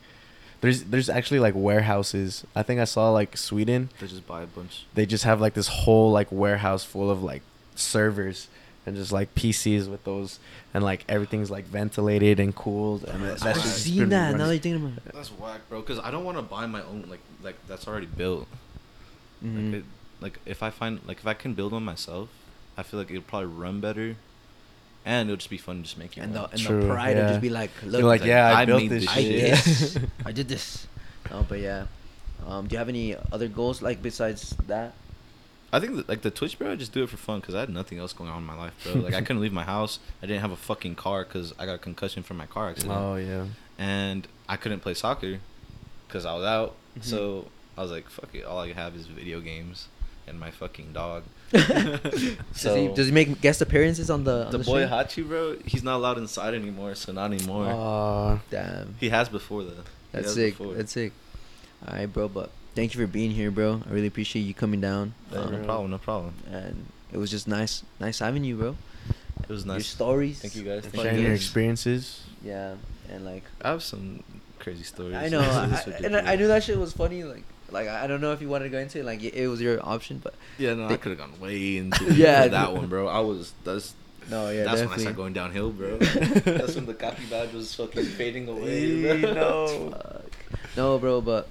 there's 0.62 0.84
there's 0.84 1.10
actually 1.10 1.40
like 1.40 1.56
warehouses. 1.56 2.46
I 2.56 2.64
think 2.64 2.80
I 2.80 2.86
saw 2.86 3.12
like 3.12 3.36
Sweden. 3.36 3.90
They 4.00 4.08
just 4.08 4.26
buy 4.26 4.44
a 4.44 4.48
bunch. 4.48 4.86
They 4.94 5.06
just 5.06 5.26
have 5.26 5.42
like 5.42 5.54
this 5.54 5.68
whole 5.68 6.12
like 6.12 6.32
warehouse 6.32 6.84
full 6.84 7.12
of 7.12 7.22
like 7.22 7.42
servers 7.76 8.48
and 8.86 8.96
just 8.96 9.12
like 9.12 9.34
PCs 9.36 9.90
with 9.90 10.04
those 10.04 10.40
and 10.74 10.84
like 10.84 11.06
everything's 11.08 11.50
like 11.50 11.66
ventilated 11.66 12.40
and 12.40 12.56
cooled 12.56 13.04
and 13.06 13.24
That's 13.24 13.44
that's 13.44 13.58
I've 13.60 13.64
just 13.64 13.84
seen 13.84 14.10
that. 14.10 14.36
Now 14.36 14.48
that 14.48 14.54
you're 14.54 14.62
thinking 14.62 14.86
about 14.86 15.14
That's 15.14 15.30
whack, 15.30 15.62
bro. 15.70 15.82
Because 15.82 16.00
I 16.00 16.12
don't 16.12 16.24
want 16.24 16.38
to 16.38 16.44
buy 16.44 16.66
my 16.66 16.82
own 16.84 17.06
like 17.10 17.22
like 17.42 17.56
that's 17.68 17.88
already 17.88 18.08
built. 18.08 18.48
It. 19.44 19.48
Mhm. 19.48 19.72
Like, 19.74 19.80
it, 19.82 19.86
like 20.22 20.40
if 20.46 20.64
I 20.64 20.70
find 20.70 21.00
like 21.06 21.18
if 21.20 21.28
I 21.28 21.34
can 21.34 21.54
build 21.54 21.72
one 21.74 21.84
myself, 21.84 22.30
I 22.78 22.84
feel 22.84 23.00
like 23.00 23.10
it'll 23.12 23.24
probably 23.24 23.48
run 23.48 23.80
better, 23.82 24.16
and 25.06 25.30
it'll 25.30 25.38
just 25.38 25.50
be 25.50 25.58
fun 25.58 25.84
just 25.84 25.98
making 25.98 26.24
and 26.24 26.34
the 26.34 26.50
and 26.50 26.60
True, 26.60 26.82
the 26.82 26.88
pride 26.88 27.18
of 27.18 27.24
yeah. 27.24 27.30
just 27.30 27.42
be 27.42 27.50
like, 27.50 27.72
look, 27.84 28.00
You're 28.00 28.08
like, 28.08 28.22
like, 28.22 28.28
yeah, 28.28 28.48
I, 28.58 28.62
I 28.62 28.66
built 28.66 28.82
made 28.82 28.92
this 28.92 29.04
this 29.04 29.12
I 29.12 29.22
shit. 29.22 29.32
did 29.32 29.52
this. 29.52 29.98
I 30.26 30.32
did 30.32 30.48
this. 30.48 30.88
Oh, 31.32 31.46
but 31.48 31.60
yeah. 31.60 31.86
Um, 32.48 32.68
do 32.68 32.74
you 32.74 32.78
have 32.80 32.90
any 32.90 33.16
other 33.32 33.48
goals 33.48 33.82
like 33.82 34.02
besides 34.02 34.56
that? 34.68 34.94
I 35.72 35.80
think 35.80 35.96
that, 35.96 36.08
like 36.10 36.22
the 36.22 36.30
Twitch, 36.32 36.60
bro. 36.60 36.72
I 36.72 36.76
just 36.76 36.92
do 36.94 37.02
it 37.04 37.10
for 37.10 37.18
fun 37.18 37.40
because 37.40 37.56
I 37.56 37.62
had 37.62 37.70
nothing 37.70 37.98
else 37.98 38.14
going 38.14 38.30
on 38.30 38.38
in 38.40 38.44
my 38.46 38.56
life, 38.56 38.74
bro. 38.84 39.02
Like 39.02 39.14
I 39.14 39.22
couldn't 39.22 39.42
leave 39.42 39.54
my 39.54 39.64
house. 39.64 40.00
I 40.22 40.26
didn't 40.28 40.42
have 40.42 40.52
a 40.52 40.56
fucking 40.58 40.96
car 40.96 41.24
because 41.26 41.54
I 41.58 41.66
got 41.66 41.74
a 41.76 41.78
concussion 41.80 42.22
from 42.24 42.38
my 42.38 42.46
car 42.46 42.70
accident. 42.70 42.94
oh 42.98 43.16
yeah. 43.16 43.46
and 43.80 44.28
I 44.48 44.56
couldn't 44.58 44.82
play 44.82 44.94
soccer 44.94 45.40
because 46.08 46.26
I 46.26 46.34
was 46.36 46.44
out. 46.46 46.76
Mhm. 47.00 47.04
So 47.04 47.48
I 47.78 47.82
was 47.82 47.92
like, 47.92 48.10
"Fuck 48.10 48.34
it! 48.36 48.44
All 48.46 48.60
I 48.60 48.74
have 48.74 48.96
is 48.96 49.08
video 49.08 49.40
games 49.40 49.88
and 50.28 50.40
my 50.40 50.52
fucking 50.52 50.94
dog." 50.94 51.24
does 51.52 52.76
he 52.76 52.88
does 52.96 53.08
he 53.08 53.12
make 53.12 53.42
guest 53.42 53.62
appearances 53.62 54.10
on 54.10 54.24
the 54.24 54.46
on 54.46 54.52
the 54.52 54.58
the 54.60 54.64
boy 54.64 54.86
stream? 54.86 54.90
Hachi, 54.90 55.28
bro, 55.28 55.58
he's 55.66 55.84
not 55.84 55.96
allowed 55.98 56.18
inside 56.18 56.54
anymore. 56.54 56.96
So 56.96 57.12
not 57.12 57.32
anymore. 57.34 57.68
Uh, 57.68 58.40
Damn, 58.50 58.96
he 59.00 59.10
has 59.10 59.30
before 59.30 59.64
though. 59.64 59.84
That's 60.12 60.26
has 60.28 60.36
sick. 60.36 60.58
before. 60.58 60.74
That's 60.76 60.92
sick. 60.92 61.14
All 61.88 61.96
right, 61.96 62.06
bro. 62.12 62.28
But 62.28 62.52
thank 62.76 62.94
you 62.94 63.02
for 63.02 63.08
being 63.08 63.32
here, 63.32 63.52
bro. 63.52 63.82
I 63.88 63.92
really 63.94 64.08
appreciate 64.08 64.44
you 64.44 64.54
coming 64.54 64.82
down. 64.82 65.14
Yeah, 65.32 65.40
Um, 65.40 65.52
no 65.52 65.64
problem. 65.64 65.92
No 65.92 65.98
problem. 65.98 66.34
and 66.52 66.86
it 67.12 67.18
was 67.18 67.30
just 67.30 67.48
nice, 67.48 67.84
nice 68.00 68.20
having 68.20 68.44
you, 68.44 68.56
bro. 68.56 68.76
It 69.44 69.50
was 69.50 69.66
nice. 69.66 69.76
Your 69.78 69.84
stories. 69.84 70.40
Thank 70.42 70.56
you 70.56 70.64
guys. 70.64 70.84
and 70.86 70.94
Thank 70.94 71.04
sharing 71.04 71.22
your 71.24 71.34
experiences. 71.34 72.22
Yeah, 72.44 72.76
and 73.10 73.26
like 73.26 73.44
I 73.62 73.70
have 73.70 73.84
some 73.84 74.24
crazy 74.60 74.84
stories. 74.84 75.16
I 75.16 75.28
know, 75.30 75.42
I, 75.42 75.66
This 75.68 75.82
I- 75.82 75.86
would 75.90 75.98
be 76.00 76.06
and 76.06 76.16
I, 76.16 76.34
I 76.34 76.36
knew 76.38 76.48
that 76.48 76.64
shit 76.64 76.78
was 76.78 76.94
funny. 76.94 77.24
Like, 77.24 77.44
like 77.74 77.88
I 77.88 78.04
I 78.04 78.08
don't 78.08 78.22
know 78.22 78.32
if 78.32 78.42
you 78.42 78.48
wanted 78.48 78.66
to 78.66 78.70
go 78.70 78.80
into 78.80 79.00
it. 79.00 79.06
Like, 79.06 79.24
it, 79.24 79.34
it 79.34 79.48
was 79.48 79.62
your 79.62 79.84
option, 79.86 80.20
but 80.24 80.34
Yeah, 80.58 80.74
no, 80.76 80.88
I 80.88 80.98
could 80.98 81.18
have 81.18 81.20
gone 81.20 81.40
way 81.40 81.78
into 81.78 82.06
Yeah, 82.06 82.44
yeah, 82.44 82.48
that 82.48 82.74
one, 82.74 82.88
bro. 82.88 83.08
I 83.08 83.20
was 83.20 83.54
that's 83.64 83.96
no, 84.30 84.50
yeah, 84.50 84.64
that's 84.64 84.82
when 84.82 84.90
I 84.90 84.98
started 84.98 85.18
going 85.18 85.34
downhill, 85.34 85.72
bro. 85.72 85.98
that's 85.98 86.76
when 86.76 86.86
the 86.86 86.94
copy 86.94 87.26
badge 87.30 87.52
was 87.54 87.76
fucking 87.76 88.06
fading 88.06 88.48
away. 88.48 89.20
Bro. 89.20 89.92
Fuck. 89.92 90.32
No, 90.78 90.98
bro, 90.98 91.20
but 91.20 91.50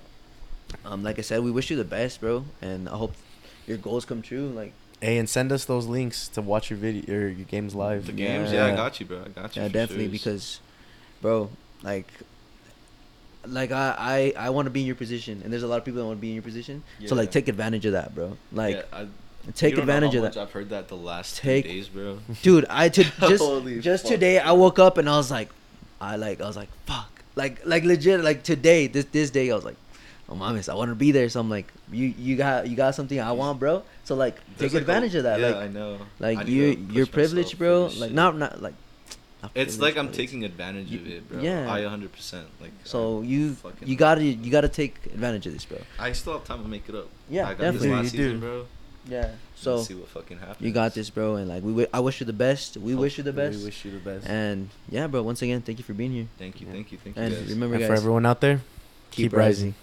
um, 0.85 1.03
like 1.03 1.19
I 1.19 1.23
said, 1.23 1.43
we 1.43 1.51
wish 1.51 1.71
you 1.71 1.77
the 1.77 1.85
best, 1.85 2.21
bro, 2.21 2.45
and 2.63 2.89
I 2.89 2.97
hope 2.97 3.13
your 3.67 3.77
goals 3.77 4.05
come 4.05 4.23
true. 4.23 4.49
Like, 4.49 4.73
Hey, 5.03 5.19
and 5.19 5.29
send 5.29 5.51
us 5.51 5.65
those 5.65 5.87
links 5.87 6.29
to 6.29 6.41
watch 6.41 6.71
your 6.71 6.79
video 6.79 7.17
or 7.17 7.29
your 7.29 7.45
games 7.47 7.75
live. 7.75 8.07
The 8.07 8.13
games, 8.13 8.53
yeah. 8.53 8.69
Yeah. 8.69 8.73
I 8.73 8.77
got 8.77 9.01
you, 9.01 9.07
bro. 9.07 9.23
I 9.25 9.29
got 9.29 9.57
you. 9.57 9.63
yeah, 9.63 9.69
definitely, 9.69 10.05
sure. 10.05 10.13
because, 10.13 10.61
bro, 11.21 11.51
like, 11.83 12.07
like 13.47 13.73
I 13.73 14.33
I, 14.37 14.47
I 14.47 14.51
want 14.51 14.67
to 14.67 14.71
be 14.71 14.81
in 14.81 14.87
your 14.87 14.97
position, 14.97 15.41
and 15.45 15.53
there's 15.53 15.63
a 15.63 15.67
lot 15.67 15.79
of 15.79 15.85
people 15.85 16.01
that 16.01 16.07
want 16.07 16.19
to 16.19 16.21
be 16.21 16.29
in 16.29 16.35
your 16.35 16.43
position. 16.43 16.83
So 17.07 17.15
like, 17.15 17.31
take 17.31 17.49
advantage 17.49 17.85
of 17.87 17.93
that, 17.93 18.15
bro. 18.15 18.37
Like, 18.53 18.77
Yeah, 18.77 18.83
I, 18.93 19.07
take 19.55 19.71
you 19.73 19.77
don't 19.79 19.87
know 19.87 19.95
advantage 19.95 20.15
of 20.17 20.23
that. 20.23 20.37
I've 20.37 20.53
heard 20.53 20.71
that 20.71 20.89
the 20.89 20.97
last 20.97 21.39
Take- 21.39 21.65
two 21.65 21.73
days, 21.73 21.89
bro. 21.89 22.19
dude 22.43 22.65
i 22.71 22.89
to 22.89 23.03
just 23.21 23.67
just 23.81 24.05
fuck. 24.05 24.13
today 24.13 24.39
i 24.39 24.53
woke 24.53 24.79
up 24.79 24.99
and 24.99 25.09
i 25.09 25.17
was 25.17 25.31
like 25.33 25.49
i 26.01 26.15
like 26.15 26.41
i 26.41 26.47
was 26.47 26.57
like 26.57 26.69
fuck 26.87 27.11
like 27.35 27.65
like 27.67 27.83
legit 27.83 28.23
like 28.23 28.45
today 28.45 28.87
this 28.87 29.05
this 29.07 29.31
day 29.31 29.51
i 29.51 29.55
was 29.55 29.65
like 29.65 29.75
oh 30.29 30.35
mames, 30.35 30.69
I 30.69 30.75
want 30.75 30.91
to 30.91 30.95
be 30.95 31.13
there. 31.13 31.29
So 31.29 31.41
I'm 31.41 31.51
like, 31.51 31.67
you 31.91 32.15
you 32.17 32.37
got 32.37 32.69
you 32.69 32.77
got 32.77 32.95
something 32.95 33.21
I 33.21 33.33
want, 33.33 33.59
bro. 33.59 33.83
So 34.05 34.15
like 34.15 34.37
There's, 34.57 34.73
take 34.73 34.73
like, 34.73 34.75
a- 34.75 34.79
advantage 34.79 35.15
of 35.15 35.25
that. 35.25 35.41
Yeah, 35.41 35.47
like 35.49 35.57
I 35.57 35.69
know. 35.69 35.99
like 36.19 36.39
I 36.39 36.43
you 36.45 36.87
you're 36.91 37.07
privileged, 37.07 37.59
bro. 37.59 37.83
Like 37.85 37.93
shit. 37.93 38.13
not 38.13 38.37
not 38.39 38.63
like. 38.63 38.75
Not 39.43 39.51
It's 39.55 39.77
privileged, 39.77 39.81
like 39.81 39.97
I'm 39.97 40.13
taking 40.13 40.45
advantage 40.45 40.95
of 40.95 41.07
it, 41.07 41.29
bro. 41.29 41.41
yeah. 41.41 41.73
I 41.73 41.83
100 41.83 42.13
percent 42.13 42.47
like. 42.61 42.71
So 42.85 43.21
I 43.21 43.25
you 43.25 43.57
you 43.85 43.97
gotta 43.97 44.23
you 44.25 44.51
gotta 44.51 44.69
take 44.69 45.07
advantage 45.07 45.47
of 45.47 45.53
this, 45.53 45.65
bro. 45.65 45.79
I 45.99 46.13
still 46.13 46.35
have 46.35 46.45
time 46.45 46.63
to 46.63 46.69
make 46.69 46.89
it 46.89 46.95
up. 46.95 47.09
Yeah, 47.29 47.47
I 47.49 47.55
got 47.55 47.59
definitely. 47.59 47.89
This 47.89 47.97
last 47.97 48.15
You 48.15 48.19
do. 48.19 48.25
season, 48.25 48.41
bro. 48.41 48.67
Yeah. 49.09 49.31
So 49.57 49.77
Let's 49.77 49.89
see 49.89 49.95
what 49.95 50.09
fucking 50.09 50.39
happens. 50.39 50.61
you 50.61 50.71
got 50.71 50.95
this, 50.95 51.11
bro, 51.11 51.35
and 51.35 51.49
like 51.49 51.63
we 51.65 51.71
wi- 51.73 51.89
I 51.93 51.99
wish 51.99 52.21
you 52.21 52.27
the 52.27 52.33
best. 52.33 52.77
We 52.77 52.95
wish 52.95 53.19
you 53.19 53.25
the 53.25 53.33
best. 53.33 53.59
We 53.59 53.65
wish 53.65 53.85
you 53.85 53.91
the 53.91 53.99
best. 53.99 54.29
And 54.29 54.69
yeah, 54.89 55.09
bro. 55.09 55.23
Once 55.25 55.43
again, 55.43 55.61
thank 55.61 55.79
you 55.79 55.85
for 55.85 55.93
being 55.93 56.13
here. 56.13 56.29
Thank 56.39 56.61
you, 56.61 56.67
Yeah. 56.69 56.73
thank 56.75 56.93
you, 56.93 56.99
thank 57.03 57.17
you. 57.17 57.23
And 57.23 57.35
guys. 57.35 57.49
remember, 57.51 57.75
and 57.75 57.83
guys, 57.83 57.89
for 57.89 57.95
everyone 57.97 58.25
out 58.27 58.41
there, 58.41 58.61
keep 59.11 59.33
rising. 59.33 59.75